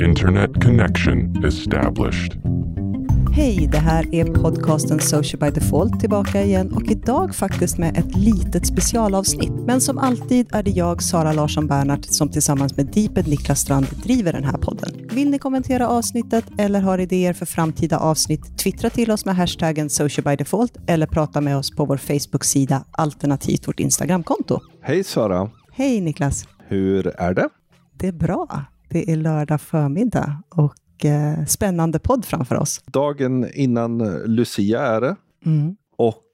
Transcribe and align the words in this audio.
Internet 0.00 0.60
connection 0.60 1.32
established. 1.44 2.36
Hej, 3.40 3.68
det 3.72 3.78
här 3.78 4.14
är 4.14 4.24
podcasten 4.24 5.00
Social 5.00 5.40
by 5.40 5.60
Default 5.60 6.00
tillbaka 6.00 6.42
igen 6.42 6.72
och 6.72 6.82
idag 6.82 7.34
faktiskt 7.34 7.78
med 7.78 7.96
ett 7.96 8.16
litet 8.16 8.66
specialavsnitt. 8.66 9.52
Men 9.66 9.80
som 9.80 9.98
alltid 9.98 10.54
är 10.54 10.62
det 10.62 10.70
jag, 10.70 11.02
Sara 11.02 11.32
Larsson 11.32 11.66
Bernhardt, 11.66 12.14
som 12.14 12.28
tillsammans 12.28 12.76
med 12.76 12.86
Deeped 12.86 13.28
Niklas 13.28 13.60
Strand 13.60 13.86
driver 14.02 14.32
den 14.32 14.44
här 14.44 14.58
podden. 14.58 15.08
Vill 15.12 15.30
ni 15.30 15.38
kommentera 15.38 15.88
avsnittet 15.88 16.44
eller 16.58 16.80
har 16.80 16.98
idéer 16.98 17.32
för 17.32 17.46
framtida 17.46 17.98
avsnitt, 17.98 18.58
twittra 18.58 18.90
till 18.90 19.10
oss 19.10 19.24
med 19.24 19.36
hashtaggen 19.36 19.90
Social 19.90 20.24
by 20.24 20.36
Default 20.36 20.76
eller 20.86 21.06
prata 21.06 21.40
med 21.40 21.56
oss 21.56 21.70
på 21.70 21.84
vår 21.84 21.96
Facebook-sida 21.96 22.84
alternativt 22.90 23.68
vårt 23.68 23.80
Instagramkonto. 23.80 24.60
Hej 24.82 25.04
Sara! 25.04 25.50
Hej 25.72 26.00
Niklas! 26.00 26.48
Hur 26.68 27.06
är 27.06 27.34
det? 27.34 27.48
Det 27.98 28.08
är 28.08 28.12
bra. 28.12 28.64
Det 28.88 29.12
är 29.12 29.16
lördag 29.16 29.60
förmiddag 29.60 30.42
och 30.48 30.74
eh, 31.04 31.44
spännande 31.46 31.98
podd 31.98 32.24
framför 32.24 32.56
oss. 32.56 32.80
Dagen 32.86 33.46
innan 33.54 33.98
Lucia 34.24 34.80
är 34.82 35.00
det. 35.00 35.16
Mm. 35.46 35.76
Och 35.96 36.24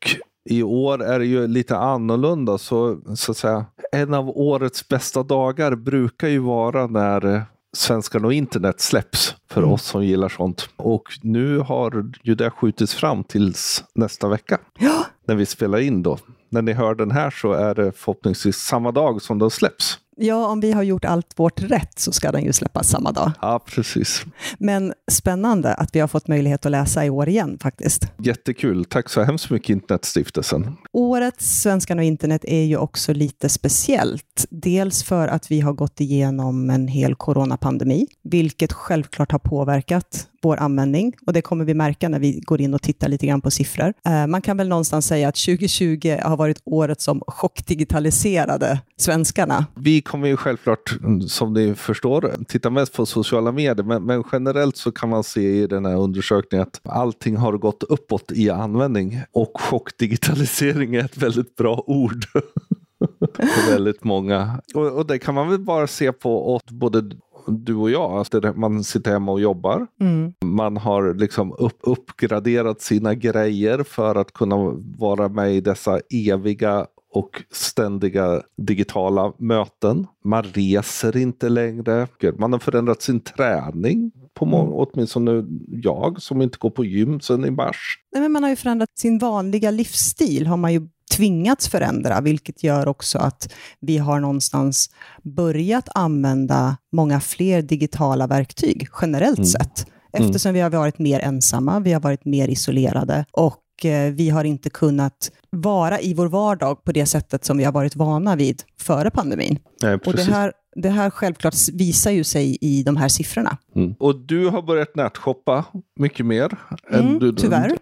i 0.51 0.63
år 0.63 1.03
är 1.03 1.19
det 1.19 1.27
ju 1.27 1.47
lite 1.47 1.77
annorlunda. 1.77 2.59
Så, 2.59 2.99
så 3.15 3.31
att 3.33 3.37
säga, 3.39 3.67
en 3.93 4.15
av 4.15 4.29
årets 4.29 4.89
bästa 4.89 5.23
dagar 5.23 5.75
brukar 5.75 6.29
ju 6.29 6.39
vara 6.39 6.87
när 6.87 7.45
Svenskan 7.77 8.25
och 8.25 8.33
internet 8.33 8.81
släpps 8.81 9.35
för 9.51 9.61
Mm. 9.61 9.73
oss 9.73 9.83
som 9.83 10.05
gillar 10.05 10.29
sånt. 10.29 10.69
Och 10.77 11.03
nu 11.23 11.59
har 11.59 12.11
ju 12.23 12.35
det 12.35 12.51
skjutits 12.51 12.95
fram 12.95 13.25
tills 13.25 13.85
nästa 13.95 14.29
vecka. 14.29 14.59
Ja, 14.79 15.07
När 15.27 15.35
vi 15.35 15.47
spelar 15.47 15.79
in 15.79 16.03
då. 16.03 16.19
När 16.51 16.63
ni 16.63 16.73
hör 16.73 16.95
den 16.95 17.11
här 17.11 17.31
så 17.31 17.53
är 17.53 17.75
det 17.75 17.93
förhoppningsvis 17.93 18.57
samma 18.57 18.93
dag 18.93 19.23
som 19.23 19.39
den 19.39 19.51
släpps. 19.51 19.99
Ja, 20.17 20.47
om 20.47 20.61
vi 20.61 20.73
har 20.73 20.83
gjort 20.83 21.05
allt 21.05 21.33
vårt 21.37 21.63
rätt 21.63 21.99
så 21.99 22.13
ska 22.13 22.33
den 22.33 22.45
ju 22.45 22.53
släppas 22.53 22.89
samma 22.89 23.13
dag. 23.13 23.33
Ja, 23.41 23.65
precis. 23.67 24.25
Men 24.59 24.93
spännande 25.11 25.75
att 25.75 25.97
vi 25.97 26.01
har 26.01 26.09
fått 26.09 26.29
möjlighet 26.29 26.67
att 26.67 26.73
läsa 26.73 27.05
i 27.05 27.11
år 27.11 27.29
igen 27.29 27.59
faktiskt. 27.61 28.13
Jättekul. 28.19 28.85
Tack 28.85 29.09
så 29.09 29.23
hemskt 29.23 29.51
mycket 29.51 29.71
Internetstiftelsen. 29.71 30.77
Årets 30.93 31.61
Svenskan 31.63 31.99
och 31.99 32.05
internet 32.05 32.45
är 32.45 32.63
ju 32.63 32.77
också 32.77 33.13
lite 33.13 33.49
speciellt. 33.49 34.47
Dels 34.51 35.05
för 35.05 35.29
att 35.29 35.51
vi 35.51 35.61
har 35.61 35.73
gått 35.73 36.01
igenom 36.01 36.71
en 36.71 36.89
hel 36.89 37.15
coronapandemi, 37.15 38.07
vilket 38.23 38.73
självklart 38.73 39.33
har 39.33 39.39
påverkat 39.39 40.29
vår 40.47 40.57
användning 40.57 41.13
och 41.27 41.33
det 41.33 41.43
kommer 41.43 41.65
vi 41.65 41.75
märka 41.75 42.09
när 42.09 42.19
vi 42.19 42.41
går 42.41 42.61
in 42.61 42.75
och 42.75 42.83
tittar 42.83 43.09
lite 43.09 43.27
grann 43.27 43.41
på 43.41 43.51
siffror. 43.51 43.93
Eh, 44.07 44.27
man 44.27 44.43
kan 44.43 44.57
väl 44.57 44.69
någonstans 44.69 45.07
säga 45.07 45.29
att 45.29 45.35
2020 45.35 46.19
har 46.23 46.37
varit 46.37 46.63
året 46.65 47.01
som 47.01 47.23
chockdigitaliserade 47.27 48.81
svenskarna. 48.99 49.67
Vi 49.75 50.03
kommer 50.03 50.29
ju 50.29 50.37
självklart, 50.37 50.99
som 51.29 51.53
ni 51.53 51.75
förstår, 51.75 52.35
titta 52.49 52.71
mest 52.71 52.93
på 52.93 53.07
sociala 53.07 53.53
medier. 53.53 53.85
Men, 53.87 54.05
men 54.05 54.25
generellt 54.33 54.77
så 54.77 54.93
kan 54.93 55.09
man 55.09 55.25
se 55.25 55.63
i 55.63 55.67
den 55.67 55.85
här 55.85 55.97
undersökningen 55.97 56.67
att 56.67 56.81
allting 56.93 57.37
har 57.37 57.53
gått 57.53 57.83
uppåt 57.83 58.33
i 58.33 58.51
användning. 58.51 59.21
Och 59.33 59.61
chockdigitalisering 59.61 60.95
är 60.95 61.05
ett 61.05 61.17
väldigt 61.17 61.57
bra 61.57 61.85
ord. 61.87 62.25
för 63.37 63.71
väldigt 63.71 64.05
många. 64.05 64.61
Och, 64.75 64.87
och 64.87 65.07
det 65.07 65.19
kan 65.19 65.35
man 65.35 65.49
väl 65.49 65.59
bara 65.59 65.87
se 65.87 66.13
på 66.13 66.55
åt 66.55 66.71
både 66.71 67.11
du 67.47 67.75
och 67.75 67.91
jag. 67.91 68.27
Det- 68.31 68.53
man 68.57 68.85
sitter 68.85 69.11
hemma 69.11 69.33
och 69.33 69.41
jobbar. 69.41 69.87
Mm. 70.01 70.33
Man 70.45 70.77
har 70.77 71.15
liksom 71.15 71.53
upp, 71.59 71.79
uppgraderat 71.83 72.81
sina 72.81 73.15
grejer 73.15 73.83
för 73.83 74.15
att 74.15 74.33
kunna 74.33 74.57
vara 74.99 75.29
med 75.29 75.55
i 75.55 75.61
dessa 75.61 76.01
eviga 76.11 76.87
och 77.13 77.43
ständiga 77.51 78.43
digitala 78.57 79.33
möten. 79.39 80.07
Man 80.25 80.43
reser 80.43 81.17
inte 81.17 81.49
längre. 81.49 82.09
Man 82.39 82.53
har 82.53 82.59
förändrat 82.59 83.03
sin 83.03 83.21
träning. 83.21 84.13
På 84.35 84.45
många, 84.47 84.73
åtminstone 84.73 85.45
jag 85.69 86.23
som 86.23 86.43
inte 86.43 86.59
går 86.59 86.71
på 86.71 86.85
gym 86.85 87.21
sedan 87.21 87.45
i 87.45 87.51
mars. 87.51 87.99
Nej, 88.13 88.23
men 88.23 88.33
man 88.33 88.43
har 88.43 88.51
ju 88.51 88.57
förändrat 88.57 88.99
sin 88.99 89.19
vanliga 89.19 89.71
livsstil, 89.71 90.47
har 90.47 90.57
man 90.57 90.73
ju 90.73 90.89
tvingats 91.17 91.69
förändra, 91.69 92.21
vilket 92.21 92.63
gör 92.65 92.89
också 92.89 93.19
att 93.19 93.53
vi 93.81 93.99
har 93.99 94.21
någonstans 94.21 94.91
börjat 95.23 95.89
använda 95.95 96.77
många 96.93 97.21
fler 97.21 97.63
digitala 97.63 98.27
verktyg 98.27 98.89
generellt 99.03 99.39
Mm. 99.39 99.47
sett. 99.47 99.87
Eftersom 100.13 100.55
vi 100.55 100.61
har 100.61 100.71
varit 100.71 100.99
mer 100.99 101.21
ensamma, 101.21 101.81
vi 101.81 101.93
har 101.93 102.01
varit 102.01 102.25
mer 102.25 102.49
isolerade 102.49 103.25
och 103.33 103.85
eh, 103.85 104.13
vi 104.13 104.31
har 104.31 104.45
inte 104.45 104.71
kunnat 104.71 105.31
vara 105.51 106.01
i 106.01 106.15
vår 106.15 106.27
vardag 106.27 106.85
på 106.85 106.93
det 106.93 107.07
sättet 107.07 107.45
som 107.45 107.59
vi 107.59 107.65
har 107.65 107.73
varit 107.73 107.97
vana 107.97 108.37
vid 108.37 108.63
före 108.81 109.11
pandemin. 109.11 109.59
Nej, 109.83 109.99
Och 110.07 110.13
det 110.13 110.23
här, 110.23 110.53
det 110.77 110.89
här 110.91 111.11
självklart 111.11 111.55
visar 111.73 112.11
ju 112.11 112.25
sig 112.25 112.59
i 112.61 112.83
de 112.83 112.97
här 112.97 113.09
siffrorna. 113.09 113.57
Mm. 113.75 113.95
Och 113.99 114.17
du 114.21 114.49
har 114.49 114.63
börjat 114.63 114.95
nätshoppa 114.97 115.65
mycket 116.01 116.27
mer. 116.27 116.59
än 116.93 117.01
Mm, 117.01 117.19
du, 117.19 117.33
tyvärr. 117.33 117.79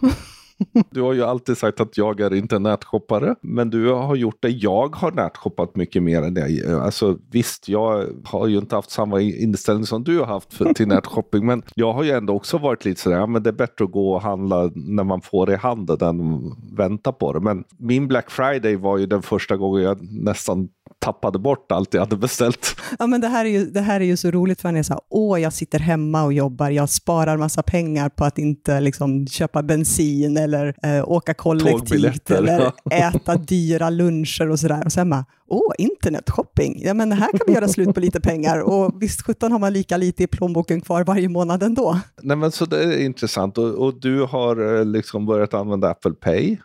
Du 0.90 1.02
har 1.02 1.12
ju 1.12 1.22
alltid 1.22 1.58
sagt 1.58 1.80
att 1.80 1.96
jag 1.96 2.20
är 2.20 2.34
inte 2.34 2.58
nätshoppare. 2.58 3.34
Men 3.40 3.70
du 3.70 3.92
har 3.92 4.16
gjort 4.16 4.36
det. 4.40 4.48
Jag 4.48 4.96
har 4.96 5.12
nätshoppat 5.12 5.76
mycket 5.76 6.02
mer 6.02 6.22
än 6.22 6.34
dig. 6.34 6.74
Alltså, 6.74 7.18
visst, 7.30 7.68
jag 7.68 8.06
har 8.24 8.46
ju 8.46 8.58
inte 8.58 8.76
haft 8.76 8.90
samma 8.90 9.20
inställning 9.20 9.86
som 9.86 10.04
du 10.04 10.18
har 10.18 10.26
haft 10.26 10.54
för, 10.54 10.72
till 10.72 10.88
nätshopping. 10.94 11.46
Men 11.46 11.62
jag 11.74 11.92
har 11.92 12.02
ju 12.02 12.10
ändå 12.10 12.34
också 12.34 12.58
varit 12.58 12.84
lite 12.84 13.00
sådär, 13.00 13.26
men 13.26 13.42
det 13.42 13.50
är 13.50 13.54
bättre 13.54 13.84
att 13.84 13.90
gå 13.90 14.12
och 14.12 14.22
handla 14.22 14.70
när 14.74 15.04
man 15.04 15.20
får 15.20 15.46
det 15.46 15.52
i 15.52 15.56
handen 15.56 15.98
än 16.00 16.40
vänta 16.76 17.12
på 17.12 17.32
det. 17.32 17.40
Men 17.40 17.64
min 17.78 18.08
Black 18.08 18.30
Friday 18.30 18.76
var 18.76 18.98
ju 18.98 19.06
den 19.06 19.22
första 19.22 19.56
gången 19.56 19.82
jag 19.82 19.98
nästan 20.12 20.68
tappade 21.00 21.38
bort 21.38 21.72
allt 21.72 21.94
jag 21.94 22.00
hade 22.00 22.16
beställt. 22.16 22.76
Ja, 22.98 23.06
men 23.06 23.20
det, 23.20 23.28
här 23.28 23.44
är 23.44 23.48
ju, 23.48 23.64
det 23.64 23.80
här 23.80 24.00
är 24.00 24.04
ju 24.04 24.16
så 24.16 24.30
roligt 24.30 24.60
för 24.60 24.68
han 24.68 24.76
är 24.76 24.82
så 24.82 24.92
här, 24.92 25.00
åh, 25.08 25.40
jag 25.40 25.52
sitter 25.52 25.78
hemma 25.78 26.24
och 26.24 26.32
jobbar, 26.32 26.70
jag 26.70 26.88
sparar 26.88 27.36
massa 27.36 27.62
pengar 27.62 28.08
på 28.08 28.24
att 28.24 28.38
inte 28.38 28.80
liksom, 28.80 29.26
köpa 29.26 29.62
bensin 29.62 30.36
eller 30.36 30.74
eh, 30.82 31.08
åka 31.08 31.34
kollektivt 31.34 32.30
eller 32.30 32.72
ja. 32.84 32.90
äta 32.90 33.36
dyra 33.36 33.90
luncher 33.90 34.50
och 34.50 34.60
sådär. 34.60 34.82
Och 34.84 34.92
sen 34.92 35.10
bara, 35.10 35.24
åh, 35.48 35.72
internetshopping, 35.78 36.80
ja 36.84 36.94
men 36.94 37.12
här 37.12 37.30
kan 37.32 37.40
vi 37.46 37.52
göra 37.52 37.68
slut 37.68 37.94
på 37.94 38.00
lite 38.00 38.20
pengar 38.20 38.60
och 38.60 39.02
visst 39.02 39.22
sjutton 39.22 39.52
har 39.52 39.58
man 39.58 39.72
lika 39.72 39.96
lite 39.96 40.22
i 40.22 40.26
plånboken 40.26 40.80
kvar 40.80 41.04
varje 41.04 41.28
månad 41.28 41.62
ändå. 41.62 42.00
Nej, 42.22 42.36
men 42.36 42.52
så 42.52 42.64
det 42.64 42.82
är 42.82 43.04
intressant. 43.04 43.58
Och, 43.58 43.74
och 43.74 44.00
du 44.00 44.22
har 44.22 44.78
eh, 44.78 44.84
liksom 44.84 45.26
börjat 45.26 45.54
använda 45.54 45.90
Apple 45.90 46.12
Pay. 46.12 46.56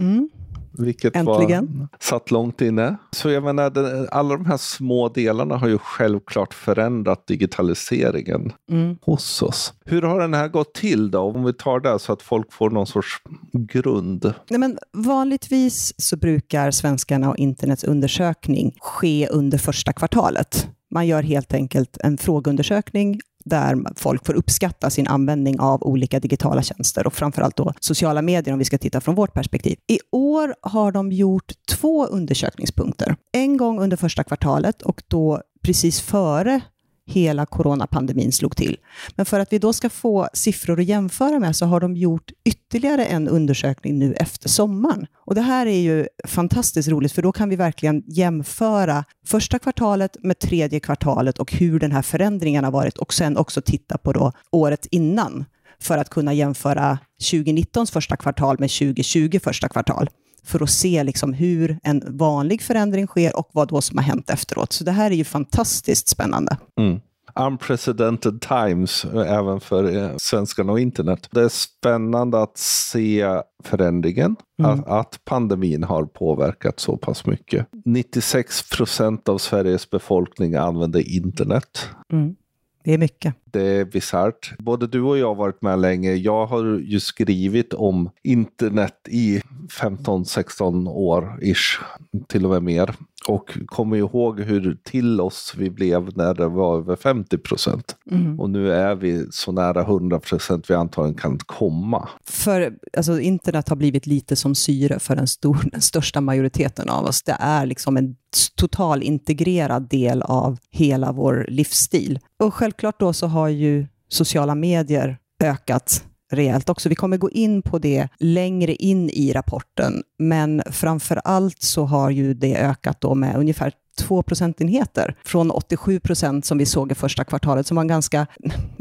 Mm. 0.00 0.30
Vilket 0.78 1.16
Äntligen. 1.16 1.78
var 1.78 1.88
satt 2.00 2.30
långt 2.30 2.60
inne. 2.60 2.96
Så 3.10 3.30
jag 3.30 3.42
menar, 3.42 3.70
det, 3.70 4.08
alla 4.08 4.36
de 4.36 4.46
här 4.46 4.56
små 4.56 5.08
delarna 5.08 5.56
har 5.56 5.68
ju 5.68 5.78
självklart 5.78 6.54
förändrat 6.54 7.26
digitaliseringen 7.26 8.52
Mm. 8.70 8.96
hos 9.02 9.42
oss. 9.42 9.72
Hur 9.84 10.02
har 10.02 10.20
den 10.20 10.34
här 10.34 10.48
gått 10.48 10.74
till 10.74 11.10
då? 11.10 11.18
Om 11.20 11.44
vi 11.44 11.52
tar 11.52 11.80
det 11.80 11.98
så 11.98 12.12
att 12.12 12.22
folk 12.22 12.52
får 12.52 12.70
någon 12.70 12.86
sorts 12.86 13.22
grund. 13.52 14.34
Nej, 14.50 14.60
men 14.60 14.78
vanligtvis 14.92 15.94
så 15.96 16.16
brukar 16.16 16.70
svenskarna 16.70 17.30
och 17.30 17.36
internets 17.36 17.84
undersökning 17.84 18.74
ske 18.80 19.28
under 19.30 19.58
första 19.58 19.92
kvartalet. 19.92 20.68
Man 20.94 21.06
gör 21.06 21.22
helt 21.22 21.54
enkelt 21.54 21.96
en 22.00 22.18
frågeundersökning 22.18 23.20
där 23.44 23.76
folk 23.96 24.26
får 24.26 24.34
uppskatta 24.34 24.90
sin 24.90 25.06
användning 25.06 25.60
av 25.60 25.82
olika 25.82 26.20
digitala 26.20 26.62
tjänster 26.62 27.06
och 27.06 27.14
framförallt 27.14 27.56
då 27.56 27.72
sociala 27.80 28.22
medier 28.22 28.52
om 28.52 28.58
vi 28.58 28.64
ska 28.64 28.78
titta 28.78 29.00
från 29.00 29.14
vårt 29.14 29.34
perspektiv. 29.34 29.78
I 29.86 29.98
år 30.12 30.54
har 30.60 30.92
de 30.92 31.12
gjort 31.12 31.52
två 31.68 32.06
undersökningspunkter. 32.06 33.16
En 33.32 33.56
gång 33.56 33.80
under 33.80 33.96
första 33.96 34.24
kvartalet 34.24 34.82
och 34.82 35.02
då 35.08 35.42
precis 35.62 36.00
före 36.00 36.60
hela 37.06 37.46
coronapandemin 37.46 38.32
slog 38.32 38.56
till. 38.56 38.76
Men 39.16 39.26
för 39.26 39.40
att 39.40 39.52
vi 39.52 39.58
då 39.58 39.72
ska 39.72 39.90
få 39.90 40.28
siffror 40.32 40.80
att 40.80 40.86
jämföra 40.86 41.38
med 41.38 41.56
så 41.56 41.66
har 41.66 41.80
de 41.80 41.96
gjort 41.96 42.30
ytterligare 42.44 43.04
en 43.04 43.28
undersökning 43.28 43.98
nu 43.98 44.14
efter 44.14 44.48
sommaren. 44.48 45.06
Och 45.26 45.34
det 45.34 45.40
här 45.40 45.66
är 45.66 45.80
ju 45.80 46.06
fantastiskt 46.26 46.88
roligt 46.88 47.12
för 47.12 47.22
då 47.22 47.32
kan 47.32 47.48
vi 47.48 47.56
verkligen 47.56 48.02
jämföra 48.06 49.04
första 49.26 49.58
kvartalet 49.58 50.16
med 50.22 50.38
tredje 50.38 50.80
kvartalet 50.80 51.38
och 51.38 51.52
hur 51.52 51.80
den 51.80 51.92
här 51.92 52.02
förändringen 52.02 52.64
har 52.64 52.72
varit 52.72 52.98
och 52.98 53.14
sen 53.14 53.36
också 53.36 53.60
titta 53.60 53.98
på 53.98 54.12
då 54.12 54.32
året 54.50 54.86
innan 54.90 55.44
för 55.80 55.98
att 55.98 56.10
kunna 56.10 56.32
jämföra 56.32 56.98
2019 57.30 57.86
första 57.86 58.16
kvartal 58.16 58.56
med 58.58 58.70
2020 58.70 59.38
första 59.42 59.68
kvartal 59.68 60.08
för 60.44 60.62
att 60.62 60.70
se 60.70 61.04
liksom 61.04 61.32
hur 61.32 61.78
en 61.82 62.02
vanlig 62.06 62.62
förändring 62.62 63.06
sker 63.06 63.36
och 63.36 63.48
vad 63.52 63.68
då 63.68 63.80
som 63.80 63.98
har 63.98 64.04
hänt 64.04 64.30
efteråt. 64.30 64.72
Så 64.72 64.84
det 64.84 64.92
här 64.92 65.10
är 65.10 65.14
ju 65.14 65.24
fantastiskt 65.24 66.08
spännande. 66.08 66.56
Mm. 66.80 67.00
unprecedented 67.34 68.40
times 68.40 69.04
även 69.04 69.60
för 69.60 69.96
eh, 69.96 70.16
svenskarna 70.16 70.72
och 70.72 70.80
internet. 70.80 71.28
Det 71.30 71.42
är 71.42 71.48
spännande 71.48 72.42
att 72.42 72.58
se 72.58 73.26
förändringen, 73.64 74.36
mm. 74.58 74.70
att, 74.70 74.88
att, 74.88 75.20
pandemin 75.24 75.82
har 75.82 76.04
påverkat 76.04 76.80
så 76.80 76.96
pass 76.96 77.26
mycket. 77.26 77.66
96 77.84 78.70
procent 78.70 79.28
av 79.28 79.38
Sveriges 79.38 79.90
befolkning 79.90 80.54
använder 80.54 81.08
internet. 81.08 81.88
Mm. 82.12 82.36
Det 82.84 82.94
är 82.94 82.98
mycket. 82.98 83.34
Det 83.44 83.62
är 83.62 83.84
bisarrt. 83.84 84.54
Både 84.58 84.86
du 84.86 85.02
och 85.02 85.18
jag 85.18 85.26
har 85.26 85.34
varit 85.34 85.62
med 85.62 85.78
länge. 85.78 86.14
Jag 86.14 86.46
har 86.46 86.64
ju 86.64 87.00
skrivit 87.00 87.74
om 87.74 88.10
internet 88.22 89.08
i 89.08 89.40
15-16 89.80 90.88
år 90.88 91.38
ish, 91.42 91.80
till 92.28 92.44
och 92.44 92.50
med 92.50 92.62
mer. 92.62 92.94
Och 93.28 93.58
kommer 93.66 93.96
ihåg 93.96 94.40
hur 94.40 94.78
till 94.84 95.20
oss 95.20 95.54
vi 95.56 95.70
blev 95.70 96.16
när 96.16 96.34
det 96.34 96.48
var 96.48 96.78
över 96.78 96.96
50 96.96 97.38
procent. 97.38 97.96
Mm. 98.10 98.40
Och 98.40 98.50
nu 98.50 98.72
är 98.72 98.94
vi 98.94 99.26
så 99.30 99.52
nära 99.52 99.80
100 99.80 100.20
procent 100.20 100.70
vi 100.70 100.74
antagligen 100.74 101.18
kan 101.18 101.38
komma. 101.38 102.08
För 102.24 102.74
alltså, 102.96 103.20
internet 103.20 103.68
har 103.68 103.76
blivit 103.76 104.06
lite 104.06 104.36
som 104.36 104.54
syre 104.54 104.98
för 104.98 105.16
den, 105.16 105.26
stor, 105.26 105.58
den 105.72 105.80
största 105.80 106.20
majoriteten 106.20 106.88
av 106.88 107.04
oss. 107.04 107.22
Det 107.22 107.36
är 107.40 107.66
liksom 107.66 107.96
en 107.96 108.16
total 108.54 109.02
integrerad 109.02 109.88
del 109.88 110.22
av 110.22 110.58
hela 110.70 111.12
vår 111.12 111.46
livsstil. 111.48 112.18
Och 112.38 112.54
självklart 112.74 113.00
då 113.00 113.12
så 113.12 113.26
har 113.26 113.48
ju 113.48 113.86
sociala 114.08 114.54
medier 114.54 115.18
ökat 115.42 116.04
rejält 116.32 116.68
också. 116.68 116.88
Vi 116.88 116.94
kommer 116.94 117.16
gå 117.16 117.30
in 117.30 117.62
på 117.62 117.78
det 117.78 118.08
längre 118.18 118.74
in 118.74 119.10
i 119.10 119.32
rapporten, 119.32 120.02
men 120.18 120.62
framför 120.70 121.20
allt 121.24 121.62
så 121.62 121.84
har 121.84 122.10
ju 122.10 122.34
det 122.34 122.56
ökat 122.56 123.00
då 123.00 123.14
med 123.14 123.36
ungefär 123.36 123.72
2 123.98 124.22
procentenheter 124.22 125.16
från 125.24 125.50
87 125.50 126.00
procent 126.00 126.44
som 126.44 126.58
vi 126.58 126.66
såg 126.66 126.92
i 126.92 126.94
första 126.94 127.24
kvartalet, 127.24 127.66
som 127.66 127.74
var 127.74 127.82
en 127.82 127.88
ganska 127.88 128.26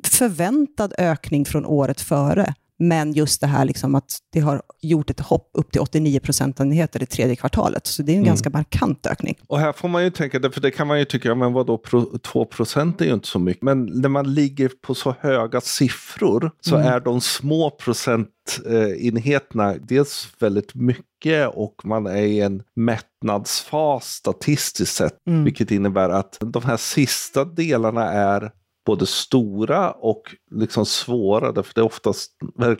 förväntad 0.04 0.94
ökning 0.98 1.46
från 1.46 1.66
året 1.66 2.02
före. 2.02 2.54
Men 2.84 3.14
just 3.14 3.42
det 3.42 3.48
här 3.48 3.66
liksom 3.66 3.96
att 3.96 4.18
det 4.34 4.40
har 4.40 4.62
gjort 4.82 5.10
ett 5.10 5.20
hopp 5.20 5.50
upp 5.54 5.72
till 5.72 5.82
89 5.82 6.20
procentenheter 6.20 7.04
i 7.04 7.06
tredje 7.06 7.36
kvartalet. 7.36 7.88
Så 7.88 8.04
det 8.04 8.12
är 8.12 8.14
en 8.14 8.20
mm. 8.20 8.28
ganska 8.28 8.50
markant 8.50 9.06
ökning. 9.06 9.38
Och 9.48 9.60
här 9.60 9.74
får 9.74 9.88
man 9.88 10.04
ju 10.04 10.10
tänka, 10.10 10.52
för 10.52 10.62
det 10.62 10.72
kan 10.72 10.88
man 10.88 11.00
ju 11.00 11.06
tycka, 11.06 11.36
men 11.36 11.54
vadå, 11.54 11.82
2 12.24 12.46
procent 12.46 13.02
är 13.02 13.06
ju 13.06 13.14
inte 13.14 13.28
så 13.28 13.40
mycket. 13.40 13.64
Men 13.64 13.86
när 13.86 14.10
man 14.10 14.34
ligger 14.34 14.72
på 14.82 14.96
så 14.96 15.16
höga 15.20 15.62
siffror 15.62 16.52
så 16.62 16.76
mm. 16.76 16.88
är 16.88 17.00
de 17.00 17.22
små 17.22 17.70
procentenheterna 17.70 19.74
dels 19.74 20.28
väldigt 20.40 20.76
mycket 20.76 21.50
och 21.54 21.76
man 21.84 22.08
är 22.08 22.22
i 22.22 22.42
en 22.42 22.64
mättnadsfas 22.76 24.06
statistiskt 24.06 24.96
sett. 24.96 25.18
Mm. 25.28 25.44
Vilket 25.44 25.72
innebär 25.72 26.10
att 26.10 26.38
de 26.40 26.64
här 26.64 26.78
sista 26.78 27.46
delarna 27.46 28.12
är 28.12 28.52
både 28.86 29.06
stora 29.06 29.92
och 29.92 30.36
liksom 30.52 30.86
svåra. 30.86 31.64
För 31.64 31.74
det 31.76 31.82
är 31.82 31.86
oftast 31.86 32.32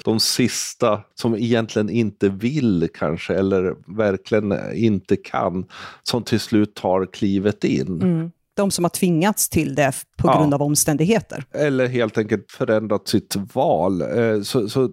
de 0.04 0.20
sista 0.20 1.02
som 1.16 1.36
egentligen 1.36 1.90
inte 1.90 2.30
vill 2.30 2.90
kanske 2.94 3.36
eller 3.36 3.76
verkligen 3.98 4.76
inte 4.76 5.16
kan 5.16 5.66
som 6.04 6.24
till 6.24 6.40
slut 6.40 6.76
tar 6.76 7.06
klivet 7.06 7.64
in. 7.64 8.02
Mm. 8.02 8.32
De 8.56 8.72
som 8.72 8.86
har 8.86 8.90
tvingats 8.90 9.50
till 9.50 9.76
det 9.76 9.94
på 10.18 10.28
grund 10.28 10.54
ja. 10.54 10.56
av 10.56 10.62
omständigheter. 10.62 11.46
Eller 11.52 11.88
helt 11.88 12.18
enkelt 12.18 12.52
förändrat 12.52 13.08
sitt 13.08 13.36
val. 13.54 14.02
Eh, 14.02 14.42
så, 14.42 14.70
så 14.70 14.90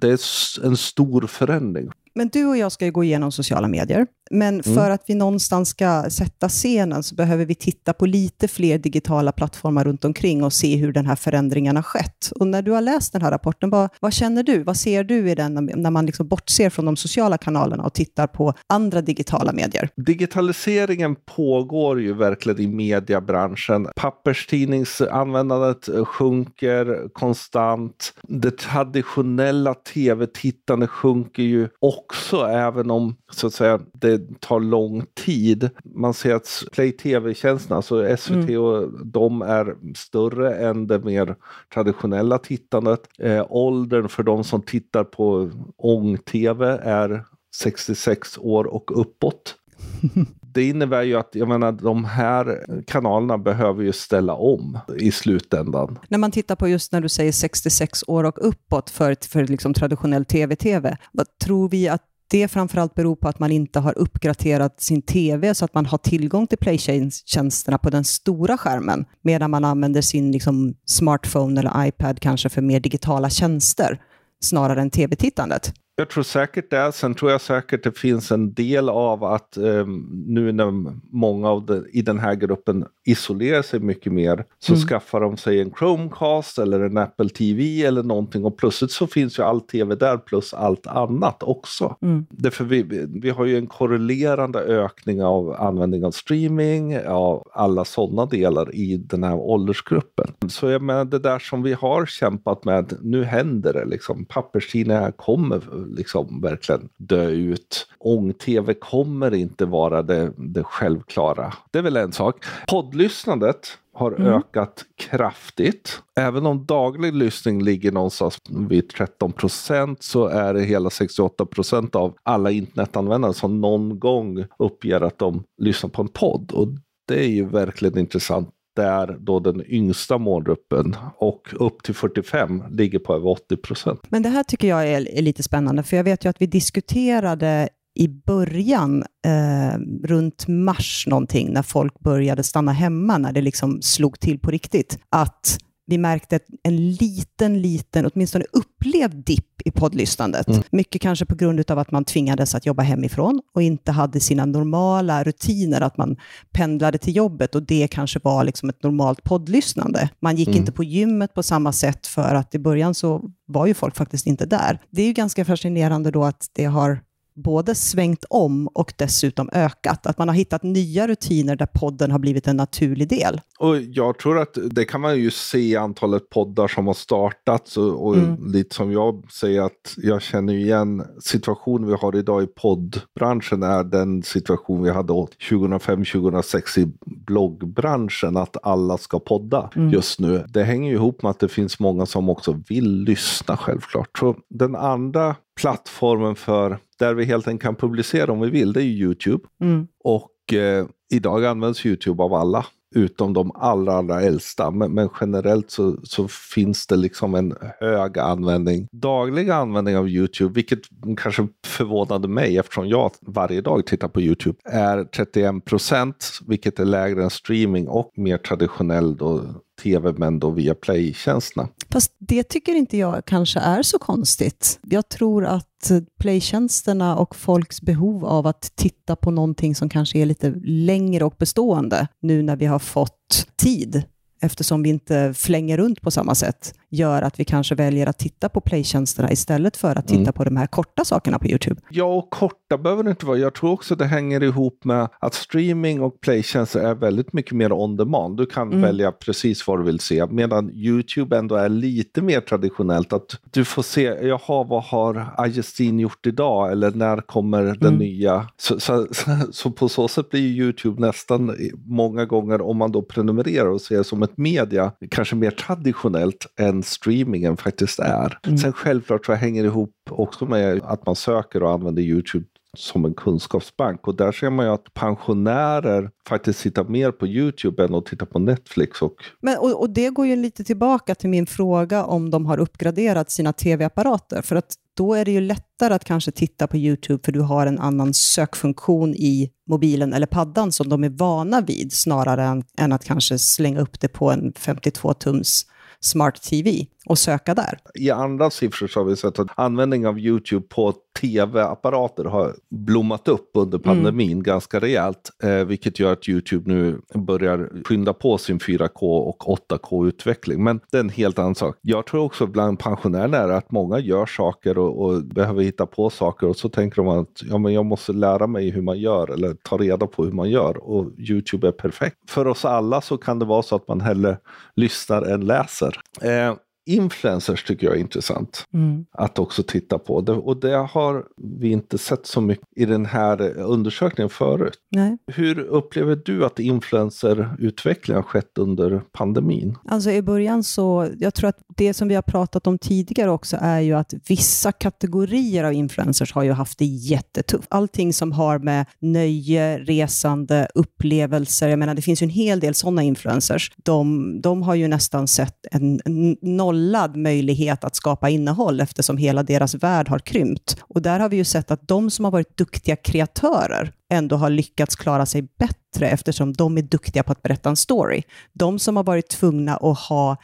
det 0.00 0.08
är 0.08 0.18
en 0.66 0.76
stor 0.76 1.26
förändring. 1.26 1.90
Men 2.14 2.28
du 2.28 2.46
och 2.46 2.56
jag 2.56 2.72
ska 2.72 2.84
ju 2.84 2.90
gå 2.90 3.04
igenom 3.04 3.32
sociala 3.32 3.68
medier. 3.68 4.06
Men 4.32 4.60
mm. 4.60 4.74
för 4.76 4.90
att 4.90 5.02
vi 5.06 5.14
någonstans 5.14 5.68
ska 5.68 6.10
sätta 6.10 6.48
scenen 6.48 7.02
så 7.02 7.14
behöver 7.14 7.44
vi 7.44 7.54
titta 7.54 7.92
på 7.92 8.06
lite 8.06 8.48
fler 8.48 8.78
digitala 8.78 9.32
plattformar 9.32 9.84
runt 9.84 10.04
omkring 10.04 10.44
och 10.44 10.52
se 10.52 10.76
hur 10.76 10.92
den 10.92 11.06
här 11.06 11.16
förändringen 11.16 11.76
har 11.76 11.82
skett. 11.82 12.32
Och 12.34 12.46
när 12.46 12.62
du 12.62 12.70
har 12.70 12.80
läst 12.80 13.12
den 13.12 13.22
här 13.22 13.30
rapporten, 13.30 13.70
vad, 13.70 13.90
vad 14.00 14.12
känner 14.12 14.42
du? 14.42 14.62
Vad 14.62 14.76
ser 14.76 15.04
du 15.04 15.30
i 15.30 15.34
den 15.34 15.70
när 15.74 15.90
man 15.90 16.06
liksom 16.06 16.28
bortser 16.28 16.70
från 16.70 16.84
de 16.84 16.96
sociala 16.96 17.38
kanalerna 17.38 17.84
och 17.84 17.92
tittar 17.92 18.26
på 18.26 18.54
andra 18.66 19.00
digitala 19.00 19.52
medier? 19.52 19.88
Digitaliseringen 19.96 21.16
pågår 21.36 22.00
ju 22.00 22.14
verkligen 22.14 22.60
i 22.60 22.66
mediebranschen. 22.66 23.88
Papperstidningsanvändandet 23.96 25.88
sjunker 26.06 27.08
konstant. 27.12 28.14
Det 28.22 28.58
traditionella 28.58 29.74
tv-tittandet 29.74 30.90
sjunker 30.90 31.42
ju 31.42 31.68
också, 31.80 32.36
även 32.46 32.90
om 32.90 33.16
så 33.30 33.46
att 33.46 33.54
säga, 33.54 33.80
det 33.92 34.21
tar 34.40 34.60
lång 34.60 35.04
tid. 35.14 35.70
Man 35.84 36.14
ser 36.14 36.34
att 36.34 36.64
Play 36.72 36.92
TV-tjänsterna, 36.92 37.76
alltså 37.76 38.16
SVT 38.16 38.48
mm. 38.48 38.60
och 38.60 39.06
de 39.06 39.42
är 39.42 39.76
större 39.96 40.54
än 40.54 40.86
det 40.86 40.98
mer 40.98 41.36
traditionella 41.74 42.38
tittandet. 42.38 43.00
Eh, 43.18 43.46
åldern 43.48 44.08
för 44.08 44.22
de 44.22 44.44
som 44.44 44.62
tittar 44.62 45.04
på 45.04 45.50
ång-TV 45.76 46.66
är 46.82 47.24
66 47.56 48.38
år 48.38 48.64
och 48.64 49.00
uppåt. 49.00 49.54
det 50.54 50.68
innebär 50.68 51.02
ju 51.02 51.14
att 51.14 51.34
jag 51.34 51.48
menar, 51.48 51.72
de 51.72 52.04
här 52.04 52.66
kanalerna 52.86 53.38
behöver 53.38 53.82
ju 53.82 53.92
ställa 53.92 54.34
om 54.34 54.78
i 54.98 55.10
slutändan. 55.10 55.98
När 56.08 56.18
man 56.18 56.30
tittar 56.30 56.56
på 56.56 56.68
just 56.68 56.92
när 56.92 57.00
du 57.00 57.08
säger 57.08 57.32
66 57.32 58.04
år 58.06 58.24
och 58.24 58.48
uppåt 58.48 58.90
för, 58.90 59.16
för 59.28 59.46
liksom 59.46 59.74
traditionell 59.74 60.24
tv-tv, 60.24 60.96
vad 61.12 61.38
tror 61.38 61.68
vi 61.68 61.88
att 61.88 62.02
det 62.32 62.48
framförallt 62.48 62.94
beror 62.94 63.16
på 63.16 63.28
att 63.28 63.38
man 63.38 63.52
inte 63.52 63.80
har 63.80 63.98
uppgraderat 63.98 64.80
sin 64.80 65.02
TV 65.02 65.54
så 65.54 65.64
att 65.64 65.74
man 65.74 65.86
har 65.86 65.98
tillgång 65.98 66.46
till 66.46 66.58
Playtjänsterna 66.58 67.78
på 67.78 67.90
den 67.90 68.04
stora 68.04 68.58
skärmen, 68.58 69.04
medan 69.22 69.50
man 69.50 69.64
använder 69.64 70.02
sin 70.02 70.32
liksom, 70.32 70.74
smartphone 70.86 71.60
eller 71.60 71.86
iPad 71.86 72.20
kanske 72.20 72.48
för 72.48 72.62
mer 72.62 72.80
digitala 72.80 73.30
tjänster 73.30 74.00
snarare 74.40 74.80
än 74.80 74.90
tv-tittandet. 74.90 75.72
Jag 75.96 76.08
tror 76.08 76.24
säkert 76.24 76.70
det. 76.70 76.92
Sen 76.92 77.14
tror 77.14 77.30
jag 77.30 77.40
säkert 77.40 77.84
det 77.84 77.98
finns 77.98 78.32
en 78.32 78.54
del 78.54 78.88
av 78.88 79.24
att 79.24 79.56
eh, 79.56 79.86
nu 80.12 80.52
när 80.52 80.72
många 81.12 81.50
av 81.50 81.66
de, 81.66 81.86
i 81.92 82.02
den 82.02 82.18
här 82.18 82.34
gruppen 82.34 82.86
isolerar 83.04 83.62
sig 83.62 83.80
mycket 83.80 84.12
mer 84.12 84.44
så 84.58 84.72
mm. 84.72 84.86
skaffar 84.86 85.20
de 85.20 85.36
sig 85.36 85.60
en 85.60 85.70
Chromecast 85.78 86.58
eller 86.58 86.80
en 86.80 86.98
Apple 86.98 87.28
TV 87.28 87.84
eller 87.84 88.02
någonting 88.02 88.44
och 88.44 88.58
plötsligt 88.58 88.90
så 88.90 89.06
finns 89.06 89.38
ju 89.38 89.42
all 89.42 89.60
tv 89.60 89.94
där 89.94 90.18
plus 90.18 90.54
allt 90.54 90.86
annat 90.86 91.42
också. 91.42 91.96
Mm. 92.02 92.26
Därför 92.30 92.64
vi, 92.64 93.06
vi 93.22 93.30
har 93.30 93.44
ju 93.44 93.56
en 93.56 93.66
korrelerande 93.66 94.58
ökning 94.58 95.22
av 95.22 95.52
användning 95.52 96.04
av 96.04 96.10
streaming, 96.10 96.98
av 97.06 97.48
alla 97.52 97.84
sådana 97.84 98.26
delar 98.26 98.74
i 98.74 98.96
den 98.96 99.24
här 99.24 99.34
åldersgruppen. 99.34 100.34
Så 100.48 100.68
jag 100.68 100.82
menar 100.82 101.04
det 101.04 101.18
där 101.18 101.38
som 101.38 101.62
vi 101.62 101.72
har 101.72 102.06
kämpat 102.06 102.64
med, 102.64 102.92
nu 103.02 103.24
händer 103.24 103.72
det 103.72 103.84
liksom. 103.84 104.24
Papperstidningar 104.24 105.10
kommer 105.10 105.60
liksom 105.86 106.40
verkligen 106.40 106.88
dö 106.96 107.28
ut. 107.28 107.86
Ång-tv 107.98 108.74
kommer 108.74 109.34
inte 109.34 109.66
vara 109.66 110.02
det, 110.02 110.32
det 110.36 110.64
självklara. 110.64 111.54
Det 111.70 111.78
är 111.78 111.82
väl 111.82 111.96
en 111.96 112.12
sak. 112.12 112.44
Poddlyssnandet 112.68 113.78
har 113.94 114.12
mm. 114.12 114.32
ökat 114.32 114.84
kraftigt. 114.96 116.02
Även 116.16 116.46
om 116.46 116.66
daglig 116.66 117.14
lyssning 117.14 117.62
ligger 117.62 117.92
någonstans 117.92 118.38
vid 118.68 118.88
13 118.88 119.32
procent 119.32 120.02
så 120.02 120.26
är 120.26 120.54
det 120.54 120.62
hela 120.62 120.90
68 120.90 121.46
procent 121.46 121.94
av 121.94 122.14
alla 122.22 122.50
internetanvändare 122.50 123.34
som 123.34 123.60
någon 123.60 123.98
gång 123.98 124.44
uppger 124.58 125.00
att 125.00 125.18
de 125.18 125.44
lyssnar 125.62 125.90
på 125.90 126.02
en 126.02 126.08
podd. 126.08 126.52
Och 126.52 126.68
det 127.08 127.24
är 127.24 127.28
ju 127.28 127.44
verkligen 127.44 127.98
intressant 127.98 128.50
där 128.76 129.16
då 129.20 129.40
den 129.40 129.62
yngsta 129.66 130.18
målgruppen 130.18 130.96
och 131.16 131.48
upp 131.52 131.82
till 131.82 131.94
45 131.94 132.62
ligger 132.70 132.98
på 132.98 133.14
över 133.14 133.28
80 133.28 133.56
procent. 133.56 134.00
Men 134.08 134.22
det 134.22 134.28
här 134.28 134.42
tycker 134.42 134.68
jag 134.68 134.88
är, 134.88 135.18
är, 135.18 135.22
lite 135.22 135.42
spännande, 135.42 135.82
för 135.82 135.96
jag 135.96 136.04
vet 136.04 136.24
ju 136.24 136.28
att 136.28 136.42
vi 136.42 136.46
diskuterade 136.46 137.68
i 137.94 138.08
början, 138.08 139.04
eh, 139.26 139.78
runt 140.04 140.48
mars 140.48 141.06
någonting, 141.06 141.52
när 141.52 141.62
folk 141.62 142.00
började 142.00 142.42
stanna 142.42 142.72
hemma, 142.72 143.18
när 143.18 143.32
det 143.32 143.40
liksom 143.40 143.82
slog 143.82 144.20
till 144.20 144.38
på 144.38 144.50
riktigt, 144.50 144.98
att 145.10 145.58
vi 145.92 145.98
märkte 145.98 146.38
en 146.62 146.90
liten, 146.92 147.62
liten, 147.62 148.10
åtminstone 148.14 148.44
upplevd 148.52 149.24
dipp 149.24 149.62
i 149.64 149.70
poddlyssnandet. 149.70 150.48
Mm. 150.48 150.62
Mycket 150.70 151.02
kanske 151.02 151.26
på 151.26 151.34
grund 151.34 151.70
av 151.70 151.78
att 151.78 151.90
man 151.90 152.04
tvingades 152.04 152.54
att 152.54 152.66
jobba 152.66 152.82
hemifrån 152.82 153.40
och 153.54 153.62
inte 153.62 153.92
hade 153.92 154.20
sina 154.20 154.44
normala 154.46 155.24
rutiner, 155.24 155.80
att 155.80 155.96
man 155.96 156.16
pendlade 156.52 156.98
till 156.98 157.16
jobbet 157.16 157.54
och 157.54 157.62
det 157.62 157.88
kanske 157.88 158.20
var 158.22 158.44
liksom 158.44 158.68
ett 158.68 158.82
normalt 158.82 159.24
poddlyssnande. 159.24 160.08
Man 160.20 160.36
gick 160.36 160.48
mm. 160.48 160.60
inte 160.60 160.72
på 160.72 160.84
gymmet 160.84 161.34
på 161.34 161.42
samma 161.42 161.72
sätt 161.72 162.06
för 162.06 162.34
att 162.34 162.54
i 162.54 162.58
början 162.58 162.94
så 162.94 163.22
var 163.46 163.66
ju 163.66 163.74
folk 163.74 163.96
faktiskt 163.96 164.26
inte 164.26 164.46
där. 164.46 164.78
Det 164.90 165.02
är 165.02 165.06
ju 165.06 165.12
ganska 165.12 165.44
fascinerande 165.44 166.10
då 166.10 166.24
att 166.24 166.46
det 166.52 166.64
har 166.64 167.00
både 167.34 167.74
svängt 167.74 168.24
om 168.30 168.66
och 168.66 168.92
dessutom 168.96 169.50
ökat. 169.52 170.06
Att 170.06 170.18
man 170.18 170.28
har 170.28 170.34
hittat 170.34 170.62
nya 170.62 171.08
rutiner 171.08 171.56
där 171.56 171.66
podden 171.66 172.10
har 172.10 172.18
blivit 172.18 172.48
en 172.48 172.56
naturlig 172.56 173.08
del. 173.08 173.40
Och 173.58 173.80
jag 173.80 174.18
tror 174.18 174.38
att 174.38 174.58
det 174.70 174.84
kan 174.84 175.00
man 175.00 175.16
ju 175.16 175.30
se 175.30 175.58
i 175.58 175.76
antalet 175.76 176.30
poddar 176.30 176.68
som 176.68 176.86
har 176.86 176.94
startats 176.94 177.76
och, 177.76 178.06
och 178.06 178.16
mm. 178.16 178.52
lite 178.52 178.74
som 178.74 178.92
jag 178.92 179.32
säger 179.32 179.62
att 179.62 179.94
jag 179.96 180.22
känner 180.22 180.54
igen 180.54 181.04
situationen 181.20 181.88
vi 181.88 181.94
har 181.94 182.16
idag 182.16 182.42
i 182.42 182.46
poddbranschen 182.46 183.62
är 183.62 183.84
den 183.84 184.22
situation 184.22 184.82
vi 184.82 184.90
hade 184.90 185.12
2005-2006 185.12 186.78
i 186.78 186.92
bloggbranschen 187.06 188.36
att 188.36 188.56
alla 188.62 188.98
ska 188.98 189.18
podda 189.18 189.70
mm. 189.76 189.90
just 189.90 190.20
nu. 190.20 190.44
Det 190.48 190.64
hänger 190.64 190.90
ju 190.90 190.96
ihop 190.96 191.22
med 191.22 191.30
att 191.30 191.40
det 191.40 191.48
finns 191.48 191.78
många 191.80 192.06
som 192.06 192.28
också 192.28 192.60
vill 192.68 193.02
lyssna 193.02 193.56
självklart. 193.56 194.18
Så 194.18 194.36
den 194.48 194.76
andra 194.76 195.36
plattformen 195.60 196.36
för 196.36 196.78
där 197.02 197.14
vi 197.14 197.24
helt 197.24 197.48
enkelt 197.48 197.62
kan 197.62 197.74
publicera 197.74 198.32
om 198.32 198.40
vi 198.40 198.50
vill, 198.50 198.72
det 198.72 198.82
är 198.82 198.84
Youtube. 198.84 199.44
Mm. 199.60 199.86
Och 200.04 200.54
eh, 200.54 200.86
idag 201.12 201.44
används 201.44 201.86
Youtube 201.86 202.22
av 202.22 202.34
alla 202.34 202.66
utom 202.94 203.32
de 203.32 203.52
allra, 203.54 203.92
allra 203.92 204.22
äldsta. 204.22 204.70
Men, 204.70 204.94
men, 204.94 205.08
generellt 205.20 205.70
så, 205.70 205.96
så, 206.02 206.28
finns 206.28 206.86
det 206.86 206.96
liksom 206.96 207.34
en 207.34 207.54
hög 207.80 208.18
användning, 208.18 208.88
daglig 208.92 209.50
användning 209.50 209.96
av 209.96 210.08
Youtube, 210.08 210.54
vilket 210.54 210.78
kanske 211.16 211.48
förvånade 211.66 212.28
mig 212.28 212.58
eftersom 212.58 212.88
jag 212.88 213.10
varje 213.20 213.60
dag 213.60 213.86
tittar 213.86 214.08
på 214.08 214.20
Youtube, 214.20 214.58
är 214.64 215.04
31 215.04 215.64
procent, 215.64 216.38
vilket 216.46 216.78
är 216.78 216.84
lägre 216.84 217.22
än 217.22 217.30
streaming 217.30 217.88
och 217.88 218.12
mer 218.16 218.38
traditionell 218.38 219.16
då 219.16 219.44
tv, 219.82 220.12
men 220.12 220.38
då 220.38 220.50
via 220.50 220.74
Play-tjänsterna. 220.74 221.68
Fast 221.90 222.12
det 222.18 222.42
tycker 222.42 222.74
inte 222.74 222.96
jag 222.96 223.24
kanske 223.24 223.60
är 223.60 223.82
så 223.82 223.98
konstigt. 223.98 224.78
Jag 224.82 225.08
tror 225.08 225.44
att 225.44 225.90
Play-tjänsterna 226.20 227.16
och 227.16 227.36
folks 227.36 227.82
behov 227.82 228.24
av 228.24 228.46
att 228.46 228.72
titta 228.76 229.16
på 229.16 229.30
någonting 229.30 229.74
som 229.74 229.88
kanske 229.88 230.18
är 230.18 230.26
lite 230.26 230.54
längre 230.64 231.24
och 231.24 231.34
bestående, 231.38 232.08
nu 232.22 232.42
när 232.42 232.56
vi 232.56 232.66
har 232.66 232.78
fått 232.78 233.46
tid 233.56 234.02
eftersom 234.42 234.82
vi 234.82 234.88
inte 234.88 235.34
flänger 235.34 235.76
runt 235.76 236.00
på 236.00 236.10
samma 236.10 236.34
sätt, 236.34 236.74
gör 236.92 237.22
att 237.22 237.40
vi 237.40 237.44
kanske 237.44 237.74
väljer 237.74 238.06
att 238.06 238.18
titta 238.18 238.48
på 238.48 238.60
playtjänsterna 238.60 239.32
istället 239.32 239.76
för 239.76 239.98
att 239.98 240.08
titta 240.08 240.20
mm. 240.20 240.32
på 240.32 240.44
de 240.44 240.56
här 240.56 240.66
korta 240.66 241.04
sakerna 241.04 241.38
på 241.38 241.46
YouTube. 241.46 241.80
Ja, 241.90 242.04
och 242.04 242.30
korta 242.30 242.78
behöver 242.78 243.02
det 243.02 243.10
inte 243.10 243.26
vara. 243.26 243.38
Jag 243.38 243.54
tror 243.54 243.70
också 243.70 243.94
det 243.94 244.04
hänger 244.04 244.42
ihop 244.42 244.84
med 244.84 245.08
att 245.18 245.34
streaming 245.34 246.02
och 246.02 246.20
playtjänster 246.20 246.80
är 246.80 246.94
väldigt 246.94 247.32
mycket 247.32 247.52
mer 247.52 247.72
on 247.72 247.96
demand. 247.96 248.36
Du 248.36 248.46
kan 248.46 248.68
mm. 248.68 248.80
välja 248.80 249.12
precis 249.12 249.66
vad 249.66 249.78
du 249.78 249.84
vill 249.84 250.00
se, 250.00 250.26
medan 250.26 250.70
YouTube 250.70 251.36
ändå 251.36 251.54
är 251.54 251.68
lite 251.68 252.22
mer 252.22 252.40
traditionellt. 252.40 253.12
Att 253.12 253.36
du 253.50 253.64
får 253.64 253.82
se, 253.82 254.02
jaha, 254.02 254.64
vad 254.64 254.84
har 254.84 255.34
Ajestin 255.36 256.00
gjort 256.00 256.26
idag? 256.26 256.72
Eller 256.72 256.90
när 256.90 257.16
kommer 257.16 257.62
den 257.62 257.76
mm. 257.94 257.98
nya? 257.98 258.48
Så, 258.56 258.80
så, 258.80 259.06
så, 259.52 259.70
på 259.70 259.88
så 259.88 260.08
sätt 260.08 260.30
blir 260.30 260.40
YouTube 260.40 261.00
nästan 261.00 261.56
många 261.86 262.24
gånger, 262.24 262.60
om 262.60 262.76
man 262.76 262.92
då 262.92 263.02
prenumererar 263.02 263.68
och 263.68 263.80
ser 263.80 264.02
som 264.02 264.22
ett 264.22 264.38
media, 264.38 264.92
kanske 265.10 265.36
mer 265.36 265.50
traditionellt 265.50 266.46
än 266.60 266.81
streamingen 266.82 267.56
faktiskt 267.56 267.98
är. 267.98 268.38
Mm. 268.46 268.58
Sen 268.58 268.72
självklart 268.72 269.26
så 269.26 269.32
hänger 269.32 269.62
det 269.62 269.66
ihop 269.66 269.94
också 270.10 270.46
med 270.46 270.80
att 270.82 271.06
man 271.06 271.16
söker 271.16 271.62
och 271.62 271.72
använder 271.72 272.02
YouTube 272.02 272.46
som 272.76 273.04
en 273.04 273.14
kunskapsbank. 273.14 274.08
Och 274.08 274.16
där 274.16 274.32
ser 274.32 274.50
man 274.50 274.66
ju 274.66 274.72
att 274.72 274.94
pensionärer 274.94 276.10
faktiskt 276.28 276.62
tittar 276.62 276.84
mer 276.84 277.12
på 277.12 277.26
YouTube 277.26 277.84
än 277.84 277.94
att 277.94 278.06
titta 278.06 278.26
på 278.26 278.38
Netflix. 278.38 279.02
Och... 279.02 279.14
Men, 279.40 279.58
och, 279.58 279.80
och 279.80 279.90
det 279.90 280.10
går 280.10 280.26
ju 280.26 280.36
lite 280.36 280.64
tillbaka 280.64 281.14
till 281.14 281.30
min 281.30 281.46
fråga 281.46 282.04
om 282.04 282.30
de 282.30 282.46
har 282.46 282.58
uppgraderat 282.58 283.30
sina 283.30 283.52
tv-apparater. 283.52 284.42
För 284.42 284.56
att 284.56 284.74
då 284.96 285.14
är 285.14 285.24
det 285.24 285.30
ju 285.30 285.40
lättare 285.40 285.94
att 285.94 286.04
kanske 286.04 286.30
titta 286.30 286.66
på 286.66 286.76
YouTube 286.76 287.20
för 287.24 287.32
du 287.32 287.40
har 287.40 287.66
en 287.66 287.78
annan 287.78 288.14
sökfunktion 288.14 289.14
i 289.14 289.50
mobilen 289.68 290.12
eller 290.12 290.26
paddan 290.26 290.72
som 290.72 290.88
de 290.88 291.04
är 291.04 291.08
vana 291.08 291.60
vid, 291.60 291.92
snarare 291.92 292.44
än, 292.44 292.64
än 292.78 292.92
att 292.92 293.04
kanske 293.04 293.38
slänga 293.38 293.80
upp 293.80 294.00
det 294.00 294.08
på 294.08 294.30
en 294.30 294.52
52-tums 294.52 295.66
smart 296.02 296.40
TV 296.40 296.88
och 297.06 297.18
söka 297.18 297.54
där. 297.54 297.78
I 297.94 298.10
andra 298.10 298.50
siffror 298.50 298.86
så 298.86 299.00
har 299.00 299.04
vi 299.04 299.16
sett 299.16 299.38
att 299.38 299.48
användning 299.54 300.06
av 300.06 300.18
YouTube 300.18 300.66
på 300.68 300.94
tv-apparater 301.20 302.24
har 302.24 302.54
blommat 302.70 303.28
upp 303.28 303.50
under 303.54 303.78
mm. 303.78 303.82
pandemin 303.82 304.32
mm. 304.32 304.42
ganska 304.42 304.80
rejält. 304.80 305.30
Eh, 305.42 305.64
vilket 305.64 305.98
gör 305.98 306.12
att 306.12 306.28
YouTube 306.28 306.72
nu 306.72 307.00
börjar 307.14 307.84
skynda 307.84 308.12
på 308.12 308.38
sin 308.38 308.58
4K 308.58 309.00
och 309.00 309.58
8K-utveckling. 309.70 310.64
Men 310.64 310.80
det 310.90 310.96
är 310.96 311.00
en 311.00 311.08
helt 311.08 311.38
annan 311.38 311.54
sak. 311.54 311.76
Jag 311.80 312.06
tror 312.06 312.24
också 312.24 312.46
bland 312.46 312.78
pensionärerna 312.78 313.36
är 313.36 313.48
att 313.48 313.70
många 313.70 313.98
gör 313.98 314.26
saker 314.26 314.78
och, 314.78 315.04
och, 315.04 315.24
behöver 315.24 315.62
hitta 315.62 315.86
på 315.86 316.10
saker 316.10 316.46
och 316.46 316.56
så 316.56 316.68
tänker 316.68 316.96
de 316.96 317.08
att 317.08 317.42
ja, 317.42 317.58
men 317.58 317.72
jag 317.72 317.84
måste 317.84 318.12
lära 318.12 318.46
mig 318.46 318.70
hur 318.70 318.82
man 318.82 318.98
gör 318.98 319.30
eller 319.30 319.54
ta 319.54 319.76
reda 319.76 320.06
på 320.06 320.24
hur 320.24 320.32
man 320.32 320.50
gör 320.50 320.76
och 320.76 321.10
YouTube 321.18 321.68
är 321.68 321.72
perfekt. 321.72 322.16
För 322.28 322.46
oss 322.46 322.64
alla 322.64 323.00
så 323.00 323.16
kan 323.16 323.38
det 323.38 323.44
vara 323.44 323.62
så 323.62 323.76
att 323.76 323.88
man 323.88 324.00
hellre 324.00 324.38
lyssnar 324.76 325.22
än 325.22 325.46
läser. 325.46 326.00
Eh, 326.20 326.54
influencers 326.86 327.64
tycker 327.64 327.86
jag 327.86 327.96
är 327.96 328.00
intressant 328.00 328.66
mm. 328.74 329.04
att 329.12 329.38
också 329.38 329.62
titta 329.62 329.98
på. 329.98 330.20
Det, 330.20 330.32
och 330.32 330.56
det 330.56 330.76
har 330.76 331.24
vi 331.60 331.70
inte 331.70 331.98
sett 331.98 332.26
så 332.26 332.40
mycket 332.40 332.68
i 332.76 332.84
den 332.84 333.06
här 333.06 333.58
undersökningen 333.58 334.28
förut. 334.28 334.78
Nej. 334.90 335.18
Hur 335.26 335.58
upplever 335.58 336.20
du 336.24 336.44
att 336.44 336.58
influencerutvecklingen 336.58 338.22
har 338.22 338.28
skett 338.28 338.58
under 338.58 339.02
pandemin? 339.12 339.78
Alltså 339.84 340.10
i 340.10 340.22
början 340.22 340.62
så, 340.62 341.08
jag 341.18 341.34
tror 341.34 341.48
att 341.48 341.58
det 341.76 341.94
som 341.94 342.08
vi 342.08 342.14
har 342.14 342.22
pratat 342.22 342.66
om 342.66 342.78
tidigare 342.78 343.30
också 343.30 343.56
är 343.60 343.80
ju 343.80 343.92
att 343.92 344.14
vissa 344.28 344.72
kategorier 344.72 345.64
av 345.64 345.72
influencers 345.72 346.32
har 346.32 346.42
ju 346.42 346.52
haft 346.52 346.78
det 346.78 346.84
jättetufft. 346.84 347.66
Allting 347.68 348.12
som 348.12 348.32
har 348.32 348.58
med 348.58 348.86
nöje, 349.00 349.78
resande, 349.78 350.68
upplevelser, 350.74 351.68
jag 351.68 351.78
menar 351.78 351.94
det 351.94 352.02
finns 352.02 352.22
ju 352.22 352.24
en 352.24 352.30
hel 352.30 352.60
del 352.60 352.74
sådana 352.74 353.02
influencers. 353.02 353.72
De, 353.76 354.40
de 354.40 354.62
har 354.62 354.74
ju 354.74 354.88
nästan 354.88 355.28
sett 355.28 355.66
en, 355.70 356.00
en 356.04 356.36
noll 356.42 356.71
nollad 356.72 357.16
möjlighet 357.16 357.84
att 357.84 357.96
skapa 357.96 358.28
innehåll 358.28 358.80
eftersom 358.80 359.16
hela 359.16 359.42
deras 359.42 359.74
värld 359.74 360.08
har 360.08 360.18
krympt. 360.18 360.76
Och 360.82 361.02
där 361.02 361.20
har 361.20 361.28
vi 361.28 361.36
ju 361.36 361.44
sett 361.44 361.70
att 361.70 361.88
de 361.88 362.10
som 362.10 362.24
har 362.24 362.32
varit 362.32 362.56
duktiga 362.56 362.96
kreatörer 362.96 363.92
ändå 364.12 364.36
har 364.36 364.50
lyckats 364.50 364.96
klara 364.96 365.26
sig 365.26 365.42
bättre 365.58 366.08
eftersom 366.08 366.52
de 366.52 366.78
är 366.78 366.82
duktiga 366.82 367.22
på 367.22 367.32
att 367.32 367.42
berätta 367.42 367.68
en 367.68 367.76
story. 367.76 368.22
De 368.52 368.78
som 368.78 368.96
har 368.96 369.04
varit 369.04 369.28
tvungna 369.28 369.76
att 369.76 369.98
ha 369.98 370.36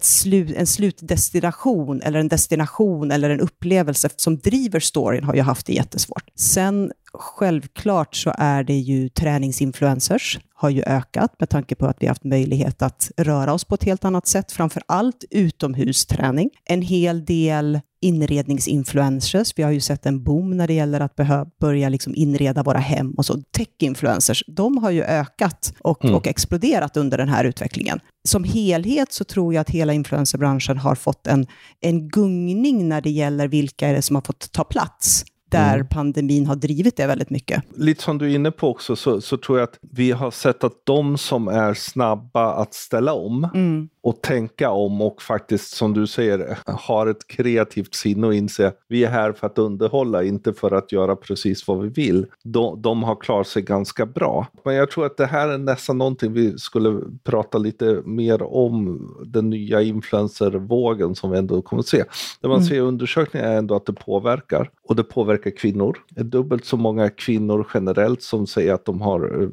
en 0.56 0.66
slutdestination 0.66 2.02
eller 2.02 2.20
en 2.20 2.28
destination 2.28 3.10
eller 3.10 3.30
en 3.30 3.40
upplevelse 3.40 4.08
som 4.16 4.38
driver 4.38 4.80
storyn 4.80 5.24
har 5.24 5.34
ju 5.34 5.40
haft 5.40 5.66
det 5.66 5.72
jättesvårt. 5.72 6.24
Sen 6.34 6.92
självklart 7.12 8.16
så 8.16 8.34
är 8.38 8.64
det 8.64 8.78
ju 8.78 9.08
träningsinfluencers 9.08 10.38
har 10.54 10.70
ju 10.70 10.82
ökat 10.82 11.34
med 11.38 11.48
tanke 11.48 11.74
på 11.74 11.86
att 11.86 11.96
vi 12.00 12.06
har 12.06 12.10
haft 12.10 12.24
möjlighet 12.24 12.82
att 12.82 13.10
röra 13.16 13.52
oss 13.52 13.64
på 13.64 13.74
ett 13.74 13.84
helt 13.84 14.04
annat 14.04 14.26
sätt, 14.26 14.52
framför 14.52 14.82
allt 14.86 15.24
utomhusträning. 15.30 16.50
En 16.64 16.82
hel 16.82 17.24
del 17.24 17.80
inredningsinfluencers. 18.00 19.52
Vi 19.56 19.62
har 19.62 19.70
ju 19.70 19.80
sett 19.80 20.06
en 20.06 20.22
boom 20.22 20.56
när 20.56 20.66
det 20.66 20.74
gäller 20.74 21.00
att 21.00 21.16
börja 21.60 21.88
liksom 21.88 22.14
inreda 22.14 22.62
våra 22.62 22.78
hem 22.78 23.10
och 23.10 23.26
så. 23.26 23.42
Tech-influencers, 23.50 24.44
de 24.46 24.78
har 24.78 24.90
ju 24.90 25.02
ökat 25.02 25.74
och, 25.80 26.04
mm. 26.04 26.16
och 26.16 26.26
exploderat 26.26 26.96
under 26.96 27.18
den 27.18 27.28
här 27.28 27.44
utvecklingen. 27.44 28.00
Som 28.28 28.44
helhet 28.44 29.12
så 29.12 29.24
tror 29.24 29.54
jag 29.54 29.60
att 29.60 29.70
hela 29.70 29.92
influencerbranschen 29.92 30.78
har 30.78 30.94
fått 30.94 31.26
en, 31.26 31.46
en 31.80 32.08
gungning 32.08 32.88
när 32.88 33.00
det 33.00 33.10
gäller 33.10 33.48
vilka 33.48 33.88
är 33.88 33.94
det 33.94 34.02
som 34.02 34.16
har 34.16 34.22
fått 34.22 34.52
ta 34.52 34.64
plats 34.64 35.24
där 35.48 35.74
mm. 35.74 35.86
pandemin 35.88 36.46
har 36.46 36.56
drivit 36.56 36.96
det 36.96 37.06
väldigt 37.06 37.30
mycket. 37.30 37.62
Lite 37.76 38.02
som 38.02 38.18
du 38.18 38.30
är 38.30 38.34
inne 38.34 38.50
på 38.50 38.68
också 38.68 38.96
så, 38.96 39.20
så 39.20 39.36
tror 39.36 39.58
jag 39.58 39.64
att 39.68 39.78
vi 39.80 40.10
har 40.10 40.30
sett 40.30 40.64
att 40.64 40.72
de 40.84 41.18
som 41.18 41.48
är 41.48 41.74
snabba 41.74 42.52
att 42.52 42.74
ställa 42.74 43.12
om 43.12 43.48
mm. 43.54 43.88
och 44.02 44.22
tänka 44.22 44.70
om 44.70 45.02
och 45.02 45.22
faktiskt 45.22 45.76
som 45.76 45.94
du 45.94 46.06
säger 46.06 46.58
har 46.66 47.06
ett 47.06 47.26
kreativt 47.26 47.94
sinne 47.94 48.26
och 48.26 48.34
inse 48.34 48.72
vi 48.88 49.04
är 49.04 49.10
här 49.10 49.32
för 49.32 49.46
att 49.46 49.58
underhålla, 49.58 50.22
inte 50.22 50.52
för 50.52 50.70
att 50.70 50.92
göra 50.92 51.16
precis 51.16 51.68
vad 51.68 51.82
vi 51.82 51.88
vill. 51.88 52.26
De, 52.44 52.82
de 52.82 53.02
har 53.02 53.16
klarat 53.16 53.46
sig 53.46 53.62
ganska 53.62 54.06
bra. 54.06 54.46
Men 54.64 54.74
jag 54.74 54.90
tror 54.90 55.06
att 55.06 55.16
det 55.16 55.26
här 55.26 55.48
är 55.48 55.58
nästan 55.58 55.98
någonting 55.98 56.32
vi 56.32 56.58
skulle 56.58 57.00
prata 57.24 57.58
lite 57.58 58.02
mer 58.04 58.42
om, 58.42 59.04
den 59.26 59.50
nya 59.50 59.82
influencervågen 59.82 61.14
som 61.14 61.30
vi 61.30 61.38
ändå 61.38 61.62
kommer 61.62 61.80
att 61.80 61.86
se. 61.86 62.04
Det 62.40 62.48
man 62.48 62.56
mm. 62.56 62.68
ser 62.68 62.74
i 62.74 62.80
undersökningar 62.80 63.46
är 63.46 63.56
ändå 63.56 63.76
att 63.76 63.86
det 63.86 63.92
påverkar 63.92 64.70
och 64.88 64.96
det 64.96 65.04
påverkar 65.04 65.50
kvinnor. 65.50 65.98
Det 66.10 66.20
är 66.20 66.24
dubbelt 66.24 66.64
så 66.64 66.76
många 66.76 67.10
kvinnor 67.10 67.66
generellt 67.74 68.22
som 68.22 68.46
säger 68.46 68.74
att 68.74 68.84
de 68.84 69.00
har 69.00 69.42
eh, 69.42 69.48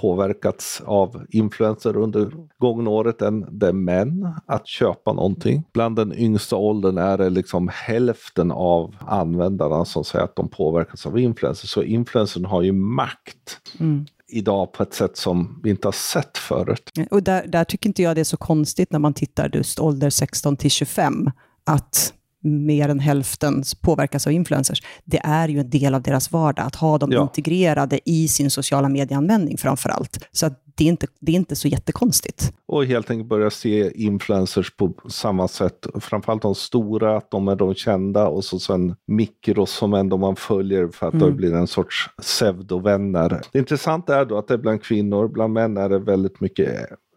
påverkats 0.00 0.82
av 0.84 1.26
influenser 1.30 1.96
under 1.96 2.32
gångna 2.58 2.90
året 2.90 3.22
än 3.22 3.46
det 3.50 3.68
är 3.68 3.72
män 3.72 4.28
att 4.46 4.66
köpa 4.66 5.12
någonting. 5.12 5.64
Bland 5.72 5.96
den 5.96 6.18
yngsta 6.18 6.56
åldern 6.56 6.98
är 6.98 7.18
det 7.18 7.30
liksom 7.30 7.70
hälften 7.72 8.50
av 8.50 8.94
användarna 9.00 9.84
som 9.84 10.04
säger 10.04 10.24
att 10.24 10.36
de 10.36 10.48
påverkas 10.48 11.06
av 11.06 11.18
influenser. 11.18 11.66
Så 11.66 11.82
influencern 11.82 12.44
har 12.44 12.62
ju 12.62 12.72
makt. 12.72 13.60
Mm 13.80 14.06
idag 14.26 14.72
på 14.72 14.82
ett 14.82 14.94
sätt 14.94 15.16
som 15.16 15.60
vi 15.62 15.70
inte 15.70 15.88
har 15.88 15.92
sett 15.92 16.38
förut. 16.38 16.90
Och 17.10 17.22
där, 17.22 17.46
där 17.46 17.64
tycker 17.64 17.88
inte 17.88 18.02
jag 18.02 18.16
det 18.16 18.20
är 18.20 18.24
så 18.24 18.36
konstigt 18.36 18.92
när 18.92 18.98
man 18.98 19.14
tittar 19.14 19.50
just 19.52 19.80
ålder 19.80 20.10
16 20.10 20.56
till 20.56 20.70
25, 20.70 21.30
att 21.64 22.12
mer 22.44 22.88
än 22.88 22.98
hälften 23.00 23.62
påverkas 23.80 24.26
av 24.26 24.32
influencers, 24.32 24.82
det 25.04 25.20
är 25.24 25.48
ju 25.48 25.58
en 25.60 25.70
del 25.70 25.94
av 25.94 26.02
deras 26.02 26.32
vardag, 26.32 26.66
att 26.66 26.74
ha 26.74 26.98
dem 26.98 27.12
Ja. 27.12 27.22
integrerade 27.22 28.00
i 28.04 28.28
sin 28.28 28.50
sociala 28.50 28.88
medieanvändning 28.88 29.56
framför 29.58 29.88
allt. 29.90 30.18
Så 30.32 30.50
det, 30.76 30.84
är 30.84 30.88
inte, 30.88 31.06
det 31.20 31.32
är 31.32 31.36
inte 31.36 31.56
så 31.56 31.68
jättekonstigt. 31.68 32.52
Och 32.66 32.84
helt 32.86 33.10
enkelt 33.10 33.28
börja 33.28 33.50
se 33.50 34.02
influencers 34.04 34.76
på 34.76 34.94
samma 35.08 35.48
sätt. 35.48 35.86
Framförallt 36.00 36.42
de 36.42 36.54
stora, 36.54 37.16
att 37.16 37.30
de 37.30 37.48
är 37.48 37.56
de 37.56 37.74
kända 37.74 38.26
och 38.28 38.44
så 38.44 38.58
sen 38.58 38.94
mikros 39.06 39.70
som 39.70 39.94
ändå 39.94 40.16
man 40.16 40.36
följer 40.36 40.88
för 40.88 41.08
att 41.08 41.14
Mm. 41.14 41.36
blir 41.36 41.54
en 41.54 41.66
sorts 41.66 42.10
pseudovänner. 42.22 43.40
Det 43.52 43.58
intressanta 43.58 44.20
är 44.20 44.24
då 44.24 44.38
att 44.38 44.48
det 44.48 44.54
är 44.54 44.58
bland 44.58 44.82
kvinnor, 44.82 45.28
bland 45.28 45.52
män 45.52 45.76
är 45.76 45.88
det 45.88 45.98
väldigt 45.98 46.40
mycket 46.40 46.68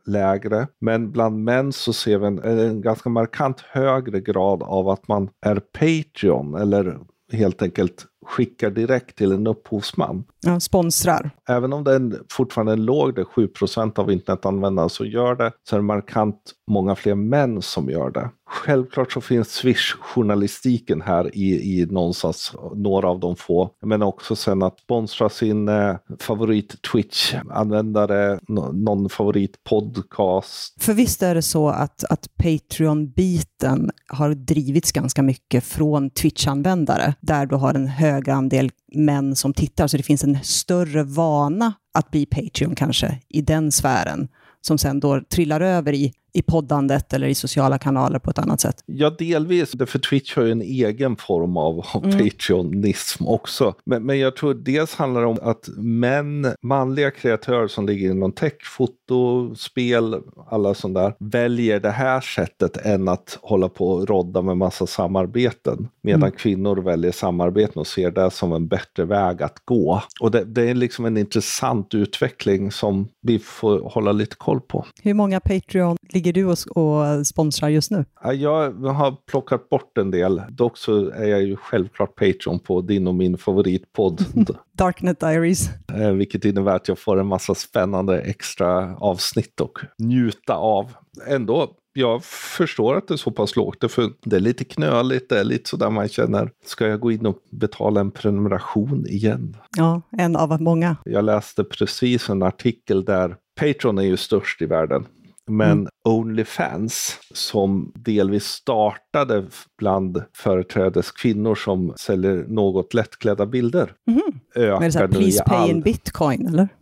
lägre. 0.07 0.67
Men 0.81 1.11
bland 1.11 1.43
män 1.43 1.73
så 1.73 1.93
ser 1.93 2.17
vi 2.17 2.27
en, 2.27 2.43
en 2.43 2.81
ganska 2.81 3.09
markant 3.09 3.61
högre 3.61 4.21
grad 4.21 4.63
av 4.63 4.89
att 4.89 5.07
man 5.07 5.29
är 5.45 5.55
Patreon 5.59 6.55
eller 6.55 6.99
helt 7.31 7.61
enkelt 7.61 8.05
skickar 8.25 8.69
direkt 8.69 9.17
till 9.17 9.31
en 9.31 9.47
upphovsman. 9.47 10.23
Ja, 10.41 10.60
sponsrar. 10.60 11.32
Även 11.50 11.74
om 11.74 11.84
det 11.84 11.91
är 11.91 11.96
en, 11.96 12.15
fortfarande 12.32 12.72
är 12.72 12.77
låg, 12.77 13.15
det 13.15 13.22
är 13.22 13.25
7 13.25 13.50
av 13.96 14.12
internetanvändarna 14.12 14.89
som 14.89 15.08
gör 15.08 15.36
det, 15.36 15.51
så 15.70 15.75
är 15.75 15.79
det 15.79 15.84
markant 15.84 16.53
många 16.67 16.96
fler 16.96 17.15
män 17.15 17.62
som 17.62 17.89
gör 17.89 18.12
det. 18.12 18.29
Självklart 18.50 19.12
så 19.12 19.22
finns 19.22 19.48
Swish-journalistiken 19.48 21.01
här 21.01 21.38
i, 21.38 21.79
i 21.82 21.86
någonstans, 21.86 22.53
några 22.75 23.10
av 23.10 23.20
de 23.20 23.36
få. 23.36 23.70
Men 23.82 24.01
också 24.01 24.36
sen 24.36 24.63
att 24.63 24.79
sponsra 24.79 25.29
sin 25.29 25.67
eh, 25.67 25.96
favorit 26.20 26.75
Twitch-användare, 26.91 28.39
någon 28.48 29.10
favorit 29.10 29.63
podcast. 29.63 30.84
För 30.84 30.94
visst 30.94 31.24
är 31.24 31.36
det 31.36 31.41
så 31.41 31.70
att, 31.70 32.03
att 32.03 32.27
Patreon-biten 32.38 33.91
har 34.08 34.29
drivits 34.29 34.91
ganska 34.91 35.22
mycket 35.22 35.63
från 35.63 36.10
Twitch-användare, 36.10 37.13
där 37.22 37.46
du 37.46 37.56
har 37.56 37.74
en 37.74 37.88
hög 37.88 38.29
andel 38.29 38.72
män 38.94 39.36
som 39.36 39.53
tittar, 39.53 39.88
så 39.88 39.98
det 39.98 40.03
finns 40.03 40.24
en 40.24 40.37
större 40.44 41.03
vana 41.03 41.74
att 41.94 42.12
bli 42.12 42.25
Patreon 42.25 42.75
kanske 42.75 43.20
i 43.29 43.41
den 43.41 43.72
sfären, 43.72 44.27
som 44.62 44.77
sen 44.77 45.00
då 45.00 45.22
trillar 45.22 45.62
över 45.62 45.94
i, 45.94 46.13
i 46.38 46.41
poddandet 46.41 47.13
eller 47.13 47.27
i 47.27 47.36
sociala 47.36 47.77
kanaler 47.77 48.20
på 48.20 48.29
ett 48.29 48.39
annat 48.39 48.62
sätt. 48.62 48.84
Ja, 48.86 49.10
delvis. 49.10 49.72
För 49.72 50.00
Twitch 50.00 50.36
har 50.36 50.44
ju 50.44 50.51
en 50.51 50.62
egen 50.62 51.15
form 51.15 51.58
av, 51.58 51.79
av 51.94 52.01
Patreonism 52.01 53.27
också. 53.27 53.74
Men, 53.86 54.06
men 54.06 54.20
jag 54.20 54.36
tror 54.36 54.53
dels 54.53 54.96
handlar 54.96 55.22
det 55.22 55.27
om 55.27 55.38
att 55.41 55.70
män, 55.77 56.48
manliga 56.62 57.12
kreatörer 57.12 57.67
som 57.67 57.88
ligger 57.88 58.12
inom 58.12 58.32
tech, 58.32 58.53
foto, 58.63 59.56
spel, 59.56 60.22
alla 60.48 60.74
sånt 60.74 60.96
där, 60.96 61.13
väljer 61.20 61.79
det 61.79 61.91
här 61.91 62.22
sättet 62.22 62.77
än 62.77 63.08
att 63.08 63.38
hålla 63.41 63.70
på 63.70 63.89
och 63.89 64.08
rodda 64.08 64.41
med 64.41 64.58
massa 64.58 64.88
samarbeten. 64.88 65.88
Medan 66.01 66.32
kvinnor 66.32 66.75
väljer 66.77 67.12
samarbeten 67.12 67.79
och 67.79 67.88
ser 67.88 68.12
det 68.12 68.32
som 68.32 68.53
en 68.53 68.67
bättre 68.67 69.06
väg 69.06 69.44
att 69.44 69.62
gå. 69.65 70.01
Och 70.20 70.32
det, 70.32 70.44
det 70.44 70.70
är 70.70 70.75
liksom 70.75 71.06
en 71.06 71.17
intressant 71.17 71.94
utveckling 71.94 72.72
som 72.72 73.08
vi 73.22 73.39
får 73.39 73.89
hålla 73.89 74.12
lite 74.12 74.36
koll 74.36 74.62
på. 74.62 74.86
Hur 75.03 75.13
många 75.13 75.39
Patreon 75.39 75.98
ligger 76.10 76.26
du 76.31 76.46
och, 76.46 76.57
och 76.77 77.27
sponsrar 77.27 77.69
just 77.69 77.91
nu? 77.91 78.05
Ja, 78.24 78.34
Jag 78.34 78.72
har 78.74 79.15
plockat 79.31 79.69
bort 79.69 79.98
en 79.98 80.12
del. 80.12 80.41
Dock 80.50 80.77
så 80.77 81.10
är 81.10 81.27
jag 81.27 81.43
ju 81.43 81.55
självklart 81.55 82.15
Patreon 82.15 82.60
på 82.60 82.81
din 82.81 83.07
och 83.07 83.15
min 83.15 83.38
favoritpodd. 83.38 84.25
Darknet 84.77 85.19
Diaries. 85.19 85.69
eh, 85.93 86.12
vilket 86.12 86.46
innebär 86.46 86.75
att 86.75 86.88
jag 86.88 87.00
får 87.00 87.19
en 87.19 87.27
massa 87.27 87.55
spännande 87.55 88.22
extra 88.22 88.96
avsnitt 88.96 89.62
och 89.62 89.79
njuta 90.00 90.53
av. 90.55 90.91
Ändå, 91.27 91.67
jag 91.93 92.24
förstår 92.24 92.96
att 92.98 93.07
det 93.07 93.13
är 93.13 93.17
så 93.17 93.31
pass 93.31 93.55
lågt. 93.55 93.81
Det, 93.81 93.89
för 93.89 94.10
det 94.25 94.36
är 94.36 94.39
lite 94.39 94.63
knöligt, 94.63 95.29
det 95.29 95.39
är 95.39 95.43
lite 95.43 95.69
sådär 95.69 95.89
man 95.89 96.07
känner, 96.10 96.51
ska 96.65 96.88
jag 96.88 97.00
gå 97.00 97.12
in 97.12 97.25
och 97.25 97.38
betala 97.51 98.00
en 98.00 98.12
prenumeration 98.12 99.05
igen? 99.07 99.57
Ja, 99.77 100.01
en 100.12 100.36
av 100.36 100.62
många. 100.62 100.96
Jag 101.05 101.25
läste 101.25 101.63
precis 101.63 102.29
en 102.29 102.43
artikel 102.43 103.05
där 103.05 103.36
Patreon 103.60 103.98
är 103.98 104.03
ju 104.03 104.17
störst 104.17 104.62
i 104.62 104.65
världen. 104.65 105.05
Men 105.47 105.89
Onlyfans, 106.03 107.19
som 107.33 107.91
delvis 107.95 108.45
startade 108.45 109.45
bland 109.77 110.23
företrädes 110.33 111.11
kvinnor 111.11 111.55
som 111.55 111.93
säljer 111.97 112.45
något 112.47 112.93
lättklädda 112.93 113.45
bilder, 113.45 113.93
Men 114.05 114.21
det 114.53 114.65
är 114.65 114.91
så 114.91 114.99
här, 114.99 115.05
ökar 115.05 115.07
please 115.07 115.43
pay 115.43 115.57
all... 115.57 115.69
in 115.69 115.81
bitcoin, 115.81 116.47
eller? 116.47 116.67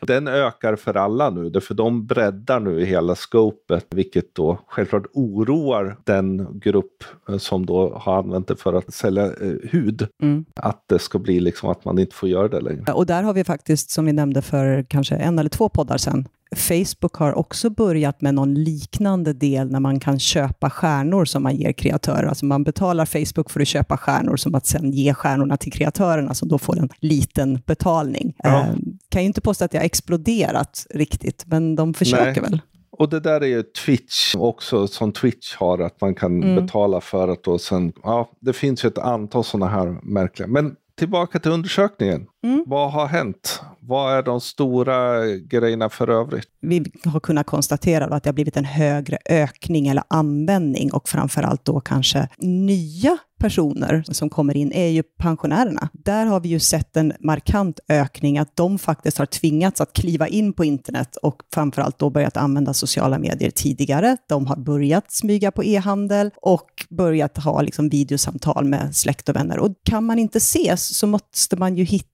Den 0.00 0.28
ökar 0.28 0.76
för 0.76 0.96
alla 0.96 1.30
nu, 1.30 1.50
därför 1.50 1.74
de 1.74 2.06
breddar 2.06 2.60
nu 2.60 2.84
hela 2.84 3.14
scopet, 3.14 3.86
vilket 3.90 4.34
då 4.34 4.58
självklart 4.66 5.06
oroar 5.12 5.96
den 6.04 6.60
grupp 6.60 7.04
eh, 7.28 7.36
som 7.36 7.66
då 7.66 7.94
har 7.94 8.18
använt 8.18 8.48
det 8.48 8.56
för 8.56 8.74
att 8.74 8.94
sälja 8.94 9.26
eh, 9.26 9.54
hud. 9.62 10.06
Mm. 10.22 10.44
Att 10.56 10.84
det 10.86 10.98
ska 10.98 11.18
bli 11.18 11.40
liksom 11.40 11.70
att 11.70 11.84
man 11.84 11.98
inte 11.98 12.16
får 12.16 12.28
göra 12.28 12.48
det 12.48 12.60
längre. 12.60 12.92
Och 12.92 13.06
där 13.06 13.22
har 13.22 13.32
vi 13.32 13.44
faktiskt, 13.44 13.90
som 13.90 14.04
vi 14.04 14.12
nämnde 14.12 14.42
för 14.42 14.86
kanske 14.88 15.14
en 15.14 15.38
eller 15.38 15.50
två 15.50 15.68
poddar 15.68 15.96
sedan, 15.96 16.28
Facebook 16.56 17.14
har 17.14 17.38
också 17.38 17.70
börjat 17.70 18.20
med 18.20 18.34
någon 18.34 18.54
liknande 18.54 19.32
del 19.32 19.70
när 19.70 19.80
man 19.80 20.00
kan 20.00 20.18
köpa 20.18 20.70
stjärnor 20.70 21.24
som 21.24 21.42
man 21.42 21.56
ger 21.56 21.72
kreatörer. 21.72 22.26
Alltså 22.26 22.46
man 22.46 22.64
betalar 22.64 23.06
Facebook 23.06 23.50
för 23.50 23.60
att 23.60 23.68
köpa 23.68 23.96
stjärnor 23.96 24.36
som 24.36 24.54
att 24.54 24.66
sen 24.66 24.90
ge 24.90 25.14
stjärnorna 25.14 25.56
till 25.56 25.72
kreatörerna 25.72 26.34
som 26.34 26.48
då 26.48 26.58
får 26.58 26.78
en 26.78 26.88
liten 27.00 27.60
betalning. 27.66 28.34
Ja. 28.38 28.60
Eh, 28.60 28.74
kan 29.08 29.22
ju 29.22 29.26
inte 29.26 29.40
påstå 29.40 29.64
att 29.64 29.70
det 29.70 29.78
har 29.78 29.84
exploderat 29.84 30.86
riktigt, 30.90 31.44
men 31.46 31.76
de 31.76 31.94
försöker 31.94 32.40
Nej. 32.42 32.50
väl. 32.50 32.60
Och 32.92 33.08
det 33.08 33.20
där 33.20 33.40
är 33.40 33.46
ju 33.46 33.62
Twitch 33.62 34.34
också, 34.34 34.86
som 34.86 35.12
Twitch 35.12 35.56
har, 35.56 35.78
att 35.78 36.00
man 36.00 36.14
kan 36.14 36.42
Mm. 36.42 36.66
betala 36.66 37.00
för 37.00 37.28
att 37.28 37.44
då 37.44 37.58
sen, 37.58 37.92
ja, 38.02 38.30
det 38.40 38.52
finns 38.52 38.84
ju 38.84 38.86
ett 38.88 38.98
antal 38.98 39.44
sådana 39.44 39.70
här 39.72 39.98
märkliga. 40.02 40.48
Men 40.48 40.74
tillbaka 40.98 41.38
till 41.38 41.50
undersökningen. 41.50 42.26
Mm. 42.42 42.64
Vad 42.66 42.92
har 42.92 43.06
hänt? 43.06 43.62
Vad 43.80 44.18
är 44.18 44.22
de 44.22 44.40
stora 44.40 45.26
grejerna 45.36 45.88
för 45.88 46.08
övrigt? 46.08 46.48
vi 46.60 46.92
har 47.04 47.20
kunnat 47.20 47.46
konstatera 47.46 48.04
att 48.04 48.22
det 48.22 48.28
har 48.28 48.34
blivit 48.34 48.56
en 48.56 48.64
högre 48.64 49.18
ökning 49.28 49.88
eller 49.88 50.04
användning 50.08 50.92
och 50.92 51.08
framförallt 51.08 51.64
då 51.64 51.80
kanske 51.80 52.28
nya 52.38 53.18
personer 53.40 54.04
som 54.08 54.30
kommer 54.30 54.56
in 54.56 54.72
är 54.72 54.86
ju 54.86 55.02
pensionärerna. 55.02 55.88
Där 55.92 56.26
har 56.26 56.40
vi 56.40 56.48
ju 56.48 56.60
sett 56.60 56.96
en 56.96 57.12
markant 57.20 57.80
ökning, 57.88 58.38
att 58.38 58.56
de 58.56 58.78
faktiskt 58.78 59.18
har 59.18 59.26
tvingats 59.26 59.80
att 59.80 59.92
kliva 59.92 60.28
in 60.28 60.52
på 60.52 60.64
internet 60.64 61.16
och 61.16 61.42
framförallt 61.54 61.98
då 61.98 62.10
börjat 62.10 62.36
använda 62.36 62.74
sociala 62.74 63.18
medier 63.18 63.50
tidigare. 63.50 64.16
De 64.28 64.46
har 64.46 64.56
börjat 64.56 65.12
smyga 65.12 65.50
på 65.50 65.64
e-handel 65.64 66.30
och 66.36 66.86
börjat 66.90 67.38
ha 67.38 67.62
liksom 67.62 67.88
videosamtal 67.88 68.64
med 68.64 68.96
släkt 68.96 69.28
och 69.28 69.36
vänner. 69.36 69.58
Och 69.58 69.70
kan 69.84 70.04
man 70.04 70.18
inte 70.18 70.38
ses 70.38 70.98
så 70.98 71.06
måste 71.06 71.56
man 71.56 71.76
ju 71.76 71.84
hitta 71.84 72.10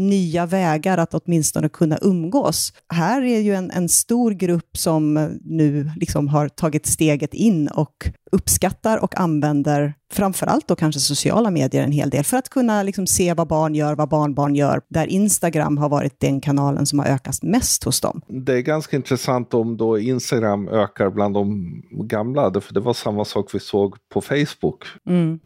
nya 0.00 0.46
vägar 0.46 0.98
att 0.98 1.14
åtminstone 1.14 1.68
kunna 1.68 1.98
umgås. 2.02 2.72
Här 2.88 3.22
är 3.22 3.40
ju 3.40 3.54
en, 3.54 3.70
en 3.70 3.88
stor 3.88 4.30
grupp 4.30 4.76
som 4.76 5.14
nu 5.44 5.90
liksom 5.96 6.28
har 6.28 6.48
tagit 6.48 6.86
steget 6.86 7.34
in 7.34 7.68
och 7.68 8.10
uppskattar 8.32 8.98
och 8.98 9.20
använder 9.20 9.94
framförallt 10.12 10.68
då 10.68 10.76
kanske 10.76 11.00
sociala 11.00 11.50
medier 11.50 11.82
en 11.82 11.92
hel 11.92 12.10
del 12.10 12.24
för 12.24 12.36
att 12.36 12.48
kunna 12.48 12.82
liksom 12.82 13.06
se 13.06 13.34
vad 13.34 13.48
barn 13.48 13.74
gör, 13.74 13.94
vad 13.94 14.08
barnbarn 14.08 14.54
gör, 14.54 14.80
där 14.88 15.06
Instagram 15.06 15.78
har 15.78 15.88
varit 15.88 16.20
den 16.20 16.40
kanalen 16.40 16.86
som 16.86 16.98
har 16.98 17.06
ökat 17.06 17.42
mest 17.42 17.84
hos 17.84 18.00
dem. 18.00 18.20
Det 18.28 18.52
är 18.52 18.60
ganska 18.60 18.96
intressant 18.96 19.54
om 19.54 19.76
då 19.76 19.98
Instagram 19.98 20.68
ökar 20.68 21.10
bland 21.10 21.34
de 21.34 21.72
gamla, 21.90 22.60
för 22.60 22.74
det 22.74 22.80
var 22.80 22.94
samma 22.94 23.24
sak 23.24 23.54
vi 23.54 23.60
såg 23.60 23.96
på 24.12 24.20
Facebook. 24.20 24.84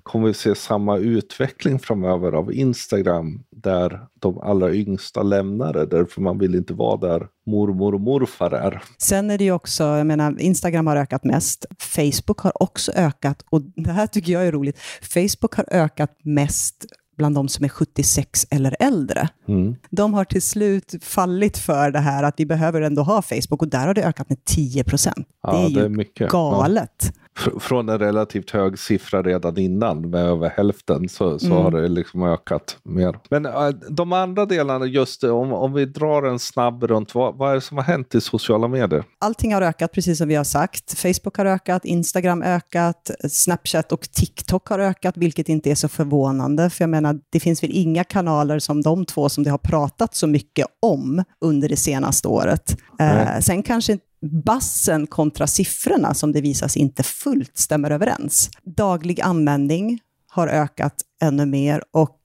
Kommer 0.02 0.26
vi 0.26 0.34
se 0.34 0.54
samma 0.54 0.98
utveckling 0.98 1.78
framöver 1.78 2.32
av 2.32 2.52
Instagram 2.52 3.42
där 3.64 4.00
de 4.20 4.38
allra 4.38 4.74
yngsta 4.74 5.22
lämnar 5.22 5.72
det, 5.72 5.86
därför 5.86 6.20
man 6.20 6.38
vill 6.38 6.54
inte 6.54 6.74
vara 6.74 6.96
där 6.96 7.26
mormor 7.46 7.94
och 7.94 8.00
morfar 8.00 8.50
är. 8.50 8.82
Sen 8.98 9.30
är 9.30 9.38
det 9.38 9.44
ju 9.44 9.52
också, 9.52 9.84
jag 9.84 10.06
menar, 10.06 10.40
Instagram 10.40 10.86
har 10.86 10.96
ökat 10.96 11.24
mest. 11.24 11.66
Facebook 11.78 12.38
har 12.38 12.62
också 12.62 12.92
ökat 12.92 13.44
och 13.50 13.62
det 13.62 13.90
här 13.90 14.06
tycker 14.06 14.32
jag 14.32 14.46
är 14.46 14.52
roligt. 14.52 14.78
Facebook 15.02 15.54
har 15.54 15.66
ökat 15.70 16.10
mest 16.22 16.84
bland 17.16 17.34
de 17.34 17.48
som 17.48 17.64
är 17.64 17.68
76 17.68 18.46
eller 18.50 18.76
äldre. 18.80 19.28
Mm. 19.48 19.76
De 19.90 20.14
har 20.14 20.24
till 20.24 20.42
slut 20.42 20.94
fallit 21.02 21.58
för 21.58 21.90
det 21.90 21.98
här 21.98 22.22
att 22.22 22.34
vi 22.36 22.46
behöver 22.46 22.80
ändå 22.80 23.02
ha 23.02 23.22
Facebook 23.22 23.62
och 23.62 23.68
där 23.68 23.86
har 23.86 23.94
det 23.94 24.04
ökat 24.04 24.28
med 24.28 24.44
10 24.44 24.84
procent. 24.84 25.28
Ja, 25.42 25.52
det 25.52 25.58
är 25.58 25.68
ju 25.68 25.88
det 25.88 26.20
är 26.20 26.28
galet. 26.28 26.90
Fr- 27.02 27.23
Från 27.60 27.88
en 27.88 27.98
relativt 27.98 28.50
hög 28.50 28.78
siffra 28.78 29.22
redan 29.22 29.58
innan 29.58 30.10
med 30.10 30.20
över 30.24 30.50
hälften 30.56 31.08
så, 31.08 31.38
så 31.38 31.46
Mm. 31.46 31.58
har 31.58 31.70
det 31.70 31.88
liksom 31.88 32.22
ökat 32.22 32.76
mer. 32.82 33.18
Men 33.30 33.46
äh, 33.46 33.68
de 33.90 34.12
andra 34.12 34.46
delarna, 34.46 34.86
just 34.86 35.24
om, 35.24 35.52
om 35.52 35.72
vi 35.72 35.84
drar 35.84 36.22
en 36.22 36.38
snabb 36.38 36.84
runt, 36.84 37.14
vad, 37.14 37.34
vad 37.36 37.50
är 37.50 37.54
det 37.54 37.60
som 37.60 37.76
har 37.76 37.84
hänt 37.84 38.14
i 38.14 38.20
sociala 38.20 38.68
medier? 38.68 39.04
Allting 39.18 39.54
har 39.54 39.62
ökat, 39.62 39.92
precis 39.92 40.18
som 40.18 40.28
vi 40.28 40.34
har 40.34 40.44
sagt. 40.44 40.98
Facebook 40.98 41.36
har 41.36 41.46
ökat, 41.46 41.84
Instagram 41.84 42.42
ökat, 42.42 43.10
Snapchat 43.30 43.92
och 43.92 44.00
TikTok 44.00 44.68
har 44.68 44.78
ökat, 44.78 45.16
vilket 45.16 45.48
inte 45.48 45.70
är 45.70 45.74
så 45.74 45.88
förvånande. 45.88 46.70
För 46.70 46.82
jag 46.82 46.90
menar, 46.90 47.20
det 47.30 47.40
finns 47.40 47.62
väl 47.62 47.70
inga 47.72 48.04
kanaler 48.04 48.58
som 48.58 48.82
de 48.82 49.04
två 49.06 49.28
som 49.28 49.44
det 49.44 49.50
har 49.50 49.58
pratat 49.58 50.14
så 50.14 50.26
mycket 50.26 50.66
om 50.82 51.24
under 51.40 51.68
det 51.68 51.76
senaste 51.76 52.28
året. 52.28 52.76
Eh, 53.00 53.38
sen 53.40 53.62
kanske 53.62 53.98
bassen 54.24 55.06
kontra 55.06 55.46
siffrorna 55.46 56.14
som 56.14 56.32
det 56.32 56.40
visas 56.40 56.76
inte 56.76 57.02
fullt 57.02 57.58
stämmer 57.58 57.90
överens. 57.90 58.50
Daglig 58.64 59.20
användning 59.20 60.00
har 60.28 60.48
ökat 60.48 60.94
ännu 61.22 61.46
mer 61.46 61.82
och 61.90 62.20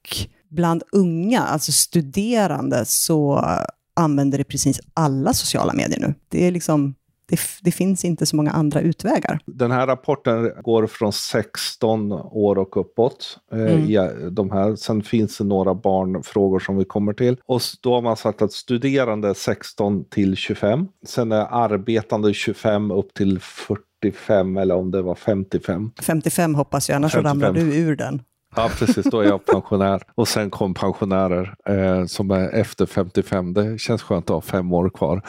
bland 0.50 0.84
unga, 0.92 1.42
alltså 1.42 1.72
studerande, 1.72 2.86
så 2.86 3.46
använder 3.94 4.38
det 4.38 4.44
precis 4.44 4.80
alla 4.94 5.34
sociala 5.34 5.74
medier 5.74 6.00
nu. 6.00 6.14
Det 6.30 6.48
är 6.48 6.52
liksom 6.52 6.96
det, 7.30 7.40
det, 7.62 7.72
finns 7.72 8.06
inte 8.06 8.26
så 8.26 8.36
många 8.36 8.52
andra 8.52 8.82
utvägar. 8.82 9.40
Den 9.46 9.72
här 9.72 9.88
rapporten 9.88 10.52
går 10.64 10.88
från 10.88 11.14
16 11.14 12.12
år 12.12 12.58
och 12.58 12.78
uppåt. 12.78 13.38
Eh, 13.52 13.60
mm. 13.60 13.80
i 13.80 14.30
de 14.32 14.52
här. 14.52 14.76
Sen 14.76 15.04
finns 15.04 15.38
det 15.38 15.44
några 15.44 15.76
barnfrågor 15.76 16.60
som 16.60 16.78
vi 16.78 16.86
kommer 16.86 17.14
till. 17.14 17.38
Och 17.46 17.62
då 17.82 17.94
har 17.94 18.02
man 18.02 18.18
sagt 18.18 18.42
att 18.42 18.52
studerande 18.52 19.36
16 19.36 20.06
till 20.10 20.36
25. 20.36 20.88
Sen 21.06 21.32
är 21.32 21.48
arbetande 21.52 22.34
25 22.34 22.92
upp 22.92 23.14
till 23.14 23.40
45 23.40 24.58
eller 24.58 24.76
om 24.76 24.92
det 24.92 25.02
var 25.02 25.16
55. 25.16 25.92
55 26.02 26.56
hoppas 26.56 26.90
jag, 26.90 26.96
annars 26.96 27.12
55. 27.12 27.42
ramlar 27.42 27.62
du 27.62 27.76
ur 27.76 27.96
den. 27.96 28.22
Ja, 28.56 28.70
precis. 28.80 29.06
Då 29.06 29.20
är 29.20 29.26
jag 29.26 29.46
pensionär. 29.46 30.02
Och 30.16 30.28
sen 30.28 30.50
kom 30.50 30.74
pensionärer 30.74 31.56
eh, 31.66 32.06
som 32.06 32.32
är 32.32 32.50
efter 32.50 32.86
55. 32.86 33.54
Det 33.54 33.80
känns 33.80 34.02
skönt 34.02 34.30
att 34.30 34.34
ha 34.34 34.42
fem 34.42 34.74
år 34.74 34.90
kvar. 34.90 35.22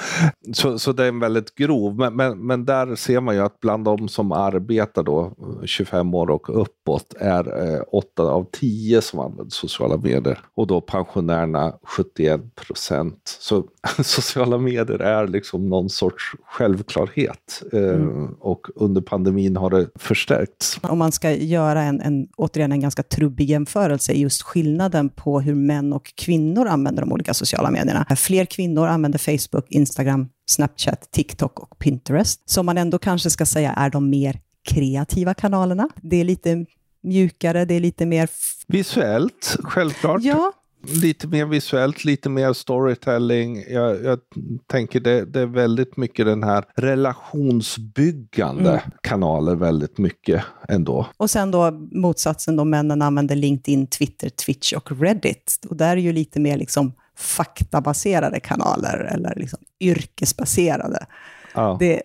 Så, 0.52 0.78
så 0.78 0.92
det 0.92 1.04
är 1.04 1.08
en 1.08 1.20
väldigt 1.20 1.54
grov. 1.54 1.96
Men, 1.96 2.16
men, 2.16 2.46
men 2.46 2.64
där 2.64 2.94
ser 2.94 3.20
man 3.20 3.34
ju 3.34 3.40
att 3.40 3.60
bland 3.60 3.84
de 3.84 4.08
som 4.08 4.32
arbetar 4.32 5.02
då 5.02 5.32
25 5.64 6.14
år 6.14 6.30
och 6.30 6.62
uppåt 6.62 7.14
är 7.18 7.74
eh, 7.74 7.80
8 7.92 8.22
av 8.22 8.46
10 8.52 9.02
som 9.02 9.20
använder 9.20 9.50
sociala 9.50 9.96
medier. 9.96 10.38
Och 10.54 10.66
då 10.66 10.80
pensionärerna 10.80 11.72
71 11.82 12.54
procent. 12.54 13.20
Så 13.40 13.64
sociala 14.02 14.58
medier 14.58 14.98
är 14.98 15.26
liksom 15.26 15.68
någon 15.68 15.90
sorts 15.90 16.24
självklarhet. 16.44 17.62
Eh, 17.72 17.78
mm. 17.80 18.34
Och 18.40 18.66
under 18.74 19.00
pandemin 19.00 19.56
har 19.56 19.70
det 19.70 19.88
förstärkts. 19.94 20.78
Om 20.82 20.98
man 20.98 21.12
ska 21.12 21.30
göra 21.30 21.82
en, 21.82 22.00
en 22.00 22.28
återigen 22.36 22.72
en 22.72 22.80
ganska 22.80 23.02
trubbig 23.14 23.50
jämförelse 23.50 24.12
är 24.12 24.16
just 24.16 24.42
skillnaden 24.42 25.08
på 25.08 25.40
hur 25.40 25.54
män 25.54 25.92
och 25.92 26.14
kvinnor 26.14 26.66
använder 26.66 27.02
de 27.02 27.12
olika 27.12 27.34
sociala 27.34 27.70
medierna. 27.70 28.06
Fler 28.16 28.44
kvinnor 28.44 28.86
använder 28.86 29.18
Facebook, 29.18 29.66
Instagram, 29.68 30.28
Snapchat, 30.46 31.10
TikTok 31.10 31.60
och 31.60 31.78
Pinterest, 31.78 32.50
som 32.50 32.66
man 32.66 32.78
ändå 32.78 32.98
kanske 32.98 33.30
ska 33.30 33.46
säga 33.46 33.72
är 33.72 33.90
de 33.90 34.10
mer 34.10 34.40
kreativa 34.64 35.34
kanalerna. 35.34 35.88
Det 36.02 36.16
är 36.16 36.24
lite 36.24 36.66
mjukare, 37.02 37.64
det 37.64 37.74
är 37.74 37.80
lite 37.80 38.06
mer... 38.06 38.28
Visuellt, 38.66 39.56
självklart. 39.62 40.22
Ja, 40.22 40.52
lite 40.82 41.26
mer 41.26 41.46
visuellt, 41.46 42.04
lite 42.04 42.28
mer 42.28 42.52
storytelling. 42.52 43.64
Jag, 43.68 44.04
jag 44.04 44.18
tänker 44.66 45.00
det, 45.00 45.24
det, 45.24 45.40
är 45.40 45.46
väldigt 45.46 45.96
mycket 45.96 46.26
den 46.26 46.42
här 46.42 46.64
relationsbyggande 46.76 48.70
mm. 48.70 48.80
kanaler 49.00 49.54
väldigt 49.54 49.98
mycket 49.98 50.44
ändå. 50.68 51.06
Och 51.16 51.30
sen 51.30 51.50
då 51.50 51.70
motsatsen 51.92 52.56
då 52.56 52.64
männen 52.64 53.02
använder 53.02 53.36
LinkedIn, 53.36 53.86
Twitter, 53.86 54.28
Twitch 54.28 54.72
och 54.72 55.00
Reddit. 55.00 55.58
Och 55.68 55.76
där 55.76 55.96
är 55.96 56.00
ju 56.00 56.12
lite 56.12 56.40
mer 56.40 56.56
liksom 56.56 56.92
faktabaserade 57.16 58.40
kanaler 58.40 59.10
eller 59.14 59.34
liksom 59.36 59.58
yrkesbaserade. 59.80 61.06
Ja. 61.54 61.76
Det, 61.80 62.02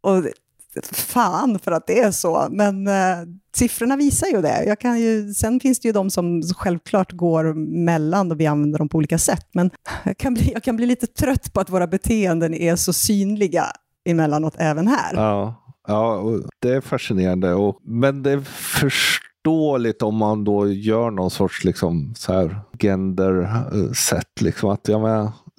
och 0.00 0.24
fan 0.82 1.58
för 1.58 1.72
att 1.72 1.86
det 1.86 2.00
är 2.00 2.10
så, 2.10 2.46
men 2.50 2.86
eh, 2.86 3.18
siffrorna 3.56 3.96
visar 3.96 4.26
ju 4.26 4.42
det. 4.42 4.64
Jag 4.64 4.80
kan 4.80 5.00
ju, 5.00 5.34
sen 5.34 5.60
finns 5.60 5.80
det 5.80 5.88
ju 5.88 5.92
de 5.92 6.10
som 6.10 6.42
självklart 6.42 7.12
går 7.12 7.54
mellan 7.84 8.32
och 8.32 8.40
vi 8.40 8.46
använder 8.46 8.78
dem 8.78 8.88
på 8.88 8.98
olika 8.98 9.18
sätt, 9.18 9.48
men 9.52 9.70
jag 10.04 10.18
kan 10.18 10.34
bli, 10.34 10.52
jag 10.52 10.62
kan 10.62 10.76
bli 10.76 10.86
lite 10.86 11.06
trött 11.06 11.52
på 11.52 11.60
att 11.60 11.70
våra 11.70 11.86
beteenden 11.86 12.54
är 12.54 12.76
så 12.76 12.92
synliga 12.92 13.64
emellanåt 14.08 14.54
även 14.58 14.88
här. 14.88 15.14
Ja, 15.14 15.62
ja 15.88 16.22
det 16.58 16.70
är 16.70 16.80
fascinerande, 16.80 17.54
och, 17.54 17.80
men 17.84 18.22
det 18.22 18.30
är 18.30 18.40
förståeligt 18.80 20.02
om 20.02 20.16
man 20.16 20.44
då 20.44 20.68
gör 20.68 21.10
någon 21.10 21.30
sorts 21.30 21.64
liksom, 21.64 22.14
så 22.16 22.32
här 22.32 22.60
gender-sätt. 22.78 24.40
Eh, 24.40 24.44
liksom, 24.44 24.70
att, 24.70 24.88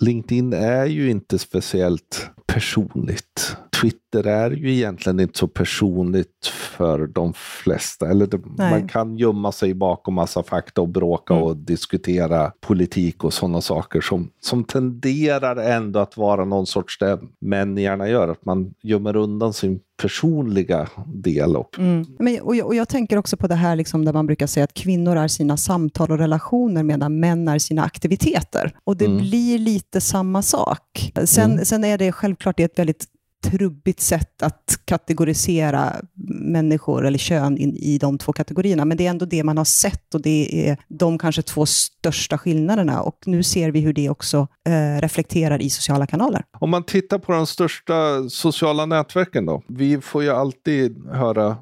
LinkedIn 0.02 0.54
är 0.54 0.86
ju 0.86 1.10
inte 1.10 1.40
speciellt 1.40 2.30
personligt. 2.48 3.58
Twitter 3.82 4.28
är 4.28 4.52
ju 4.52 4.74
egentligen 4.74 5.20
inte 5.20 5.40
så 5.40 5.48
personligt 5.48 6.48
för 6.48 7.08
de 7.08 7.34
flesta. 7.34 8.10
Eller 8.10 8.28
det, 8.28 8.40
man 8.58 8.88
kan 8.88 9.18
gömma 9.18 9.52
sig 9.52 9.74
bakom 9.74 10.14
massa 10.14 10.44
fakta 10.44 10.82
och 10.82 10.90
bråka 10.90 11.34
mm. 11.34 11.46
och 11.46 11.58
diskutera 11.58 12.52
politik 12.62 13.24
och 13.24 13.34
sådana 13.34 13.62
saker 13.62 14.02
som, 14.02 14.30
som 14.40 14.64
tenderar 14.64 15.56
ändå 15.56 16.00
att 16.00 16.18
vara 16.18 16.46
någon 16.46 16.66
sorts 16.66 17.00
det 17.00 17.20
män 17.42 17.78
gärna 17.78 18.10
gör, 18.10 18.28
att 18.28 18.46
man 18.46 18.74
gömmer 18.82 19.16
undan 19.16 19.54
sin 19.54 19.80
personliga 20.02 20.88
del. 21.06 21.56
Och, 21.56 21.80
mm. 21.80 22.06
Men, 22.20 22.42
och, 22.42 22.56
jag, 22.56 22.68
och 22.68 22.76
jag 22.76 22.90
tänker 22.90 23.18
också 23.18 23.38
på 23.38 23.48
det 23.48 23.56
här 23.56 23.76
liksom 23.76 24.06
där 24.06 24.14
man 24.14 24.28
brukar 24.28 24.48
säga 24.48 24.64
att 24.64 24.74
kvinnor 24.74 25.18
är 25.18 25.28
sina 25.28 25.58
samtal 25.58 26.12
och 26.12 26.18
relationer 26.18 26.84
medan 26.84 27.20
män 27.20 27.48
är 27.48 27.60
sina 27.60 27.84
aktiviteter. 27.84 28.76
Och 28.84 28.98
det 28.98 29.06
mm. 29.06 29.18
blir 29.18 29.60
lite 29.60 30.02
samma 30.02 30.42
sak. 30.42 31.12
Sen, 31.26 31.52
mm. 31.52 31.66
sen 31.66 31.84
är 31.84 31.98
det 31.98 32.12
självklart 32.38 32.60
ett 32.60 32.80
väldigt 32.80 33.06
trubbigt 33.44 34.00
sätt 34.00 34.44
att 34.44 34.80
kategorisera 34.86 35.96
människor 36.42 37.06
eller 37.06 37.18
kön 37.18 37.58
in, 37.58 37.76
i 37.76 37.98
de 37.98 38.18
två 38.18 38.34
kategorierna. 38.34 38.86
Men 38.86 38.98
det 38.98 39.06
är 39.06 39.10
ändå 39.10 39.26
det 39.26 39.44
man 39.44 39.58
har 39.58 39.66
sett 39.66 40.16
och 40.16 40.22
det 40.22 40.70
är 40.70 40.78
de 40.88 41.18
kanske 41.18 41.42
två 41.42 41.66
största 41.66 42.38
skillnaderna. 42.38 43.02
Och 43.02 43.20
nu 43.26 43.44
ser 43.44 43.72
vi 43.72 43.80
hur 43.80 43.94
det 43.94 44.10
också 44.10 44.48
eh, 44.68 45.02
reflekterar 45.02 45.62
i 45.62 45.70
sociala 45.70 46.08
kanaler. 46.08 46.44
Om 46.60 46.70
man 46.70 46.84
tittar 46.84 47.20
på 47.20 47.32
de 47.32 47.48
största 47.48 48.30
sociala 48.30 48.86
nätverken 48.86 49.46
då. 49.46 49.64
Vi 49.68 50.02
får 50.02 50.24
ju 50.24 50.30
alltid 50.30 51.08
höra 51.08 51.58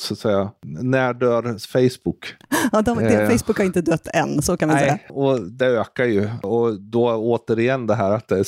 så 0.00 0.14
att 0.14 0.18
säga, 0.18 0.50
när 0.62 1.14
dör 1.14 1.42
Facebook? 1.58 2.34
Ja, 2.72 2.82
de, 2.82 2.98
eh, 2.98 3.28
Facebook 3.28 3.58
har 3.58 3.64
inte 3.64 3.80
dött 3.80 4.06
än, 4.14 4.42
så 4.42 4.56
kan 4.56 4.68
man 4.68 4.76
nej, 4.76 4.86
säga. 4.86 4.98
och 5.10 5.40
det 5.42 5.66
ökar 5.66 6.04
ju. 6.04 6.28
Och 6.42 6.80
då 6.80 7.14
återigen 7.14 7.86
det 7.86 7.94
här 7.94 8.10
att 8.10 8.28
det 8.28 8.38
är, 8.38 8.46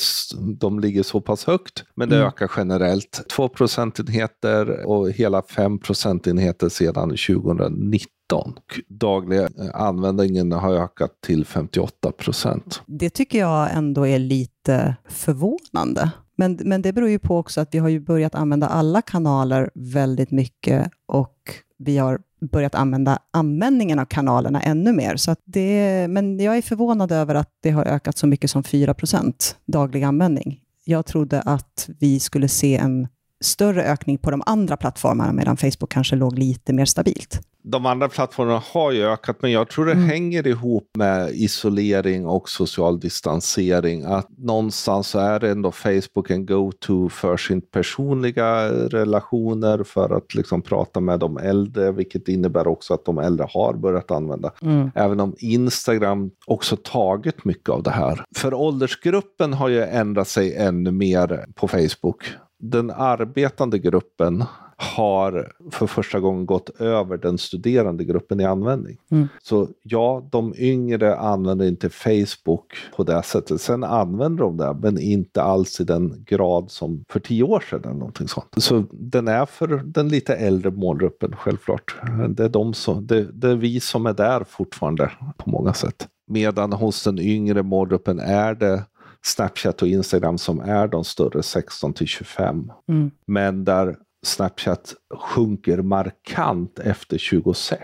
de 0.59 0.79
ligger 0.79 1.03
så 1.03 1.21
pass 1.21 1.45
högt, 1.45 1.83
men 1.95 2.09
det 2.09 2.15
mm. 2.15 2.27
ökar 2.27 2.51
generellt. 2.57 3.29
2 3.29 3.49
procentenheter 3.49 4.85
och 4.85 5.11
hela 5.11 5.41
5 5.41 5.79
procentenheter 5.79 6.69
sedan 6.69 7.09
2019. 7.09 8.53
Dagliga 8.89 9.49
användningen 9.73 10.51
har 10.51 10.73
ökat 10.73 11.11
till 11.25 11.45
58 11.45 12.11
procent. 12.11 12.81
Det 12.85 13.09
tycker 13.09 13.39
jag 13.39 13.73
ändå 13.73 14.07
är 14.07 14.19
lite 14.19 14.95
förvånande. 15.09 16.11
Men, 16.43 16.59
men 16.63 16.81
det 16.81 16.93
beror 16.93 17.09
ju 17.09 17.19
på 17.19 17.37
också 17.37 17.61
att 17.61 17.73
vi 17.73 17.77
har 17.77 17.89
ju 17.89 17.99
börjat 17.99 18.35
använda 18.35 18.67
alla 18.67 19.01
kanaler 19.01 19.69
väldigt 19.73 20.31
mycket 20.31 20.91
och 21.05 21.37
vi 21.77 21.97
har 21.97 22.19
börjat 22.51 22.75
använda 22.75 23.19
användningen 23.31 23.99
av 23.99 24.05
kanalerna 24.05 24.61
ännu 24.61 24.93
mer. 24.93 25.15
Så 25.15 25.35
det, 25.45 26.07
men 26.09 26.39
jag 26.39 26.57
är 26.57 26.61
förvånad 26.61 27.11
över 27.11 27.35
att 27.35 27.49
det 27.61 27.69
har 27.69 27.85
ökat 27.85 28.17
så 28.17 28.27
mycket 28.27 28.51
som 28.51 28.63
4% 28.63 29.55
daglig 29.65 30.03
användning. 30.03 30.59
Jag 30.85 31.05
trodde 31.05 31.41
att 31.41 31.89
vi 31.99 32.19
skulle 32.19 32.47
se 32.47 32.77
en 32.77 33.07
större 33.41 33.83
ökning 33.83 34.17
på 34.17 34.31
de 34.31 34.43
andra 34.45 34.77
plattformarna 34.77 35.33
medan 35.33 35.57
Facebook 35.57 35.91
kanske 35.91 36.15
låg 36.15 36.39
lite 36.39 36.73
mer 36.73 36.85
stabilt 36.85 37.41
de 37.63 37.85
andra 37.85 38.09
plattformarna 38.09 38.61
har 38.73 38.91
ju 38.91 39.05
ökat, 39.05 39.37
men 39.41 39.51
jag 39.51 39.69
tror 39.69 39.85
det 39.85 39.91
mm. 39.91 40.09
hänger 40.09 40.47
ihop 40.47 40.89
med 40.97 41.29
isolering 41.31 42.27
och 42.27 42.49
social 42.49 42.99
distansering. 42.99 44.03
Att 44.03 44.27
någonstans 44.37 45.07
så 45.07 45.19
är 45.19 45.43
ändå 45.43 45.71
Facebook 45.71 46.29
en 46.29 46.45
go-to 46.45 47.09
för 47.09 47.37
sin 47.37 47.61
personliga 47.61 48.69
relationer, 48.69 49.83
för 49.83 50.17
att 50.17 50.35
liksom 50.35 50.61
prata 50.61 50.99
med 50.99 51.19
de 51.19 51.37
äldre, 51.37 51.91
vilket 51.91 52.27
innebär 52.27 52.67
också 52.67 52.93
att 52.93 53.05
de 53.05 53.17
äldre 53.17 53.47
har 53.49 53.73
börjat 53.73 54.11
använda. 54.11 54.51
Mm. 54.61 54.91
Även 54.95 55.19
om 55.19 55.35
Instagram 55.37 56.31
också 56.47 56.77
tagit 56.83 57.45
mycket 57.45 57.69
av 57.69 57.83
det 57.83 57.91
här. 57.91 58.25
För 58.37 58.53
åldersgruppen 58.53 59.53
har 59.53 59.69
ju 59.69 59.83
ändrat 59.83 60.27
sig 60.27 60.55
ännu 60.55 60.91
mer 60.91 61.45
på 61.55 61.67
Facebook. 61.67 62.33
Den 62.59 62.91
arbetande 62.91 63.79
gruppen 63.79 64.43
har 64.77 65.51
för 65.71 65.87
första 65.87 66.19
gången 66.19 66.45
gått 66.45 66.81
över 66.81 67.17
den 67.17 67.37
studerande 67.37 68.03
gruppen 68.03 68.39
i 68.39 68.45
användning. 68.45 68.97
Mm. 69.11 69.27
Så 69.43 69.67
ja, 69.83 70.27
de 70.31 70.53
yngre 70.57 71.15
använder 71.15 71.65
inte 71.65 71.89
Facebook 71.89 72.73
på 72.95 73.03
det 73.03 73.23
sättet. 73.23 73.61
Sen 73.61 73.83
använder 73.83 74.43
de 74.43 74.57
det, 74.57 74.77
men 74.81 74.99
inte 74.99 75.41
alls 75.41 75.81
i 75.81 75.83
den 75.83 76.23
grad 76.27 76.71
som 76.71 77.03
för 77.09 77.19
tio 77.19 77.43
år 77.43 77.63
sedan. 77.69 77.81
Eller 77.83 77.93
någonting 77.93 78.27
sånt. 78.27 78.47
Så 78.57 78.83
den 78.91 79.27
är 79.27 79.45
för 79.45 79.67
den 79.67 80.09
lite 80.09 80.35
äldre 80.35 80.71
målgruppen, 80.71 81.35
självklart. 81.35 81.95
Det 82.29 82.43
är, 82.43 82.49
de 82.49 82.73
som, 82.73 83.07
det, 83.07 83.31
det 83.31 83.49
är 83.49 83.55
vi 83.55 83.79
som 83.79 84.05
är 84.05 84.13
där 84.13 84.43
fortfarande 84.43 85.11
på 85.37 85.49
många 85.49 85.73
sätt. 85.73 86.07
Medan 86.27 86.73
hos 86.73 87.03
den 87.03 87.19
yngre 87.19 87.63
målgruppen 87.63 88.19
är 88.19 88.55
det 88.55 88.83
Snapchat 89.25 89.81
och 89.81 89.87
Instagram 89.87 90.37
som 90.37 90.59
är 90.59 90.87
de 90.87 91.03
större 91.03 91.43
16 91.43 91.93
till 91.93 92.07
25. 92.07 92.71
Mm. 92.89 93.11
Men 93.27 93.63
där 93.63 93.97
Snapchat 94.23 94.93
sjunker 95.19 95.81
markant 95.81 96.79
efter 96.79 97.17
26. 97.17 97.81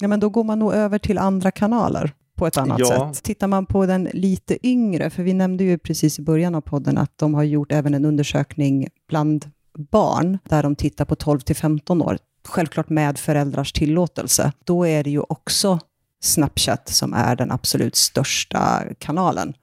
Ja, 0.00 0.08
men 0.08 0.20
då 0.20 0.28
går 0.28 0.44
man 0.44 0.58
nog 0.58 0.74
över 0.74 0.98
till 0.98 1.18
andra 1.18 1.50
kanaler. 1.50 2.12
på 2.38 2.46
ett 2.46 2.56
annat 2.56 2.78
Ja. 2.78 3.12
sätt. 3.14 3.22
Tittar 3.24 3.46
man 3.46 3.66
på 3.66 3.86
den 3.86 4.08
lite 4.12 4.66
yngre, 4.66 5.10
för 5.10 5.22
vi 5.22 5.32
nämnde 5.32 5.64
ju 5.64 5.78
precis 5.78 6.18
i 6.18 6.22
början 6.22 6.54
av 6.54 6.60
podden 6.60 6.98
att 6.98 7.18
de 7.18 7.34
har 7.34 7.42
gjort 7.42 7.72
även 7.72 7.94
en 7.94 8.04
undersökning 8.04 8.88
bland 9.08 9.50
barn, 9.90 10.38
där 10.48 10.62
de 10.62 10.76
tittar 10.76 11.04
på 11.04 11.14
12 11.16 11.40
till 11.40 11.56
15 11.56 12.02
år, 12.02 12.18
självklart 12.48 12.88
med 12.88 13.18
föräldrars 13.18 13.72
tillåtelse. 13.72 14.52
Då 14.64 14.86
är 14.86 15.04
det 15.04 15.10
ju 15.10 15.20
också 15.20 15.78
Snapchat 16.22 16.88
som 16.88 17.12
är 17.14 17.36
den 17.36 17.50
absolut 17.50 17.96
största 17.96 18.82
kanalen. 18.98 19.54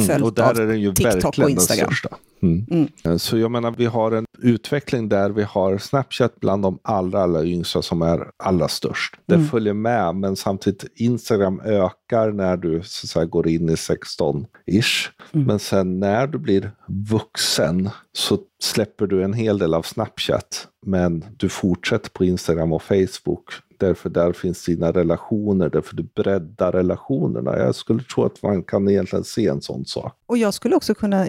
Mm, 0.00 0.22
och 0.22 0.34
där 0.34 0.50
av 0.50 0.58
är 0.60 0.66
den 0.66 0.80
ju 0.80 0.92
TikTok 0.92 1.14
och 1.16 1.24
verkligen 1.24 1.48
den 1.48 1.56
Instagram. 1.56 1.86
största. 1.86 2.16
Mm. 2.42 2.66
Mm. 3.04 3.18
Så 3.18 3.38
jag 3.38 3.50
menar, 3.50 3.70
vi 3.70 3.86
har 3.86 4.12
en 4.12 4.24
utveckling 4.38 5.08
där 5.08 5.30
vi 5.30 5.42
har 5.42 5.78
Snapchat 5.78 6.40
bland 6.40 6.62
de 6.62 6.78
allra, 6.82 7.22
allra 7.22 7.44
yngsta 7.44 7.82
som 7.82 8.02
är 8.02 8.30
allra 8.36 8.68
störst. 8.68 9.14
Det 9.26 9.34
Mm. 9.34 9.46
följer 9.46 9.74
med, 9.74 10.14
men 10.14 10.36
samtidigt 10.36 10.84
Instagram 10.94 11.60
ökar 11.64 12.32
när 12.32 12.56
du 12.56 12.82
så 12.84 13.06
säga, 13.06 13.24
går 13.24 13.48
in 13.48 13.68
i 13.68 13.74
16-ish. 13.74 15.08
Mm. 15.32 15.46
Men 15.46 15.58
sen 15.58 16.00
när 16.00 16.26
du 16.26 16.38
blir 16.38 16.72
vuxen 16.86 17.90
så 18.12 18.38
släpper 18.62 19.06
du 19.06 19.22
en 19.24 19.32
hel 19.32 19.58
del 19.58 19.74
av 19.74 19.82
Snapchat. 19.82 20.68
Men 20.86 21.24
du 21.36 21.48
fortsätter 21.48 22.10
på 22.10 22.24
Instagram 22.24 22.72
och 22.72 22.82
Facebook. 22.82 23.44
Därför 23.78 24.10
där 24.10 24.32
finns 24.32 24.64
dina 24.64 24.92
relationer, 24.92 25.68
därför 25.70 25.96
du 25.96 26.02
breddar 26.02 26.72
relationerna. 26.72 27.58
Jag 27.58 27.74
skulle 27.74 28.02
tro 28.02 28.24
att 28.24 28.42
man 28.42 28.62
kan 28.62 28.88
egentligen 28.88 29.24
se 29.24 29.46
en 29.46 29.62
sån 29.62 29.84
sak. 29.84 30.16
Och 30.26 30.38
jag 30.38 30.54
skulle 30.54 30.76
också 30.76 30.94
kunna 30.94 31.26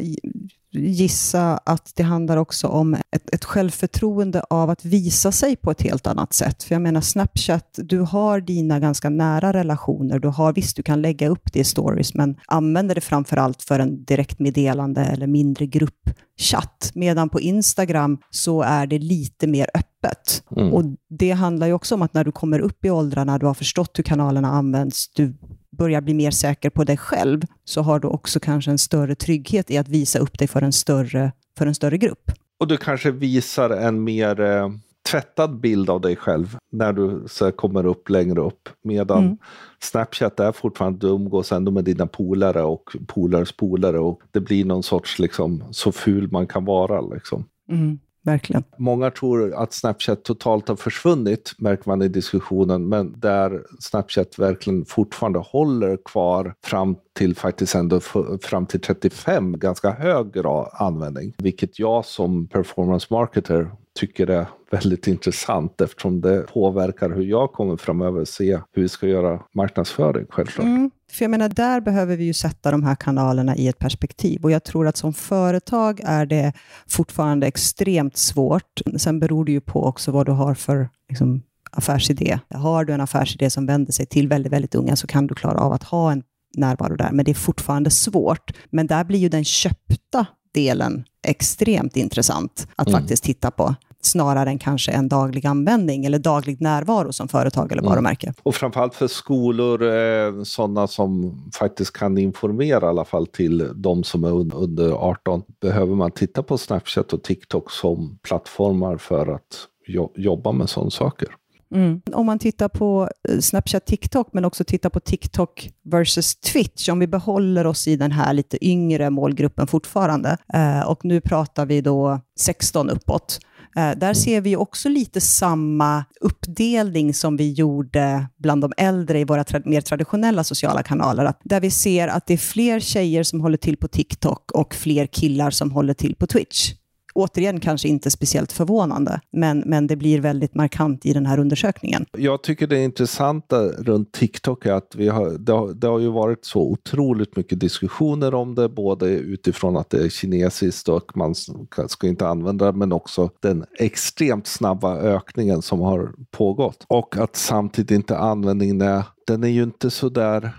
gissa 0.72 1.58
att 1.58 1.92
det 1.96 2.04
handlar 2.04 2.38
också 2.38 2.68
om 2.68 2.94
ett, 2.94 3.34
ett 3.34 3.46
självförtroende 3.46 4.44
av 4.50 4.70
att 4.70 4.86
visa 4.86 5.32
sig 5.32 5.56
på 5.56 5.72
ett 5.72 5.82
helt 5.82 6.08
annat 6.08 6.34
sätt. 6.34 6.64
För 6.64 6.76
jag 6.76 6.82
menar 6.82 7.02
Snapchat, 7.02 7.80
du 7.84 8.00
har 8.00 8.42
dina 8.42 8.80
ganska 8.80 9.10
nära 9.10 9.54
relationer. 9.54 10.20
Du 10.20 10.28
har, 10.28 10.54
visst, 10.54 10.76
du 10.76 10.84
kan 10.84 11.02
lägga 11.02 11.30
upp 11.30 11.54
det 11.54 11.60
i 11.60 11.64
stories, 11.64 12.14
men 12.14 12.36
använder 12.48 12.96
det 12.96 13.02
framför 13.02 13.38
allt 13.38 13.62
för 13.62 13.80
en 13.80 14.06
direktmeddelande 14.06 15.02
eller 15.02 15.28
mindre 15.28 15.66
gruppchatt. 15.66 16.92
Medan 16.94 17.30
på 17.30 17.42
Instagram 17.42 18.18
så 18.30 18.62
är 18.62 18.88
det 18.88 19.00
lite 19.00 19.48
mer 19.48 19.68
öppet. 19.74 20.44
Mm. 20.58 20.74
Och 20.74 20.84
det 21.10 21.32
handlar 21.32 21.68
ju 21.68 21.74
också 21.74 21.96
om 21.96 22.02
att 22.02 22.14
när 22.14 22.24
du 22.24 22.32
kommer 22.32 22.60
upp 22.60 22.86
i 22.86 22.90
åldrarna, 22.90 23.38
du 23.38 23.46
har 23.46 23.54
förstått 23.54 24.00
hur 24.00 24.04
kanalerna 24.04 24.48
används, 24.48 25.14
du 25.14 25.34
börjar 25.82 26.02
bli 26.02 26.14
mer 26.14 26.32
säker 26.32 26.70
på 26.70 26.84
dig 26.84 26.98
själv, 26.98 27.42
så 27.64 27.82
har 27.82 28.00
du 28.00 28.08
också 28.08 28.40
kanske 28.40 28.72
en 28.72 28.78
större 28.78 29.16
trygghet 29.16 29.72
i 29.72 29.78
att 29.78 29.88
visa 29.88 30.20
upp 30.20 30.40
dig 30.40 30.48
för 30.48 30.62
en 30.62 30.72
större, 30.72 31.32
för 31.58 31.66
en 31.68 31.76
större 31.76 31.98
grupp. 31.98 32.32
Och 32.60 32.68
du 32.68 32.78
kanske 32.78 33.12
visar 33.12 33.70
en 33.70 34.04
mer 34.04 34.42
eh, 34.42 34.70
tvättad 35.12 35.60
bild 35.60 35.90
av 35.90 36.02
dig 36.02 36.16
själv 36.16 36.58
när 36.72 36.94
du 36.94 37.24
så 37.28 37.52
kommer 37.52 37.86
upp 37.86 38.10
längre 38.10 38.42
upp. 38.42 38.70
Medan 38.84 39.24
Mm. 39.24 39.38
Snapchat 39.80 40.40
är 40.40 40.52
fortfarande, 40.52 41.00
du 41.00 41.08
umgås 41.08 41.52
ändå 41.52 41.72
med 41.72 41.84
dina 41.84 42.08
polare 42.08 42.64
och 42.64 42.96
polares 43.08 43.52
polare 43.52 44.00
och 44.00 44.22
det 44.32 44.40
blir 44.40 44.66
någon 44.66 44.84
sorts 44.84 45.20
liksom 45.20 45.64
så 45.72 45.92
ful 45.92 46.32
man 46.32 46.48
kan 46.48 46.66
vara. 46.66 47.02
Liksom. 47.02 47.46
Mm, 47.70 48.00
verkligen. 48.24 48.64
Många 48.78 49.12
tror 49.12 49.54
att 49.54 49.74
Snapchat 49.74 50.24
totalt 50.24 50.68
har 50.68 50.76
försvunnit, 50.76 51.54
märker 51.58 51.90
man 51.90 52.02
i 52.02 52.08
diskussionen, 52.08 52.90
men 52.90 53.20
där 53.20 53.64
Snapchat 53.80 54.40
verkligen 54.40 54.86
fortfarande 54.86 55.40
håller 55.40 55.98
kvar 56.06 56.56
fram 56.64 56.96
till 57.14 57.36
faktiskt 57.36 57.76
ändå 57.76 58.00
fram 58.42 58.66
till 58.66 58.82
35, 58.82 59.60
ganska 59.60 59.92
hög 59.92 60.34
grad 60.34 60.70
användning. 60.74 61.34
Vilket 61.38 61.80
jag 61.80 62.06
som 62.06 62.48
performance 62.48 63.08
marketer 63.10 63.72
tycker 64.00 64.28
är 64.28 64.46
väldigt 64.72 65.08
intressant 65.08 65.82
eftersom 65.82 66.22
det 66.22 66.42
påverkar 66.42 67.10
hur 67.10 67.24
jag 67.24 67.52
kommer 67.52 67.78
framöver 67.78 68.26
se 68.26 68.60
hur 68.72 68.82
vi 68.82 68.90
ska 68.90 69.08
göra 69.08 69.40
marknadsföring 69.56 70.26
självklart. 70.30 70.66
Mm. 70.66 70.92
För 71.12 71.24
jag 71.24 71.32
menar, 71.32 71.50
där 71.50 71.82
behöver 71.82 72.18
vi 72.18 72.24
ju 72.24 72.34
sätta 72.34 72.72
de 72.72 72.84
här 72.84 72.96
kanalerna 72.96 73.56
i 73.56 73.68
ett 73.68 73.80
perspektiv. 73.80 74.44
Och 74.44 74.52
jag 74.52 74.64
tror 74.64 74.88
att 74.88 74.98
som 74.98 75.14
företag 75.14 76.02
är 76.04 76.26
det 76.26 76.54
fortfarande 76.88 77.48
extremt 77.48 78.18
svårt. 78.18 78.82
Sen 78.98 79.20
beror 79.20 79.46
det 79.46 79.52
ju 79.52 79.62
på 79.62 79.86
också 79.86 80.12
vad 80.12 80.26
du 80.26 80.32
har 80.32 80.54
för 80.54 80.90
liksom, 81.10 81.42
affärsidé. 81.72 82.40
Har 82.50 82.86
du 82.86 82.94
en 82.94 83.02
affärsidé 83.02 83.50
som 83.50 83.66
vänder 83.66 83.92
sig 83.92 84.06
till 84.06 84.28
väldigt, 84.28 84.54
väldigt 84.54 84.76
unga 84.76 84.96
så 84.96 85.08
kan 85.08 85.28
du 85.28 85.36
klara 85.36 85.60
av 85.60 85.74
att 85.74 85.84
ha 85.84 86.12
en 86.12 86.24
närvaro 86.58 86.96
där. 86.96 87.12
Men 87.12 87.26
det 87.26 87.32
är 87.32 87.36
fortfarande 87.36 87.90
svårt. 87.90 88.52
Men 88.70 88.88
där 88.88 89.04
blir 89.04 89.20
ju 89.20 89.30
den 89.30 89.44
köpta 89.44 90.26
delen 90.54 91.04
extremt 91.28 91.98
intressant 91.98 92.68
att 92.76 92.88
Mm. 92.88 93.00
faktiskt 93.02 93.24
titta 93.24 93.52
på. 93.52 93.76
Snarare 94.04 94.50
än 94.50 94.60
kanske 94.60 94.92
en 94.92 95.10
daglig 95.10 95.46
användning 95.48 96.06
eller 96.06 96.20
daglig 96.20 96.62
närvaro 96.62 97.14
som 97.14 97.28
företag 97.28 97.72
eller 97.72 97.82
Mm. 97.82 97.90
varumärke. 97.92 98.34
Och 98.44 98.56
framförallt 98.56 98.96
för 98.96 99.08
skolor, 99.08 99.84
eh, 99.84 100.44
sådana 100.44 100.88
som 100.88 101.42
faktiskt 101.60 101.94
kan 101.94 102.18
informera 102.18 102.86
i 102.86 102.90
alla 102.90 103.06
fall 103.06 103.28
till 103.28 103.70
de 103.76 104.04
som 104.04 104.24
är 104.24 104.30
un- 104.32 104.54
under 104.56 104.92
18, 104.92 105.44
behöver 105.62 105.96
man 105.96 106.12
titta 106.12 106.44
på 106.44 106.58
Snapchat 106.58 107.14
och 107.14 107.24
TikTok 107.24 107.72
som 107.72 108.18
plattformar 108.22 108.98
för 108.98 109.28
att 109.36 109.68
jo- 109.88 110.14
jobba 110.16 110.52
med 110.52 110.70
sådana 110.70 110.92
saker. 110.92 111.30
Mm. 111.76 112.02
Om 112.14 112.26
man 112.26 112.40
tittar 112.40 112.70
på 112.70 113.10
eh, 113.30 113.40
Snapchat, 113.40 113.86
TikTok, 113.86 114.30
men 114.34 114.46
också 114.46 114.64
tittar 114.64 114.90
på 114.90 115.00
TikTok 115.00 115.70
versus 115.86 116.36
Twitch, 116.36 116.90
om 116.90 117.00
vi 117.00 117.08
behåller 117.08 117.68
oss 117.68 117.88
i 117.88 117.96
den 117.96 118.12
här 118.12 118.34
lite 118.34 118.66
yngre 118.66 119.10
målgruppen 119.10 119.68
fortfarande, 119.68 120.38
eh, 120.54 120.82
och 120.82 121.06
nu 121.06 121.22
pratar 121.22 121.66
vi 121.66 121.82
då 121.82 122.20
16 122.40 122.90
uppåt, 122.90 123.40
eh, 123.76 123.92
där 123.98 124.14
ser 124.14 124.42
vi 124.42 124.56
också 124.56 124.90
lite 124.90 125.22
samma 125.22 126.06
uppdelning 126.22 127.14
som 127.14 127.38
vi 127.38 127.52
gjorde 127.52 128.28
bland 128.38 128.62
de 128.62 128.74
äldre 128.78 129.20
i 129.20 129.24
våra 129.24 129.44
tra- 129.44 129.62
mer 129.66 129.82
traditionella 129.82 130.44
sociala 130.44 130.84
kanaler, 130.84 131.26
att 131.26 131.42
där 131.44 131.60
vi 131.60 131.72
ser 131.72 132.08
att 132.08 132.28
det 132.28 132.34
är 132.34 132.38
fler 132.38 132.80
tjejer 132.80 133.24
som 133.24 133.42
håller 133.42 133.58
till 133.58 133.78
på 133.78 133.88
TikTok 133.88 134.52
och 134.52 134.76
fler 134.76 135.06
killar 135.06 135.52
som 135.52 135.72
håller 135.72 135.94
till 135.94 136.16
på 136.16 136.28
Twitch 136.28 136.74
återigen 137.14 137.60
kanske 137.60 137.88
inte 137.88 138.12
speciellt 138.12 138.52
förvånande, 138.52 139.22
men, 139.32 139.64
men 139.66 139.88
det 139.88 139.96
blir 139.96 140.20
väldigt 140.20 140.56
markant 140.56 141.06
i 141.06 141.14
den 141.14 141.26
här 141.26 141.40
undersökningen. 141.40 142.06
Jag 142.18 142.44
tycker 142.44 142.68
det 142.68 142.84
intressanta 142.84 143.64
runt 143.64 144.12
TikTok 144.12 144.66
är 144.66 144.74
att 144.74 144.96
vi 144.96 145.08
har, 145.08 145.30
det, 145.30 145.52
har, 145.52 145.74
det 145.74 145.88
har 145.88 146.00
ju 146.00 146.10
varit 146.10 146.46
så 146.46 146.62
otroligt 146.62 147.36
mycket 147.36 147.60
diskussioner 147.60 148.34
om 148.34 148.56
det, 148.56 148.70
både 148.70 149.10
utifrån 149.10 149.78
att 149.78 149.90
det 149.90 150.06
är 150.06 150.10
kinesiskt 150.10 150.90
och 150.90 151.18
man 151.18 151.36
ska, 151.36 151.88
ska 151.88 152.08
inte 152.08 152.28
använda 152.28 152.66
det, 152.66 152.78
men 152.78 152.92
också 152.92 153.30
den 153.40 153.66
extremt 153.80 154.48
snabba 154.48 154.98
ökningen 154.98 155.62
som 155.62 155.80
har 155.80 156.14
pågått. 156.32 156.86
Och 156.88 157.18
att 157.18 157.36
samtidigt 157.36 157.92
inte 157.92 158.18
användningen 158.18 158.82
är, 158.82 159.04
den 159.28 159.44
är 159.44 159.48
ju 159.48 159.64
inte 159.64 159.90
så 159.90 160.10
där 160.10 160.52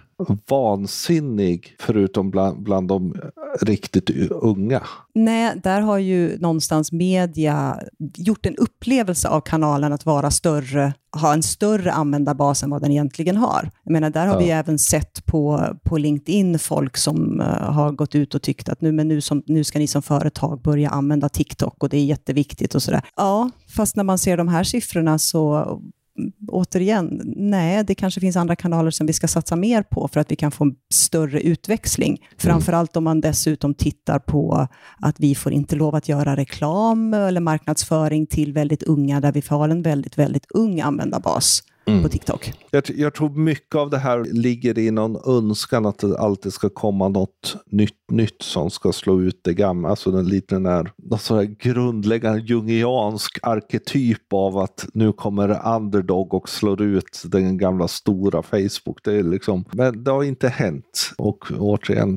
vansinnig 0.49 1.77
förutom 1.81 2.31
bland, 2.31 2.63
bland 2.63 2.89
de 2.89 3.15
riktigt 3.61 4.11
unga. 4.31 4.83
Nej, 5.15 5.61
där 5.63 5.81
har 5.81 5.99
ju 5.99 6.39
någonstans 6.39 6.93
media 6.93 7.79
gjort 8.17 8.47
en 8.47 8.57
upplevelse 8.57 9.29
av 9.29 9.41
kanalen 9.41 9.93
att 9.93 10.07
vara 10.07 10.31
större, 10.31 10.95
ha 11.21 11.33
en 11.35 11.43
större 11.43 11.93
användarbas 11.93 12.63
än 12.63 12.71
vad 12.71 12.83
den 12.83 12.91
egentligen 12.91 13.37
har. 13.37 13.71
Jag 13.85 13.93
menar, 13.93 14.11
där 14.11 14.27
har 14.27 14.35
Ja. 14.35 14.39
vi 14.39 14.51
även 14.51 14.79
sett 14.79 15.27
på, 15.27 15.67
på 15.85 15.99
LinkedIn 15.99 16.59
folk 16.59 16.97
som 16.97 17.41
eh, 17.41 17.47
har 17.47 17.93
gått 17.93 18.15
ut 18.15 18.35
och 18.35 18.43
tyckt 18.43 18.69
att 18.69 18.81
nu, 18.81 18.93
men 18.93 19.09
nu, 19.09 19.21
som, 19.21 19.43
nu 19.47 19.65
ska 19.65 19.79
ni 19.79 19.87
som 19.87 20.03
företag 20.03 20.63
börja 20.63 20.91
använda 20.91 21.29
TikTok 21.29 21.83
och 21.83 21.89
det 21.89 21.97
är 21.97 22.05
jätteviktigt 22.05 22.75
och 22.75 22.83
sådär. 22.83 23.03
Ja, 23.17 23.51
fast 23.77 23.97
när 23.97 24.05
man 24.05 24.19
ser 24.19 24.37
de 24.37 24.49
här 24.49 24.65
siffrorna 24.65 25.19
så 25.19 25.81
återigen, 26.49 27.21
nej, 27.37 27.85
det 27.85 27.95
kanske 27.95 28.21
finns 28.21 28.37
andra 28.37 28.57
kanaler 28.57 28.91
som 28.91 29.07
vi 29.07 29.13
ska 29.13 29.29
satsa 29.29 29.57
mer 29.57 29.83
på 29.83 30.09
för 30.09 30.21
att 30.21 30.31
vi 30.31 30.37
kan 30.37 30.51
få 30.51 30.65
en 30.65 30.75
större 30.93 31.41
utväxling. 31.41 32.19
Framförallt 32.39 32.97
om 32.97 33.05
man 33.05 33.21
dessutom 33.21 33.75
tittar 33.75 34.19
på 34.19 34.69
att 34.99 35.21
vi 35.21 35.35
får 35.35 35.53
inte 35.53 35.77
lov 35.77 35.95
att 35.95 36.09
göra 36.09 36.37
reklam 36.37 37.15
eller 37.15 37.41
marknadsföring 37.41 38.27
till 38.27 38.53
väldigt 38.53 38.83
unga, 38.83 39.21
där 39.21 39.33
vi 39.33 39.43
har 39.49 39.69
en 39.69 39.83
väldigt, 39.83 40.19
väldigt 40.19 40.47
ung 40.51 40.81
användarbas 40.81 41.63
på 42.03 42.09
TikTok. 42.09 42.53
Jag, 42.71 42.83
jag 42.97 43.15
tror 43.15 43.31
mycket 43.31 43.75
av 43.75 43.91
det 43.91 43.99
här 43.99 44.25
ligger 44.33 44.79
i 44.79 44.91
någon 44.91 45.37
önskan 45.37 45.87
att 45.87 45.99
det 45.99 46.19
alltid 46.19 46.53
ska 46.53 46.69
komma 46.69 47.09
något 47.09 47.57
nytt, 47.67 47.93
nytt 48.13 48.43
som 48.43 48.71
ska 48.71 48.93
slå 48.93 49.21
ut 49.21 49.41
det 49.45 49.55
gamla. 49.55 49.89
Alltså 49.89 50.11
den 50.11 50.29
lite 50.29 50.55
den 50.55 50.67
här, 50.67 50.93
någon 50.97 51.19
sån 51.19 51.37
här 51.37 51.45
grundläggande 51.45 52.41
jungiansk 52.41 53.39
arketyp 53.43 54.33
av 54.33 54.59
att 54.59 54.87
nu 54.95 55.13
kommer 55.13 55.77
underdog 55.77 56.35
och 56.35 56.49
slår 56.49 56.83
ut 56.83 57.23
den 57.25 57.59
gamla 57.59 57.89
stora 57.89 58.43
Facebook. 58.43 58.99
Det 59.05 59.13
är 59.13 59.23
liksom, 59.23 59.65
men 59.73 60.05
det 60.05 60.11
har 60.11 60.25
inte 60.25 60.49
hänt. 60.49 61.13
Och 61.19 61.45
återigen 61.59 62.15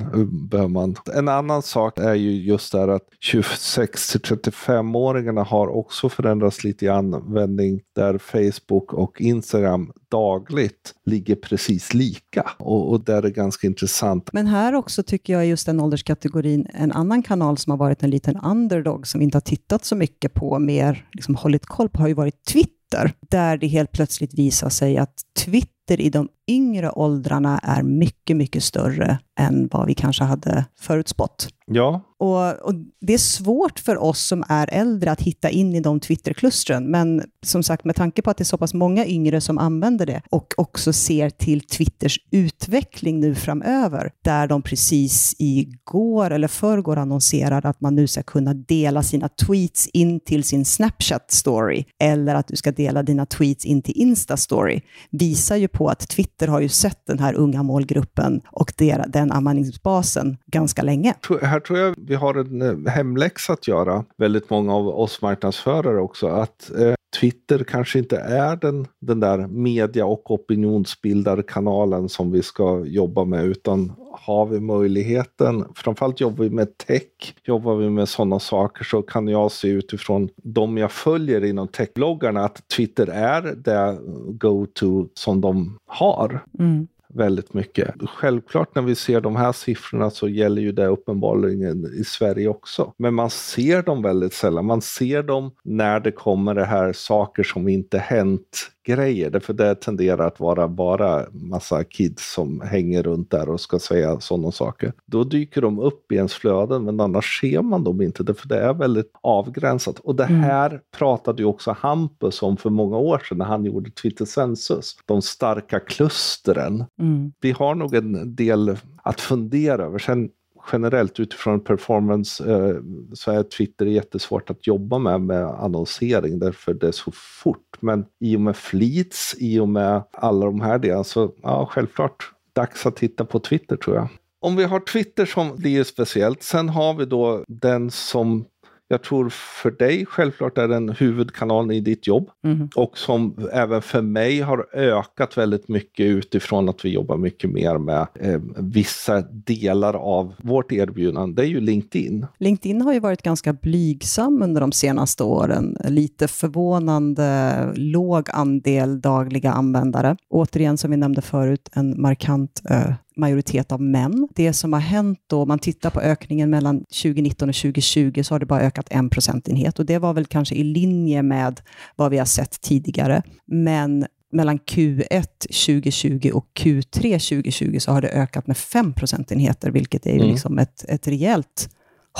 behöver 0.49 0.69
man... 0.69 0.95
En 1.13 1.27
annan 1.27 1.61
sak 1.61 1.99
är 1.99 2.13
ju 2.13 2.31
just 2.31 2.71
det 2.71 2.79
här 2.79 2.87
att 2.87 3.07
26 3.19 4.11
till 4.11 4.21
35-åringarna 4.21 5.43
har 5.43 5.67
också 5.67 6.09
förändrats 6.09 6.63
lite 6.63 6.85
i 6.85 6.89
användning 6.89 7.81
där 7.95 8.17
Facebook 8.17 8.93
och 8.93 9.21
Instagram 9.21 9.91
dagligt 10.15 10.93
ligger 11.05 11.35
precis 11.35 11.93
lika. 11.93 12.51
Och, 12.59 12.91
och 12.91 13.03
där 13.03 13.17
är 13.17 13.21
det 13.21 13.31
ganska 13.31 13.67
intressant. 13.67 14.29
Men 14.33 14.47
här 14.47 14.73
också 14.73 15.03
tycker 15.03 15.33
jag 15.33 15.45
just 15.45 15.65
den 15.65 15.79
ålderskategorin, 15.79 16.67
en 16.73 16.91
annan 16.91 17.23
kanal 17.23 17.57
som 17.57 17.71
har 17.71 17.77
varit 17.77 18.03
en 18.03 18.09
liten 18.09 18.37
underdog, 18.37 19.07
som 19.07 19.19
vi 19.19 19.23
inte 19.23 19.35
har 19.35 19.41
tittat 19.41 19.85
så 19.85 19.95
mycket 19.95 20.33
på, 20.33 20.59
mer 20.59 21.07
liksom 21.11 21.35
hållit 21.35 21.65
koll 21.65 21.89
på, 21.89 22.01
har 22.01 22.07
ju 22.07 22.13
varit 22.13 22.45
Twitter, 22.45 23.13
där 23.29 23.57
det 23.57 23.67
helt 23.67 23.91
plötsligt 23.91 24.33
visar 24.33 24.69
sig 24.69 24.97
att 24.97 25.15
Twitter 25.45 25.74
Twitter 25.87 26.01
i 26.01 26.09
de 26.09 26.29
yngre 26.47 26.91
åldrarna 26.91 27.59
är 27.63 27.83
mycket, 27.83 28.37
mycket 28.37 28.63
större 28.63 29.19
än 29.39 29.69
vad 29.71 29.87
vi 29.87 29.93
kanske 29.93 30.23
hade 30.23 30.65
förutspått. 30.79 31.47
Ja. 31.67 32.01
Och, 32.19 32.67
och, 32.67 32.73
Det 33.01 33.13
är 33.13 33.17
svårt 33.17 33.79
för 33.79 33.97
oss 33.97 34.27
som 34.27 34.43
är 34.49 34.69
äldre 34.71 35.11
att 35.11 35.21
hitta 35.21 35.49
in 35.49 35.75
i 35.75 35.79
de 35.79 35.99
Twitterklustren, 35.99 36.91
men 36.91 37.23
som 37.45 37.63
sagt, 37.63 37.85
med 37.85 37.95
tanke 37.95 38.21
på 38.21 38.29
att 38.29 38.37
det 38.37 38.41
är 38.41 38.45
så 38.45 38.57
pass 38.57 38.73
många 38.73 39.05
yngre 39.05 39.41
som 39.41 39.57
använder 39.57 40.05
det 40.05 40.21
och 40.29 40.53
också 40.57 40.93
ser 40.93 41.29
till 41.29 41.61
Twitters 41.61 42.19
utveckling 42.31 43.19
nu 43.19 43.35
framöver, 43.35 44.11
där 44.23 44.47
de 44.47 44.61
precis 44.61 45.35
igår 45.39 46.31
eller 46.31 46.47
förrgår 46.47 46.97
annonserade 46.97 47.69
att 47.69 47.81
man 47.81 47.95
nu 47.95 48.07
ska 48.07 48.23
kunna 48.23 48.53
dela 48.53 49.03
sina 49.03 49.29
tweets 49.29 49.87
in 49.87 50.19
till 50.19 50.43
sin 50.43 50.63
Snapchat-story, 50.63 51.85
eller 51.99 52.35
att 52.35 52.47
du 52.47 52.55
ska 52.55 52.71
dela 52.71 53.03
dina 53.03 53.25
tweets 53.25 53.65
in 53.65 53.81
till 53.81 53.95
Insta-story, 53.95 54.81
visar 55.09 55.55
ju 55.55 55.67
på 55.75 55.87
att 55.87 56.09
Twitter 56.09 56.47
har 56.47 56.61
ju 56.61 56.69
sett 56.69 56.99
den 57.07 57.19
här 57.19 57.33
unga 57.33 57.63
målgruppen 57.63 58.41
och 58.51 58.73
den 59.07 59.31
användningsbasen 59.31 60.37
ganska 60.45 60.81
länge. 60.81 61.13
Här 61.41 61.59
tror 61.59 61.79
jag 61.79 61.95
vi 61.97 62.15
har 62.15 62.35
en 62.35 62.61
eh, 62.61 62.91
hemläxa 62.91 63.53
att 63.53 63.67
göra, 63.67 64.05
väldigt 64.17 64.49
många 64.49 64.75
av 64.75 64.87
oss 64.87 65.21
marknadsförare 65.21 66.01
också, 66.01 66.27
att 66.27 66.71
eh, 66.79 66.93
Twitter 67.19 67.63
kanske 67.63 67.99
inte 67.99 68.17
är 68.17 68.55
den, 68.55 68.87
den 69.01 69.19
där 69.19 69.47
media 69.47 70.05
och 70.05 70.31
opinionsbildarkanalen 70.31 72.09
som 72.09 72.31
vi 72.31 72.41
ska 72.41 72.85
jobba 72.85 73.25
med, 73.25 73.45
utan 73.45 73.93
har 74.19 74.45
vi 74.45 74.59
möjligheten, 74.59 75.65
framförallt 75.75 76.19
jobbar 76.19 76.43
vi 76.43 76.49
med 76.49 76.77
tech, 76.77 77.35
jobbar 77.43 77.75
vi 77.75 77.89
med 77.89 78.09
sådana 78.09 78.39
saker 78.39 78.83
så 78.83 79.01
kan 79.01 79.27
jag 79.27 79.51
se 79.51 79.67
utifrån 79.67 80.29
de 80.35 80.77
jag 80.77 80.91
följer 80.91 81.45
inom 81.45 81.67
techbloggarna 81.67 82.45
att 82.45 82.67
Twitter 82.67 83.07
är 83.07 83.41
det 83.41 83.97
go-to 84.27 85.07
som 85.13 85.41
de 85.41 85.77
har. 85.85 86.43
Mm 86.59 86.87
väldigt 87.15 87.53
mycket. 87.53 87.95
Självklart 88.09 88.75
när 88.75 88.81
vi 88.81 88.95
ser 88.95 89.21
de 89.21 89.35
här 89.35 89.51
siffrorna 89.51 90.09
så 90.09 90.27
gäller 90.27 90.61
ju 90.61 90.71
det 90.71 90.87
uppenbarligen 90.87 91.93
i 91.99 92.03
Sverige 92.03 92.47
också. 92.47 92.93
Men 92.97 93.13
man 93.13 93.29
ser 93.29 93.83
dem 93.83 94.01
väldigt 94.01 94.33
sällan. 94.33 94.65
Man 94.65 94.81
ser 94.81 95.23
dem 95.23 95.51
när 95.63 95.99
det 95.99 96.11
kommer 96.11 96.55
det 96.55 96.65
här 96.65 96.93
saker 96.93 97.43
som 97.43 97.67
inte 97.67 97.97
hänt 97.97 98.71
grejer. 98.85 99.29
Därför 99.29 99.53
det 99.53 99.75
tenderar 99.75 100.27
att 100.27 100.39
vara 100.39 100.67
bara 100.67 101.25
massa 101.31 101.83
kids 101.83 102.33
som 102.33 102.61
hänger 102.61 103.03
runt 103.03 103.31
där 103.31 103.49
och 103.49 103.61
ska 103.61 103.79
säga 103.79 104.19
sådana 104.19 104.51
saker. 104.51 104.93
Då 105.05 105.23
dyker 105.23 105.61
de 105.61 105.79
upp 105.79 106.11
i 106.11 106.15
ens 106.15 106.33
flöden 106.33 106.83
men 106.83 106.99
annars 106.99 107.39
ser 107.41 107.61
man 107.61 107.83
dem 107.83 108.01
inte 108.01 108.23
därför 108.23 108.47
det 108.47 108.59
är 108.59 108.73
väldigt 108.73 109.11
avgränsat. 109.21 109.99
Och 109.99 110.15
det 110.15 110.23
mm. 110.23 110.41
här 110.41 110.69
mm. 110.69 110.81
pratade 110.97 111.41
ju 111.41 111.47
också 111.47 111.75
Hampus 111.79 112.41
om 112.41 112.57
för 112.57 112.69
många 112.69 112.97
år 112.97 113.19
sedan 113.29 113.37
när 113.37 113.45
han 113.45 113.65
gjorde 113.65 113.91
Twitter 113.91 114.25
Census. 114.25 114.97
De 115.05 115.21
starka 115.21 115.79
klustren. 115.79 116.83
Mm. 116.99 117.31
Vi 117.41 117.51
har 117.51 117.75
nog 117.75 117.95
en 117.95 118.35
del 118.35 118.77
att 119.03 119.21
fundera 119.21 119.83
över. 119.85 119.99
Sen 119.99 120.29
generellt 120.71 121.19
utifrån 121.19 121.59
performance 121.59 122.51
eh, 122.51 122.75
så 123.13 123.31
är 123.31 123.43
Twitter 123.43 123.85
jättesvårt 123.85 124.49
att 124.49 124.67
jobba 124.67 124.99
med 124.99 125.21
med 125.21 125.45
annonsering 125.45 126.39
därför 126.39 126.73
det 126.73 126.87
är 126.87 126.91
så 126.91 127.11
fort. 127.43 127.77
Men 127.79 128.05
i 128.19 128.35
och 128.35 128.41
med 128.41 128.57
fleets, 128.57 129.35
i 129.39 129.59
och 129.59 129.69
med 129.69 130.03
alla 130.11 130.45
de 130.45 130.61
här 130.61 130.79
delarna 130.79 131.03
så 131.03 131.31
ja, 131.43 131.65
självklart 131.71 132.31
dags 132.53 132.85
att 132.85 132.95
titta 132.95 133.25
på 133.25 133.39
Twitter 133.39 133.77
tror 133.77 133.95
jag. 133.95 134.07
Om 134.41 134.55
vi 134.55 134.63
har 134.63 134.79
Twitter 134.79 135.25
som 135.25 135.55
blir 135.55 135.83
speciellt, 135.83 136.43
sen 136.43 136.69
har 136.69 136.93
vi 136.93 137.05
då 137.05 137.43
den 137.47 137.91
som 137.91 138.45
jag 138.87 139.03
tror 139.03 139.29
för 139.29 139.71
dig 139.71 140.05
självklart 140.05 140.57
är 140.57 140.67
den 140.67 140.89
huvudkanalen 140.89 141.71
i 141.71 141.79
ditt 141.79 142.07
jobb 142.07 142.29
mm. 142.43 142.69
och 142.75 142.97
som 142.97 143.49
även 143.53 143.81
för 143.81 144.01
mig 144.01 144.41
har 144.41 144.67
ökat 144.73 145.37
väldigt 145.37 145.67
mycket 145.67 146.05
utifrån 146.05 146.69
att 146.69 146.85
vi 146.85 146.89
jobbar 146.89 147.17
mycket 147.17 147.49
mer 147.49 147.77
med 147.77 148.07
eh, 148.19 148.41
vissa 148.57 149.21
delar 149.21 149.93
av 149.93 150.33
vårt 150.37 150.71
erbjudande. 150.71 151.41
Det 151.41 151.47
är 151.47 151.49
ju 151.49 151.59
LinkedIn. 151.59 152.25
LinkedIn 152.37 152.81
har 152.81 152.93
ju 152.93 152.99
varit 152.99 153.21
ganska 153.21 153.53
blygsam 153.53 154.41
under 154.41 154.61
de 154.61 154.71
senaste 154.71 155.23
åren. 155.23 155.77
Lite 155.83 156.27
förvånande 156.27 157.55
låg 157.75 158.29
andel 158.29 159.01
dagliga 159.01 159.51
användare. 159.51 160.17
Återigen, 160.29 160.77
som 160.77 160.91
vi 160.91 160.97
nämnde 160.97 161.21
förut, 161.21 161.69
en 161.73 162.01
markant 162.01 162.61
eh, 162.69 162.93
majoritet 163.15 163.71
av 163.71 163.81
män. 163.81 164.27
Det 164.35 164.53
som 164.53 164.73
har 164.73 164.79
hänt 164.79 165.19
då, 165.27 165.41
om 165.41 165.47
man 165.47 165.59
tittar 165.59 165.89
på 165.89 166.01
ökningen 166.01 166.49
mellan 166.49 166.79
2019 166.79 167.49
och 167.49 167.55
2020, 167.55 168.23
så 168.23 168.33
har 168.33 168.39
det 168.39 168.45
bara 168.45 168.61
ökat 168.61 168.87
en 168.89 169.09
procentenhet 169.09 169.79
och 169.79 169.85
det 169.85 169.97
var 169.97 170.13
väl 170.13 170.25
kanske 170.25 170.55
i 170.55 170.63
linje 170.63 171.23
med 171.23 171.61
vad 171.95 172.11
vi 172.11 172.17
har 172.17 172.25
sett 172.25 172.61
tidigare. 172.61 173.23
Men 173.45 174.05
mellan 174.31 174.59
Q1 174.59 175.25
2020 175.39 176.31
och 176.33 176.47
Q3 176.59 177.01
2020 177.01 177.79
så 177.79 177.91
har 177.91 178.01
det 178.01 178.09
ökat 178.09 178.47
med 178.47 178.57
5 178.57 178.93
procentenheter, 178.93 179.71
vilket 179.71 180.05
är 180.05 180.11
ju 180.11 180.19
mm. 180.19 180.29
liksom 180.29 180.59
ett, 180.59 180.85
ett 180.87 181.07
rejält 181.07 181.69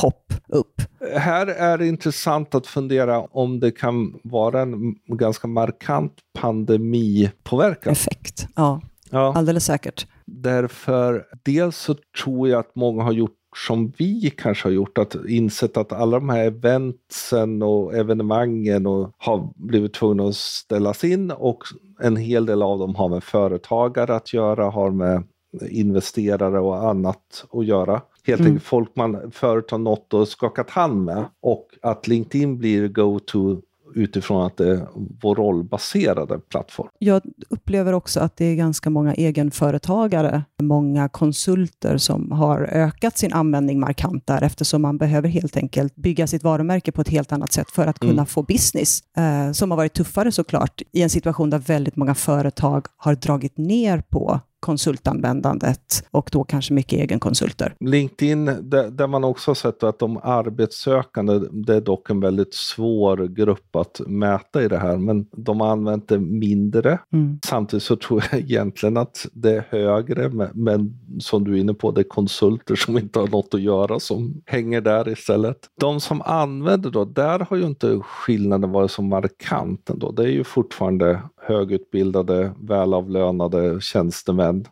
hopp 0.02 0.34
upp. 0.48 0.82
Här 1.18 1.48
är 1.48 1.78
det 1.78 1.88
intressant 1.88 2.56
att 2.56 2.68
fundera 2.68 3.22
om 3.22 3.60
det 3.60 3.72
kan 3.72 4.20
vara 4.24 4.62
en 4.62 4.96
ganska 5.08 5.48
markant 5.48 6.14
pandemipåverkan. 6.40 7.92
Effekt, 7.94 8.48
ja. 8.56 8.82
ja. 9.10 9.34
Alldeles 9.36 9.66
säkert. 9.66 10.08
Därför 10.26 11.26
dels 11.44 11.78
så 11.78 11.96
tror 12.24 12.50
jag 12.50 12.60
att 12.60 12.76
många 12.76 13.04
har 13.04 13.12
gjort 13.12 13.38
som 13.56 13.94
vi 13.98 14.34
kanske 14.38 14.68
har 14.68 14.74
gjort, 14.74 14.98
att 14.98 15.16
insett 15.28 15.78
att 15.78 15.94
alla 15.94 16.20
de 16.20 16.30
här 16.30 16.46
eventsen 16.46 17.62
och 17.62 17.96
evenemangen 17.96 18.88
och 18.88 19.12
har 19.18 19.54
blivit 19.56 19.94
tvungna 19.94 20.28
att 20.28 20.36
ställas 20.36 21.04
in 21.04 21.32
och 21.32 21.64
en 22.00 22.16
hel 22.16 22.46
del 22.46 22.62
av 22.62 22.80
dem 22.80 22.96
har 22.96 23.10
med 23.10 23.24
företagare 23.24 24.16
att 24.16 24.34
göra, 24.34 24.70
har 24.70 24.92
med 24.92 25.24
investerare 25.70 26.60
och 26.60 26.90
annat 26.90 27.46
att 27.52 27.66
göra. 27.66 28.02
Helt 28.24 28.40
mm. 28.40 28.52
enkelt 28.52 28.68
folk 28.68 28.96
man 28.96 29.32
förut 29.32 29.72
har 29.72 29.78
nått 29.78 30.14
och 30.14 30.28
skakat 30.28 30.70
hand 30.70 31.06
med 31.06 31.26
och 31.42 31.68
att 31.82 32.08
LinkedIn 32.08 32.58
blir 32.58 32.88
go-to 32.88 33.62
utifrån 33.96 34.46
att 34.46 34.58
det 34.58 34.70
är 34.72 34.88
vår 35.22 35.36
rollbaserade 35.36 36.40
plattform. 36.40 36.88
Jag 37.00 37.22
upplever 37.50 37.94
också 37.94 38.20
att 38.20 38.38
det 38.38 38.46
är 38.46 38.56
ganska 38.56 38.90
många 38.90 39.14
egenföretagare, 39.14 40.44
många 40.62 41.10
konsulter 41.10 41.98
som 41.98 42.32
har 42.32 42.62
ökat 42.62 43.18
sin 43.18 43.34
användning 43.34 43.80
markant 43.80 44.28
där, 44.28 44.44
eftersom 44.44 44.82
man 44.82 44.98
behöver 44.98 45.30
helt 45.30 45.58
enkelt 45.58 45.96
bygga 45.96 46.28
sitt 46.28 46.44
varumärke 46.44 46.92
på 46.92 47.02
ett 47.02 47.10
helt 47.10 47.32
annat 47.32 47.54
sätt 47.54 47.72
för 47.72 47.88
att 47.88 48.00
kunna 48.00 48.14
mm. 48.14 48.26
få 48.26 48.44
business, 48.44 49.04
eh, 49.18 49.52
som 49.52 49.72
har 49.72 49.78
varit 49.78 49.94
tuffare 49.94 50.32
såklart, 50.32 50.82
i 50.92 51.02
en 51.02 51.10
situation 51.10 51.50
där 51.50 51.60
väldigt 51.60 51.96
många 51.96 52.16
företag 52.16 52.86
har 52.98 53.16
dragit 53.16 53.58
ner 53.58 54.02
på 54.02 54.40
konsultanvändandet 54.66 56.08
och 56.12 56.30
då 56.32 56.44
kanske 56.44 56.74
mycket 56.74 57.00
egenkonsulter. 57.00 57.76
LinkedIn, 57.80 58.46
där, 58.46 58.90
där 58.90 59.08
man 59.08 59.24
också 59.24 59.52
har 59.52 59.56
sett 59.56 59.84
att 59.84 60.00
de 60.00 60.20
arbetssökande, 60.24 61.40
det 61.52 61.76
är 61.76 61.82
dock 61.82 62.10
en 62.10 62.20
väldigt 62.20 62.54
svår 62.54 63.18
grupp 63.18 63.76
att 63.76 64.02
mäta 64.08 64.64
i 64.64 64.68
det 64.68 64.78
här, 64.78 64.98
men 64.98 65.26
de 65.32 65.62
har 65.62 65.68
använt 65.68 66.08
det 66.08 66.20
mindre. 66.20 67.00
Mm. 67.14 67.40
Samtidigt 67.46 67.84
så 67.84 67.96
tror 67.96 68.24
jag 68.32 68.42
egentligen 68.42 68.98
att 68.98 69.28
det 69.34 69.52
är 69.52 69.66
högre, 69.70 70.30
men, 70.30 70.50
men 70.54 70.98
som 71.20 71.44
du 71.44 71.54
är 71.54 71.60
inne 71.60 71.74
på, 71.74 71.92
det 71.92 72.02
är 72.02 72.10
konsulter 72.10 72.76
som 72.76 72.98
inte 72.98 73.20
har 73.20 73.28
något 73.28 73.54
att 73.54 73.62
göra 73.62 74.00
som 74.00 74.42
hänger 74.46 74.82
där 74.82 75.10
istället. 75.10 75.58
De 75.80 76.00
som 76.00 76.22
använder 76.22 76.90
då, 76.90 77.06
där 77.06 77.40
har 77.40 77.58
ju 77.58 77.66
inte 77.66 78.00
skillnaden 78.00 78.72
varit 78.72 78.92
så 78.92 79.02
markant 79.02 79.90
ändå. 79.90 80.12
Det 80.12 80.24
är 80.24 80.28
ju 80.28 80.44
fortfarande 80.44 81.22
högutbildade, 81.48 82.52
välavlönade 82.60 83.82
tjänstemän. 83.82 84.66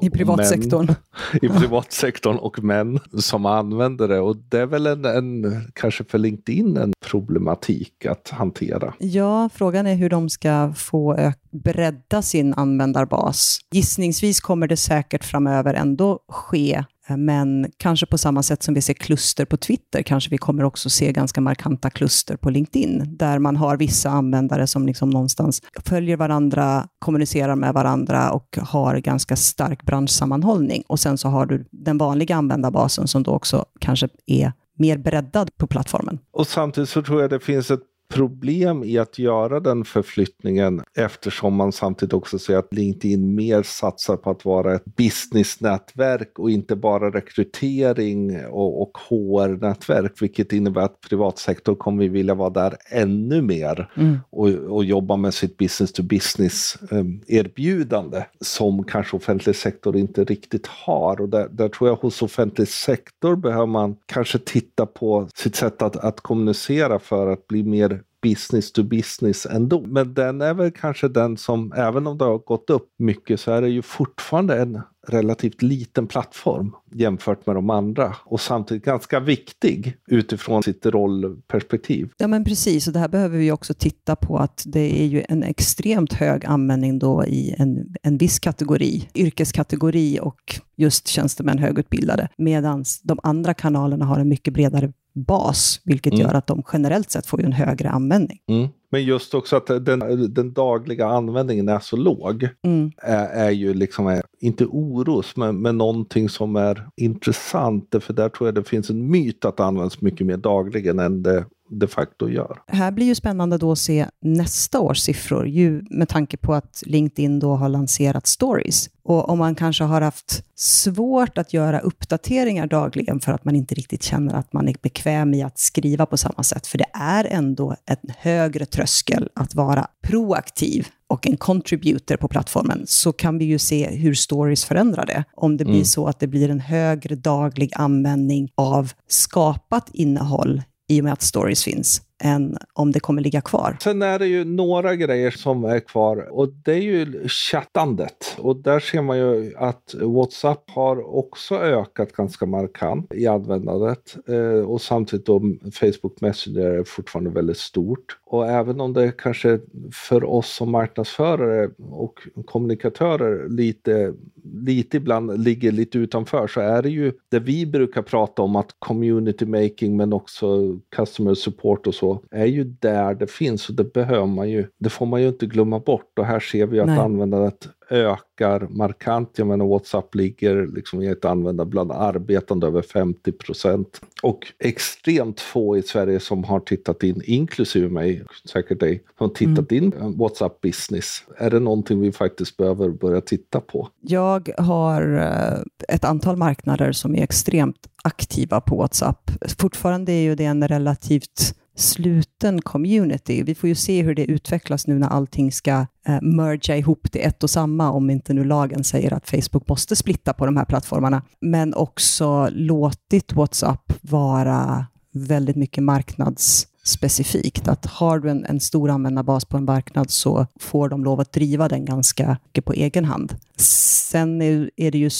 I 0.00 0.10
privatsektorn. 0.10 0.94
I 1.42 1.48
privatsektorn 1.48 2.36
och 2.36 2.62
män 2.62 3.00
som 3.18 3.46
använder 3.46 4.08
det. 4.08 4.20
Och 4.20 4.36
det 4.36 4.58
är 4.58 4.66
väl 4.66 4.86
en, 4.86 5.04
en, 5.04 5.62
kanske 5.74 6.04
för 6.04 6.18
LinkedIn 6.18 6.76
en 6.76 6.92
problematik 7.10 8.06
att 8.06 8.28
hantera. 8.28 8.94
Ja, 8.98 9.48
frågan 9.54 9.86
är 9.86 9.94
hur 9.94 10.10
de 10.10 10.28
ska 10.28 10.72
få 10.76 11.32
bredda 11.50 12.22
sin 12.22 12.54
användarbas. 12.54 13.58
Gissningsvis 13.70 14.40
kommer 14.40 14.68
det 14.68 14.76
säkert 14.76 15.24
framöver 15.24 15.74
ändå 15.74 16.20
ske 16.28 16.84
Eh, 17.08 17.16
men 17.16 17.70
kanske 17.76 18.06
på 18.06 18.18
samma 18.18 18.42
sätt 18.42 18.62
som 18.62 18.74
vi 18.74 18.82
ser 18.82 18.94
kluster 18.94 19.44
på 19.44 19.56
Twitter, 19.56 20.02
kanske 20.02 20.30
vi 20.30 20.38
kommer 20.38 20.64
också 20.64 20.90
se 20.90 21.12
ganska 21.12 21.40
markanta 21.40 21.90
kluster 21.90 22.36
på 22.36 22.50
LinkedIn, 22.50 23.16
där 23.16 23.38
man 23.38 23.56
har 23.56 23.76
vissa 23.76 24.10
användare 24.10 24.66
som 24.66 24.86
liksom 24.86 25.10
någonstans 25.10 25.62
följer 25.84 26.16
varandra, 26.16 26.88
kommunicerar 26.98 27.56
med 27.56 27.74
varandra 27.74 28.30
och 28.32 28.58
har 28.62 28.98
ganska 28.98 29.36
stark 29.36 29.82
branschsammanhållning. 29.82 30.82
Och 30.88 31.00
sen 31.00 31.18
så 31.18 31.28
har 31.28 31.46
du 31.46 31.68
den 31.70 31.98
vanliga 31.98 32.36
användarbasen 32.36 33.08
som 33.08 33.22
då 33.22 33.30
också 33.30 33.64
kanske 33.78 34.08
är 34.26 34.52
mer 34.78 34.98
breddad 34.98 35.50
på 35.56 35.66
plattformen. 35.66 36.18
Och 36.32 36.46
samtidigt 36.46 36.90
så 36.90 37.02
tror 37.02 37.20
jag 37.20 37.30
det 37.30 37.40
finns 37.40 37.70
ett 37.70 37.80
problem 38.08 38.84
i 38.84 38.98
att 38.98 39.18
göra 39.18 39.60
den 39.60 39.84
förflyttningen 39.84 40.82
eftersom 40.96 41.54
man 41.54 41.72
samtidigt 41.72 42.12
också 42.12 42.38
ser 42.38 42.56
att 42.56 42.74
LinkedIn 42.74 43.34
mer 43.34 43.62
satsar 43.62 44.16
på 44.16 44.30
att 44.30 44.44
vara 44.44 44.74
ett 44.74 44.84
businessnätverk 44.84 46.38
och 46.38 46.50
inte 46.50 46.76
bara 46.76 47.10
rekrytering 47.10 48.46
och, 48.46 48.82
och 48.82 48.98
HR-nätverk, 49.08 50.22
vilket 50.22 50.52
innebär 50.52 50.80
att 50.80 51.00
privatsektor 51.00 51.74
kommer 51.74 52.02
vi 52.02 52.08
vilja 52.08 52.34
vara 52.34 52.50
där 52.50 52.76
ännu 52.90 53.42
mer 53.42 53.90
mm. 53.96 54.18
och, 54.30 54.48
och 54.48 54.84
jobba 54.84 55.16
med 55.16 55.34
sitt 55.34 55.56
business 55.56 55.92
to 55.92 56.02
business 56.02 56.78
um, 56.90 57.20
erbjudande 57.26 58.24
som 58.40 58.84
kanske 58.84 59.16
offentlig 59.16 59.56
sektor 59.56 59.96
inte 59.96 60.24
riktigt 60.24 60.66
har. 60.66 61.20
Och 61.20 61.28
där, 61.28 61.48
där 61.48 61.68
tror 61.68 61.90
jag 61.90 61.96
hos 61.96 62.22
offentlig 62.22 62.68
sektor 62.68 63.36
behöver 63.36 63.66
man 63.66 63.96
kanske 64.06 64.38
titta 64.38 64.86
på 64.86 65.28
sitt 65.34 65.56
sätt 65.56 65.82
att, 65.82 65.96
att 65.96 66.20
kommunicera 66.20 66.98
för 66.98 67.32
att 67.32 67.46
bli 67.46 67.62
mer 67.62 67.95
business 68.28 68.72
to 68.72 68.82
business 68.82 69.46
ändå. 69.46 69.80
Men 69.80 70.14
den 70.14 70.40
är 70.40 70.54
väl 70.54 70.70
kanske 70.70 71.08
den 71.08 71.36
som, 71.36 71.72
även 71.72 72.06
om 72.06 72.18
det 72.18 72.24
har 72.24 72.38
gått 72.38 72.70
upp 72.70 72.88
mycket, 72.98 73.40
så 73.40 73.52
är 73.52 73.62
det 73.62 73.68
ju 73.68 73.82
fortfarande 73.82 74.58
en 74.62 74.80
relativt 75.08 75.62
liten 75.62 76.06
plattform 76.06 76.72
jämfört 76.92 77.46
med 77.46 77.56
de 77.56 77.70
andra 77.70 78.16
och 78.24 78.40
samtidigt 78.40 78.84
ganska 78.84 79.20
viktig 79.20 79.96
utifrån 80.06 80.62
sitt 80.62 80.86
rollperspektiv. 80.86 82.10
Ja 82.18 82.28
men 82.28 82.44
precis, 82.44 82.86
och 82.86 82.92
det 82.92 82.98
här 82.98 83.08
behöver 83.08 83.38
vi 83.38 83.52
också 83.52 83.74
titta 83.74 84.16
på 84.16 84.38
att 84.38 84.62
det 84.66 85.02
är 85.02 85.06
ju 85.06 85.24
en 85.28 85.42
extremt 85.42 86.12
hög 86.12 86.46
användning 86.46 86.98
då 86.98 87.24
i 87.24 87.54
en, 87.58 87.94
en 88.02 88.18
viss 88.18 88.38
kategori, 88.38 89.08
yrkeskategori 89.14 90.18
och 90.22 90.60
just 90.76 91.08
tjänstemän 91.08 91.58
högutbildade, 91.58 92.28
medan 92.38 92.84
de 93.02 93.18
andra 93.22 93.54
kanalerna 93.54 94.04
har 94.04 94.18
en 94.18 94.28
mycket 94.28 94.54
bredare 94.54 94.92
bas, 95.16 95.80
vilket 95.84 96.12
mm. 96.12 96.26
gör 96.26 96.34
att 96.34 96.46
de 96.46 96.62
generellt 96.72 97.10
sett 97.10 97.26
får 97.26 97.44
en 97.44 97.52
högre 97.52 97.90
användning. 97.90 98.38
Mm. 98.48 98.68
Men 98.90 99.04
just 99.04 99.34
också 99.34 99.56
att 99.56 99.66
den, 99.66 100.34
den 100.34 100.52
dagliga 100.52 101.06
användningen 101.06 101.68
är 101.68 101.78
så 101.78 101.96
låg 101.96 102.48
mm. 102.62 102.92
är, 102.96 103.26
är, 103.26 103.50
ju 103.50 103.74
liksom, 103.74 104.22
inte 104.40 104.66
oros, 104.66 105.36
men, 105.36 105.62
men 105.62 105.78
någonting 105.78 106.28
som 106.28 106.56
är 106.56 106.88
intressant. 106.96 107.94
För 108.00 108.12
där 108.12 108.28
tror 108.28 108.48
jag 108.48 108.54
det 108.54 108.64
finns 108.64 108.90
en 108.90 109.10
myt 109.10 109.44
att 109.44 109.56
det 109.56 109.64
används 109.64 110.00
mycket 110.00 110.26
mer 110.26 110.36
dagligen 110.36 110.98
än 110.98 111.22
det 111.22 111.44
de 111.70 111.86
facto 111.86 112.28
gör. 112.28 112.58
Här 112.66 112.90
blir 112.90 113.06
ju 113.06 113.14
spännande 113.14 113.58
då 113.58 113.72
att 113.72 113.78
se 113.78 114.06
nästa 114.20 114.80
års 114.80 114.98
siffror, 114.98 115.48
ju 115.48 115.82
med 115.90 116.08
tanke 116.08 116.36
på 116.36 116.54
att 116.54 116.82
LinkedIn 116.86 117.38
då 117.38 117.54
har 117.54 117.68
lanserat 117.68 118.26
stories. 118.26 118.90
Och 119.04 119.28
om 119.28 119.38
man 119.38 119.54
kanske 119.54 119.84
har 119.84 120.00
haft 120.00 120.44
svårt 120.54 121.38
att 121.38 121.52
göra 121.52 121.78
uppdateringar 121.78 122.66
dagligen 122.66 123.20
för 123.20 123.32
att 123.32 123.44
man 123.44 123.56
inte 123.56 123.74
riktigt 123.74 124.02
känner 124.02 124.34
att 124.34 124.52
man 124.52 124.68
är 124.68 124.74
bekväm 124.82 125.34
i 125.34 125.42
att 125.42 125.58
skriva 125.58 126.06
på 126.06 126.16
samma 126.16 126.42
sätt, 126.42 126.66
för 126.66 126.78
det 126.78 126.90
är 126.92 127.24
ändå 127.24 127.76
en 127.86 128.10
högre 128.18 128.66
tröskel 128.66 129.28
att 129.34 129.54
vara 129.54 129.86
proaktiv 130.02 130.86
och 131.08 131.26
en 131.26 131.36
contributor 131.36 132.16
på 132.16 132.28
plattformen, 132.28 132.84
så 132.86 133.12
kan 133.12 133.38
vi 133.38 133.44
ju 133.44 133.58
se 133.58 133.96
hur 133.96 134.14
stories 134.14 134.64
förändrar 134.64 135.06
det. 135.06 135.24
Om 135.34 135.56
det 135.56 135.64
blir 135.64 135.74
mm. 135.74 135.84
så 135.84 136.06
att 136.06 136.20
det 136.20 136.26
blir 136.26 136.50
en 136.50 136.60
högre 136.60 137.14
daglig 137.14 137.72
användning 137.74 138.50
av 138.54 138.92
skapat 139.08 139.90
innehåll 139.92 140.62
i 140.88 141.00
och 141.00 141.04
med 141.04 141.12
att 141.12 141.22
stories 141.22 141.64
finns 141.64 142.05
än 142.24 142.56
om 142.72 142.92
det 142.92 143.00
kommer 143.00 143.22
ligga 143.22 143.40
kvar. 143.40 143.76
Sen 143.82 144.02
är 144.02 144.18
det 144.18 144.26
ju 144.26 144.44
några 144.44 144.96
grejer 144.96 145.30
som 145.30 145.64
är 145.64 145.80
kvar 145.80 146.28
och 146.30 146.48
det 146.48 146.72
är 146.72 146.80
ju 146.80 147.28
chattandet. 147.28 148.36
Och 148.38 148.56
där 148.56 148.80
ser 148.80 149.02
man 149.02 149.18
ju 149.18 149.54
att 149.56 149.94
WhatsApp 150.00 150.70
har 150.70 151.16
också 151.16 151.54
ökat 151.54 152.12
ganska 152.12 152.46
markant 152.46 153.14
i 153.14 153.26
användandet. 153.26 154.16
Eh, 154.28 154.70
och 154.70 154.82
samtidigt 154.82 155.26
då 155.26 155.40
Facebook 155.72 156.20
Messenger 156.20 156.60
är 156.60 156.84
fortfarande 156.84 157.30
väldigt 157.30 157.58
stort. 157.58 158.18
Och 158.24 158.46
även 158.46 158.80
om 158.80 158.92
det 158.92 159.12
kanske 159.18 159.60
för 159.92 160.24
oss 160.24 160.54
som 160.54 160.70
marknadsförare 160.70 161.70
och 161.90 162.18
kommunikatörer 162.44 163.48
lite, 163.48 164.14
lite 164.54 164.96
ibland 164.96 165.44
ligger 165.44 165.72
lite 165.72 165.98
utanför 165.98 166.46
så 166.46 166.60
är 166.60 166.82
det 166.82 166.90
ju 166.90 167.12
det 167.28 167.38
vi 167.38 167.66
brukar 167.66 168.02
prata 168.02 168.42
om 168.42 168.56
att 168.56 168.76
community 168.78 169.46
making 169.46 169.96
men 169.96 170.12
också 170.12 170.78
customer 170.96 171.34
support 171.34 171.86
och 171.86 171.94
så 171.94 172.05
så 172.06 172.20
är 172.30 172.46
ju 172.46 172.64
där 172.64 173.14
det 173.14 173.30
finns 173.30 173.68
och 173.68 173.74
det 173.74 173.92
behöver 173.92 174.26
man 174.26 174.50
ju, 174.50 174.66
det 174.78 174.90
får 174.90 175.06
man 175.06 175.22
ju 175.22 175.28
inte 175.28 175.46
glömma 175.46 175.78
bort 175.78 176.18
och 176.18 176.26
här 176.26 176.40
ser 176.40 176.66
vi 176.66 176.80
att 176.80 176.86
Nej. 176.86 176.98
användandet 176.98 177.68
ökar 177.90 178.68
markant. 178.70 179.30
Jag 179.36 179.46
menar 179.46 179.66
WhatsApp 179.66 180.14
ligger 180.14 180.66
liksom 180.66 181.02
i 181.02 181.06
ett 181.06 181.24
användande 181.24 181.70
bland 181.70 181.92
arbetande 181.92 182.66
över 182.66 182.82
50 182.82 183.32
procent. 183.32 184.00
Och 184.22 184.52
extremt 184.58 185.40
få 185.40 185.76
i 185.76 185.82
Sverige 185.82 186.20
som 186.20 186.44
har 186.44 186.60
tittat 186.60 187.02
in, 187.02 187.22
inklusive 187.24 187.88
mig, 187.88 188.24
säkert 188.52 188.80
dig, 188.80 189.02
som 189.18 189.32
tittat 189.34 189.72
mm. 189.72 189.84
in 189.84 190.18
WhatsApp 190.18 190.60
business. 190.60 191.24
Är 191.36 191.50
det 191.50 191.60
någonting 191.60 192.00
vi 192.00 192.12
faktiskt 192.12 192.56
behöver 192.56 192.88
börja 192.88 193.20
titta 193.20 193.60
på? 193.60 193.88
Jag 194.00 194.50
har 194.58 195.16
eh, 195.16 195.94
ett 195.94 196.04
antal 196.04 196.36
marknader 196.36 196.92
som 196.92 197.14
är 197.14 197.22
extremt 197.22 197.88
aktiva 198.04 198.60
på 198.60 198.76
WhatsApp. 198.76 199.30
Fortfarande 199.58 200.12
är 200.12 200.22
ju 200.22 200.34
det 200.34 200.44
en 200.44 200.68
relativt 200.68 201.54
sluten 201.76 202.62
community. 202.62 203.42
Vi 203.42 203.54
får 203.54 203.68
ju 203.68 203.74
se 203.74 204.02
hur 204.02 204.14
det 204.14 204.24
utvecklas 204.24 204.86
nu 204.86 204.98
när 204.98 205.08
allting 205.08 205.52
ska 205.52 205.86
eh, 206.06 206.22
merga 206.22 206.76
ihop 206.76 207.12
till 207.12 207.20
ett 207.20 207.42
och 207.42 207.50
samma, 207.50 207.90
om 207.90 208.10
inte 208.10 208.34
nu 208.34 208.44
lagen 208.44 208.84
säger 208.84 209.14
att 209.14 209.30
Facebook 209.30 209.68
måste 209.68 209.96
splitta 209.96 210.32
på 210.32 210.46
de 210.46 210.56
här 210.56 210.64
plattformarna. 210.64 211.22
Men 211.40 211.74
också 211.74 212.48
låtit 212.52 213.32
WhatsApp 213.32 213.92
vara 214.00 214.86
väldigt 215.12 215.56
mycket 215.56 215.84
marknadsspecifikt. 215.84 217.68
Att 217.68 217.86
har 217.86 218.18
du 218.18 218.30
en, 218.30 218.44
en 218.44 218.60
stor 218.60 218.90
användarbas 218.90 219.44
på 219.44 219.56
en 219.56 219.64
marknad 219.64 220.10
så 220.10 220.46
får 220.60 220.88
de 220.88 221.04
lov 221.04 221.20
att 221.20 221.32
driva 221.32 221.68
den 221.68 221.84
ganska 221.84 222.38
mycket 222.44 222.64
på 222.64 222.72
egen 222.72 223.04
hand. 223.04 223.36
Sen 223.56 224.42
är, 224.42 224.70
är 224.76 224.90
det 224.90 224.98
ju 224.98 225.10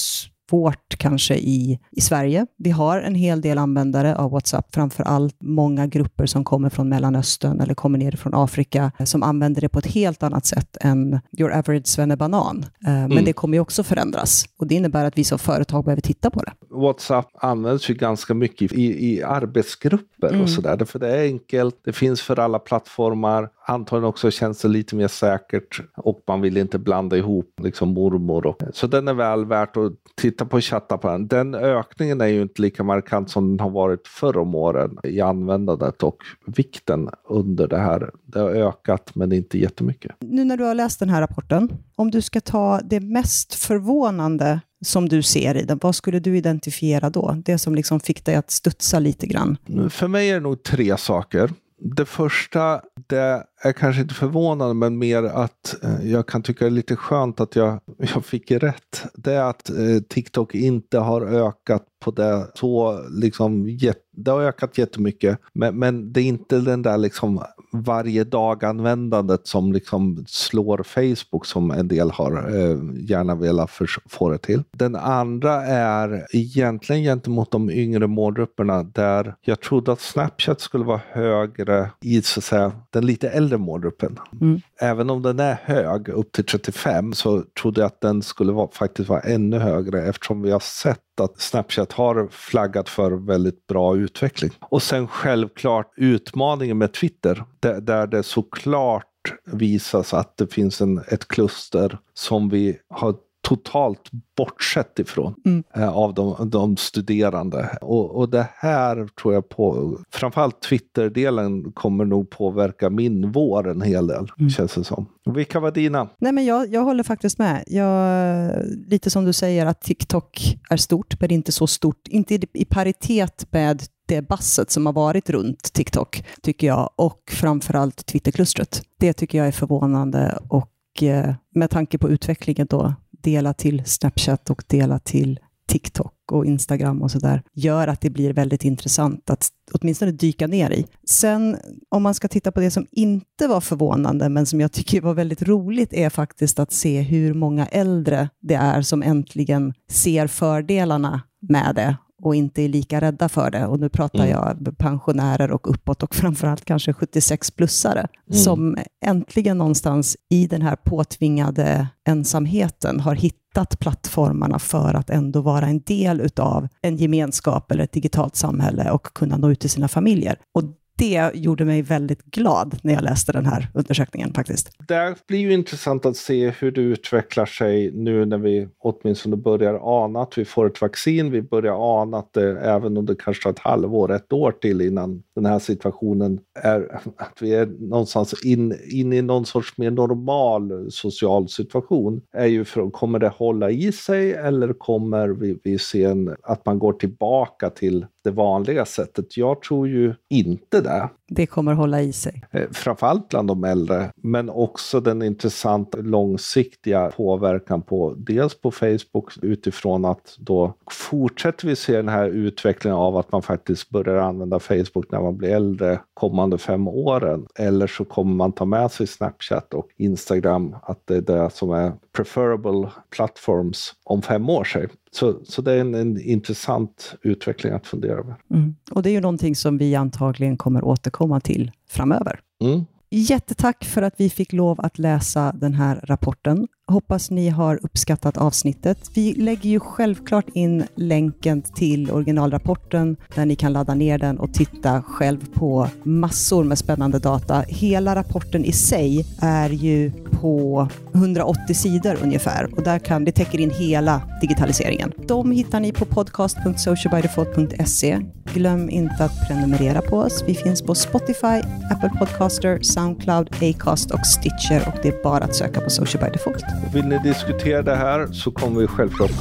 svårt 0.49 0.97
kanske 0.97 1.35
i, 1.35 1.79
i 1.91 2.01
Sverige. 2.01 2.45
Vi 2.57 2.69
har 2.69 3.01
en 3.01 3.15
hel 3.15 3.41
del 3.41 3.57
användare 3.57 4.15
av 4.15 4.31
WhatsApp, 4.31 4.75
framför 4.75 5.03
allt 5.03 5.35
många 5.41 5.87
grupper 5.87 6.25
som 6.25 6.43
kommer 6.43 6.69
från 6.69 6.89
Mellanöstern 6.89 7.61
eller 7.61 7.73
kommer 7.73 7.97
ner 7.97 8.11
från 8.11 8.33
Afrika, 8.35 8.91
som 9.05 9.23
använder 9.23 9.61
det 9.61 9.69
på 9.69 9.79
ett 9.79 9.87
helt 9.87 10.23
annat 10.23 10.45
sätt 10.45 10.77
än 10.81 11.19
your 11.37 11.51
average 11.51 11.87
svennebanan. 11.87 12.63
Eh, 12.63 12.93
men 12.93 13.11
mm. 13.11 13.25
det 13.25 13.33
kommer 13.33 13.57
ju 13.57 13.61
också 13.61 13.83
förändras 13.83 14.45
och 14.59 14.67
det 14.67 14.75
innebär 14.75 15.05
att 15.05 15.17
vi 15.17 15.23
som 15.23 15.39
företag 15.39 15.85
behöver 15.85 16.01
titta 16.01 16.29
på 16.29 16.43
det. 16.43 16.51
WhatsApp 16.69 17.27
används 17.33 17.89
ju 17.89 17.93
ganska 17.93 18.33
mycket 18.33 18.73
i, 18.73 19.13
i 19.13 19.23
arbetsgrupper 19.23 20.29
mm. 20.29 20.41
och 20.41 20.49
sådär, 20.49 20.85
för 20.85 20.99
det 20.99 21.07
är 21.07 21.23
enkelt, 21.23 21.75
det 21.85 21.93
finns 21.93 22.21
för 22.21 22.39
alla 22.39 22.59
plattformar, 22.59 23.49
antagligen 23.67 24.09
också 24.09 24.31
känns 24.31 24.61
det 24.61 24.67
lite 24.67 24.95
mer 24.95 25.07
säkert 25.07 25.81
och 25.97 26.23
man 26.27 26.41
vill 26.41 26.57
inte 26.57 26.79
blanda 26.79 27.17
ihop 27.17 27.53
liksom 27.63 27.89
mormor. 27.89 28.45
Och, 28.45 28.61
så 28.73 28.87
den 28.87 29.07
är 29.07 29.13
väl 29.13 29.45
värt 29.45 29.77
att 29.77 29.93
titta 30.15 30.36
chatta 30.61 30.97
på 30.97 31.07
den. 31.07 31.27
Den 31.27 31.55
ökningen 31.55 32.21
är 32.21 32.27
ju 32.27 32.41
inte 32.41 32.61
lika 32.61 32.83
markant 32.83 33.29
som 33.29 33.49
den 33.49 33.59
har 33.59 33.69
varit 33.69 34.07
förr 34.07 34.37
om 34.37 34.55
åren 34.55 34.97
i 35.03 35.21
användandet 35.21 36.03
och 36.03 36.17
vikten 36.45 37.09
under 37.29 37.67
det 37.67 37.77
här. 37.77 38.11
Det 38.25 38.39
har 38.39 38.49
ökat 38.49 39.15
men 39.15 39.31
inte 39.31 39.57
jättemycket. 39.57 40.15
Nu 40.19 40.43
när 40.43 40.57
du 40.57 40.63
har 40.63 40.75
läst 40.75 40.99
den 40.99 41.09
här 41.09 41.21
rapporten, 41.21 41.69
om 41.95 42.11
du 42.11 42.21
ska 42.21 42.41
ta 42.41 42.79
det 42.83 42.99
mest 42.99 43.53
förvånande 43.53 44.61
som 44.85 45.09
du 45.09 45.21
ser 45.21 45.57
i 45.57 45.63
den, 45.63 45.79
vad 45.81 45.95
skulle 45.95 46.19
du 46.19 46.37
identifiera 46.37 47.09
då? 47.09 47.35
Det 47.45 47.57
som 47.57 47.75
liksom 47.75 47.99
fick 47.99 48.25
dig 48.25 48.35
att 48.35 48.51
studsa 48.51 48.99
lite 48.99 49.27
grann? 49.27 49.57
För 49.89 50.07
mig 50.07 50.29
är 50.29 50.33
det 50.33 50.39
nog 50.39 50.63
tre 50.63 50.97
saker. 50.97 51.51
Det 51.79 52.05
första, 52.05 52.81
det 53.07 53.43
är 53.61 53.71
kanske 53.71 54.01
inte 54.01 54.13
förvånad 54.13 54.75
men 54.75 54.97
mer 54.97 55.23
att 55.23 55.83
eh, 55.83 56.11
jag 56.11 56.27
kan 56.27 56.43
tycka 56.43 56.65
det 56.65 56.69
är 56.69 56.71
lite 56.71 56.95
skönt 56.95 57.39
att 57.39 57.55
jag, 57.55 57.79
jag 57.97 58.25
fick 58.25 58.51
rätt. 58.51 59.03
Det 59.13 59.33
är 59.33 59.43
att 59.43 59.69
eh, 59.69 59.99
TikTok 60.09 60.55
inte 60.55 60.99
har 60.99 61.21
ökat 61.21 61.83
på 61.99 62.11
det 62.11 62.47
så 62.53 62.99
liksom, 63.09 63.79
det 64.11 64.31
har 64.31 64.41
ökat 64.41 64.77
jättemycket. 64.77 65.39
Men, 65.53 65.79
men 65.79 66.13
det 66.13 66.21
är 66.21 66.25
inte 66.25 66.59
den 66.59 66.81
där 66.81 66.97
liksom 66.97 67.43
varje 67.71 68.23
dag-användandet 68.23 69.47
som 69.47 69.73
liksom 69.73 70.25
slår 70.27 70.83
Facebook 70.83 71.45
som 71.45 71.71
en 71.71 71.87
del 71.87 72.11
har 72.11 72.31
eh, 72.31 72.77
gärna 73.09 73.35
velat 73.35 73.71
få 74.09 74.29
det 74.29 74.37
till. 74.37 74.63
Den 74.71 74.95
andra 74.95 75.53
är 75.65 76.25
egentligen 76.33 77.03
gentemot 77.03 77.51
de 77.51 77.69
yngre 77.69 78.07
målgrupperna 78.07 78.83
där 78.83 79.35
jag 79.41 79.59
trodde 79.59 79.91
att 79.91 80.01
Snapchat 80.01 80.61
skulle 80.61 80.85
vara 80.85 81.01
högre 81.11 81.89
i 82.01 82.21
så 82.21 82.39
att 82.39 82.43
säga, 82.43 82.71
den 82.89 83.05
lite 83.05 83.29
äldre 83.29 83.46
målgruppen. 83.55 84.19
Mm. 84.41 84.61
Även 84.81 85.09
om 85.09 85.21
den 85.21 85.39
är 85.39 85.57
hög, 85.63 86.09
upp 86.09 86.31
till 86.31 86.45
35, 86.45 87.13
så 87.13 87.43
trodde 87.61 87.81
jag 87.81 87.87
att 87.87 88.01
den 88.01 88.21
skulle 88.21 88.51
vara, 88.51 88.69
faktiskt 88.71 89.09
vara 89.09 89.21
ännu 89.21 89.59
högre 89.59 90.01
eftersom 90.01 90.41
vi 90.41 90.51
har 90.51 90.59
sett 90.59 91.19
att 91.21 91.41
Snapchat 91.41 91.91
har 91.91 92.27
flaggat 92.31 92.89
för 92.89 93.11
väldigt 93.11 93.67
bra 93.67 93.97
utveckling. 93.97 94.51
Och 94.61 94.83
sen 94.83 95.07
självklart 95.07 95.93
utmaningen 95.97 96.77
med 96.77 96.93
Twitter, 96.93 97.43
där, 97.59 97.81
där 97.81 98.07
det 98.07 98.23
såklart 98.23 99.05
visas 99.45 100.13
att 100.13 100.37
det 100.37 100.53
finns 100.53 100.81
en, 100.81 101.01
ett 101.07 101.27
kluster 101.27 101.97
som 102.13 102.49
vi 102.49 102.77
har 102.89 103.15
totalt 103.47 104.09
bortsett 104.37 104.99
ifrån 104.99 105.33
Mm. 105.45 105.63
eh, 105.75 105.89
av 105.89 106.13
de, 106.13 106.49
de 106.49 106.77
studerande. 106.77 107.77
Och, 107.81 108.15
och 108.15 108.29
det 108.29 108.47
här 108.55 109.07
tror 109.21 109.33
jag 109.33 109.49
på, 109.49 109.97
framförallt 110.11 110.61
Twitter-delen 110.61 111.71
kommer 111.71 112.05
nog 112.05 112.29
påverka 112.29 112.89
min 112.89 113.31
vår 113.31 113.67
en 113.69 113.81
hel 113.81 114.07
del, 114.07 114.31
Mm. 114.39 114.49
känns 114.49 114.73
det 114.73 114.83
som. 114.83 115.05
Vilka 115.25 115.59
var 115.59 115.71
dina? 115.71 116.09
Nej, 116.19 116.31
men 116.31 116.45
jag, 116.45 116.73
jag 116.73 116.83
håller 116.83 117.03
faktiskt 117.03 117.37
med. 117.39 117.63
Jag, 117.67 118.51
lite 118.87 119.09
som 119.09 119.25
du 119.25 119.33
säger 119.33 119.65
att 119.65 119.81
TikTok 119.81 120.57
är 120.69 120.77
stort, 120.77 121.21
men 121.21 121.31
inte 121.31 121.51
så 121.51 121.67
stort, 121.67 122.07
inte 122.07 122.35
i, 122.35 122.41
i 122.53 122.65
paritet 122.65 123.47
med 123.51 123.83
det 124.07 124.21
basset 124.21 124.71
som 124.71 124.85
har 124.85 124.93
varit 124.93 125.29
runt 125.29 125.73
TikTok, 125.73 126.23
tycker 126.41 126.67
jag, 126.67 126.89
och 126.95 127.21
framförallt 127.31 128.05
Twitterklustret. 128.05 128.81
Det 128.99 129.13
tycker 129.13 129.37
jag 129.37 129.47
är 129.47 129.51
förvånande 129.51 130.39
och 130.49 131.03
eh, 131.03 131.33
med 131.55 131.69
tanke 131.69 131.97
på 131.97 132.09
utvecklingen 132.09 132.67
då, 132.69 132.93
dela 133.21 133.53
till 133.53 133.83
Snapchat 133.85 134.49
och 134.49 134.63
dela 134.67 134.99
till 134.99 135.39
TikTok 135.67 136.13
och 136.31 136.45
Instagram 136.45 137.01
och 137.01 137.11
sådär, 137.11 137.43
gör 137.53 137.87
att 137.87 138.01
det 138.01 138.09
blir 138.09 138.33
väldigt 138.33 138.65
intressant 138.65 139.29
att 139.29 139.49
åtminstone 139.73 140.11
dyka 140.11 140.47
ner 140.47 140.71
i. 140.71 140.85
Sen 141.09 141.57
om 141.89 142.03
man 142.03 142.13
ska 142.13 142.27
titta 142.27 142.51
på 142.51 142.59
det 142.59 142.71
som 142.71 142.87
inte 142.91 143.47
var 143.47 143.61
förvånande, 143.61 144.29
men 144.29 144.45
som 144.45 144.61
jag 144.61 144.71
tycker 144.71 145.01
var 145.01 145.13
väldigt 145.13 145.41
roligt, 145.41 145.93
är 145.93 146.09
faktiskt 146.09 146.59
att 146.59 146.71
se 146.71 147.01
hur 147.01 147.33
många 147.33 147.65
äldre 147.65 148.29
det 148.41 148.55
är 148.55 148.81
som 148.81 149.03
äntligen 149.03 149.73
ser 149.89 150.27
fördelarna 150.27 151.21
med 151.41 151.75
det 151.75 151.95
och 152.23 152.35
inte 152.35 152.61
är 152.61 152.69
lika 152.69 153.01
rädda 153.01 153.29
för 153.29 153.51
det. 153.51 153.65
Och 153.67 153.79
nu 153.79 153.89
pratar 153.89 154.19
Mm. 154.19 154.29
jag 154.31 154.77
pensionärer 154.77 155.51
och 155.51 155.71
uppåt 155.71 156.03
och 156.03 156.15
framförallt 156.15 156.65
kanske 156.65 156.91
76-plussare 156.91 158.07
Mm. 158.29 158.39
som 158.43 158.77
äntligen 159.05 159.57
någonstans 159.57 160.17
i 160.29 160.47
den 160.47 160.61
här 160.61 160.75
påtvingade 160.75 161.87
ensamheten 162.07 162.99
har 162.99 163.15
hittat 163.15 163.79
plattformarna 163.79 164.59
för 164.59 164.93
att 164.93 165.09
ändå 165.09 165.41
vara 165.41 165.65
en 165.67 165.79
del 165.79 166.21
utav 166.21 166.67
en 166.81 166.97
gemenskap 166.97 167.71
eller 167.71 167.83
ett 167.83 167.91
digitalt 167.91 168.35
samhälle 168.35 168.91
och 168.91 169.03
kunna 169.13 169.37
nå 169.37 169.49
ut 169.51 169.59
till 169.59 169.69
sina 169.69 169.87
familjer. 169.87 170.39
Och 170.55 170.63
det 170.97 171.31
gjorde 171.33 171.65
mig 171.65 171.81
väldigt 171.81 172.23
glad 172.23 172.79
när 172.81 172.93
jag 172.93 173.03
läste 173.03 173.31
den 173.31 173.45
här 173.45 173.67
undersökningen 173.73 174.33
faktiskt. 174.33 174.71
Det 174.87 175.15
blir 175.27 175.39
ju 175.39 175.53
intressant 175.53 176.05
att 176.05 176.17
se 176.17 176.49
hur 176.49 176.71
det 176.71 176.81
utvecklar 176.81 177.45
sig 177.45 177.91
nu 177.91 178.25
när 178.25 178.37
vi 178.37 178.67
åtminstone 178.79 179.35
börjar 179.35 179.79
ana 179.83 180.21
att 180.21 180.37
vi 180.37 180.45
får 180.45 180.67
ett 180.67 180.81
vaccin. 180.81 181.31
Vi 181.31 181.41
börjar 181.41 182.01
ana 182.01 182.17
att 182.17 182.33
det 182.33 182.59
även 182.59 182.97
om 182.97 183.05
det 183.05 183.15
kanske 183.15 183.43
tar 183.43 183.49
ett 183.49 183.59
halvår, 183.59 184.11
ett 184.11 184.33
år 184.33 184.51
till 184.51 184.81
innan 184.81 185.23
den 185.35 185.45
här 185.45 185.59
situationen 185.59 186.39
är, 186.63 187.01
att 187.17 187.37
vi 187.41 187.53
är 187.53 187.65
någonstans 187.65 188.45
in, 188.45 188.75
in 188.91 189.13
i 189.13 189.21
någon 189.21 189.45
sorts 189.45 189.77
mer 189.77 189.91
normal 189.91 190.91
social 190.91 191.49
situation. 191.49 192.21
Är 192.33 192.45
ju 192.45 192.65
för, 192.65 192.89
kommer 192.89 193.19
det 193.19 193.27
hålla 193.27 193.71
i 193.71 193.91
sig 193.91 194.33
eller 194.33 194.73
kommer 194.73 195.27
vi, 195.27 195.57
vi 195.63 195.79
se 195.79 196.03
en, 196.03 196.35
att 196.43 196.65
man 196.65 196.79
går 196.79 196.93
tillbaka 196.93 197.69
till 197.69 198.05
det 198.27 198.31
vanliga 198.31 198.85
sättet? 198.85 199.37
Jag 199.37 199.61
tror 199.61 199.87
ju 199.87 200.15
inte 200.29 200.81
det. 200.81 201.09
Det 201.29 201.45
kommer 201.45 201.73
hålla 201.73 202.01
i 202.01 202.13
sig. 202.13 202.43
Eh, 202.51 202.69
framförallt 202.71 203.29
bland 203.29 203.47
de 203.47 203.63
äldre, 203.63 204.11
men 204.15 204.49
också 204.49 204.99
den 204.99 205.21
intressanta 205.21 205.97
långsiktiga 205.97 207.11
påverkan 207.15 207.81
på 207.81 208.13
dels 208.17 208.61
på 208.61 208.71
Facebook 208.71 209.33
utifrån 209.41 210.05
att 210.05 210.35
då 210.39 210.73
fortsätter 210.91 211.67
vi 211.67 211.75
se 211.75 211.95
den 211.95 212.09
här 212.09 212.29
utvecklingen 212.29 212.97
av 212.97 213.17
att 213.17 213.31
man 213.31 213.41
faktiskt 213.41 213.89
börjar 213.89 214.17
använda 214.17 214.59
Facebook 214.59 215.11
när 215.11 215.21
man 215.21 215.37
blir 215.37 215.49
äldre 215.49 215.99
kommande 216.13 216.57
fem 216.57 216.87
åren. 216.87 217.47
Eller 217.55 217.87
så 217.87 218.05
kommer 218.05 218.35
man 218.35 218.51
ta 218.51 218.65
med 218.65 218.91
sig 218.91 219.07
Snapchat 219.07 219.73
och 219.73 219.87
Instagram, 219.97 220.75
att 220.83 221.01
det 221.05 221.15
är 221.15 221.21
det 221.21 221.49
som 221.53 221.71
är 221.71 221.93
preferable 222.15 222.89
platforms 223.09 223.93
om 224.03 224.21
fem 224.21 224.49
år. 224.49 224.67
Så, 225.11 225.39
så 225.43 225.61
det 225.61 225.73
är 225.73 225.79
en, 225.79 225.95
en 225.95 226.21
intressant 226.21 227.15
utveckling 227.21 227.73
att 227.73 227.87
fundera 227.87 228.13
över. 228.13 228.35
Mm. 228.53 228.75
Och 228.91 229.03
det 229.03 229.09
är 229.09 229.11
ju 229.11 229.21
någonting 229.21 229.55
som 229.55 229.77
vi 229.77 229.95
antagligen 229.95 230.57
kommer 230.57 230.83
återkomma 230.83 231.16
till 231.39 231.71
framöver. 231.89 232.39
Mm. 232.61 232.85
Jättetack 233.09 233.85
för 233.85 234.01
att 234.01 234.13
vi 234.17 234.29
fick 234.29 234.53
lov 234.53 234.81
att 234.81 234.99
läsa 234.99 235.51
den 235.55 235.73
här 235.73 235.99
rapporten. 236.03 236.67
Hoppas 236.91 237.31
ni 237.31 237.49
har 237.49 237.79
uppskattat 237.83 238.37
avsnittet. 238.37 239.11
Vi 239.13 239.33
lägger 239.33 239.69
ju 239.69 239.79
självklart 239.79 240.45
in 240.53 240.83
länken 240.95 241.61
till 241.61 242.11
originalrapporten 242.11 243.17
där 243.35 243.45
ni 243.45 243.55
kan 243.55 243.73
ladda 243.73 243.93
ner 243.93 244.17
den 244.17 244.39
och 244.39 244.53
titta 244.53 245.01
själv 245.01 245.45
på 245.53 245.87
massor 246.03 246.63
med 246.63 246.77
spännande 246.77 247.19
data. 247.19 247.63
Hela 247.67 248.15
rapporten 248.15 248.65
i 248.65 248.71
sig 248.71 249.25
är 249.41 249.69
ju 249.69 250.11
på 250.31 250.87
180 251.13 251.73
sidor 251.73 252.17
ungefär 252.23 252.75
och 252.75 252.83
där 252.83 252.99
kan 252.99 253.25
det 253.25 253.31
täcker 253.31 253.59
in 253.59 253.71
hela 253.71 254.21
digitaliseringen. 254.41 255.11
De 255.27 255.51
hittar 255.51 255.79
ni 255.79 255.91
på 255.91 256.05
podcast.socialbydefault.se. 256.05 258.19
Glöm 258.53 258.89
inte 258.89 259.23
att 259.23 259.47
prenumerera 259.47 260.01
på 260.01 260.17
oss. 260.17 260.43
Vi 260.47 260.55
finns 260.55 260.81
på 260.81 260.95
Spotify, 260.95 261.61
Apple 261.91 262.09
Podcaster, 262.19 262.79
Soundcloud, 262.97 263.49
Acast 263.61 264.11
och 264.11 264.25
Stitcher 264.25 264.87
och 264.87 264.99
det 265.03 265.07
är 265.07 265.23
bara 265.23 265.43
att 265.43 265.55
söka 265.55 265.81
på 265.81 265.89
Social 265.89 266.23
by 266.23 266.29
Default. 266.31 266.63
Och 266.87 266.95
Vill 266.95 267.05
ni 267.05 267.19
diskutera 267.19 267.81
det 267.81 267.95
här 267.95 268.27
så 268.27 268.51
kommer 268.51 268.81
vi 268.81 268.87
självklart 268.87 269.31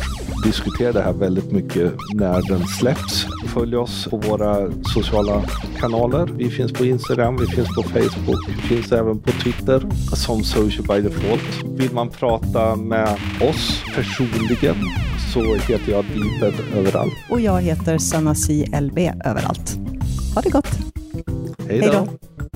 diskutera 0.44 0.92
det 0.92 1.02
här 1.02 1.12
väldigt 1.12 1.52
mycket 1.52 1.92
när 2.14 2.48
den 2.48 2.66
släpps. 2.66 3.26
Följ 3.46 3.76
oss 3.76 4.08
på 4.10 4.16
våra 4.16 4.70
sociala 4.94 5.42
kanaler. 5.80 6.28
Vi 6.36 6.50
finns 6.50 6.72
på 6.72 6.84
Instagram, 6.84 7.36
vi 7.36 7.46
finns 7.46 7.68
på 7.68 7.82
Facebook, 7.82 8.48
vi 8.48 8.76
finns 8.76 8.92
även 8.92 9.18
på 9.18 9.30
Twitter 9.30 9.82
som 10.16 10.44
Social 10.44 10.86
by 10.86 11.08
Default. 11.08 11.80
Vill 11.80 11.92
man 11.92 12.08
prata 12.08 12.76
med 12.76 13.18
oss 13.50 13.82
personligen 13.94 14.76
så 15.34 15.54
heter 15.54 15.92
jag 15.92 16.04
Deeped 16.04 16.54
överallt. 16.76 17.12
Och 17.30 17.40
jag 17.40 17.62
heter 17.62 17.98
Sanasi 17.98 18.66
LB 18.80 18.98
överallt. 19.24 19.76
Ha 20.34 20.42
det 20.42 20.50
gott! 20.50 20.78
Hej 21.68 21.80
då! 21.80 22.08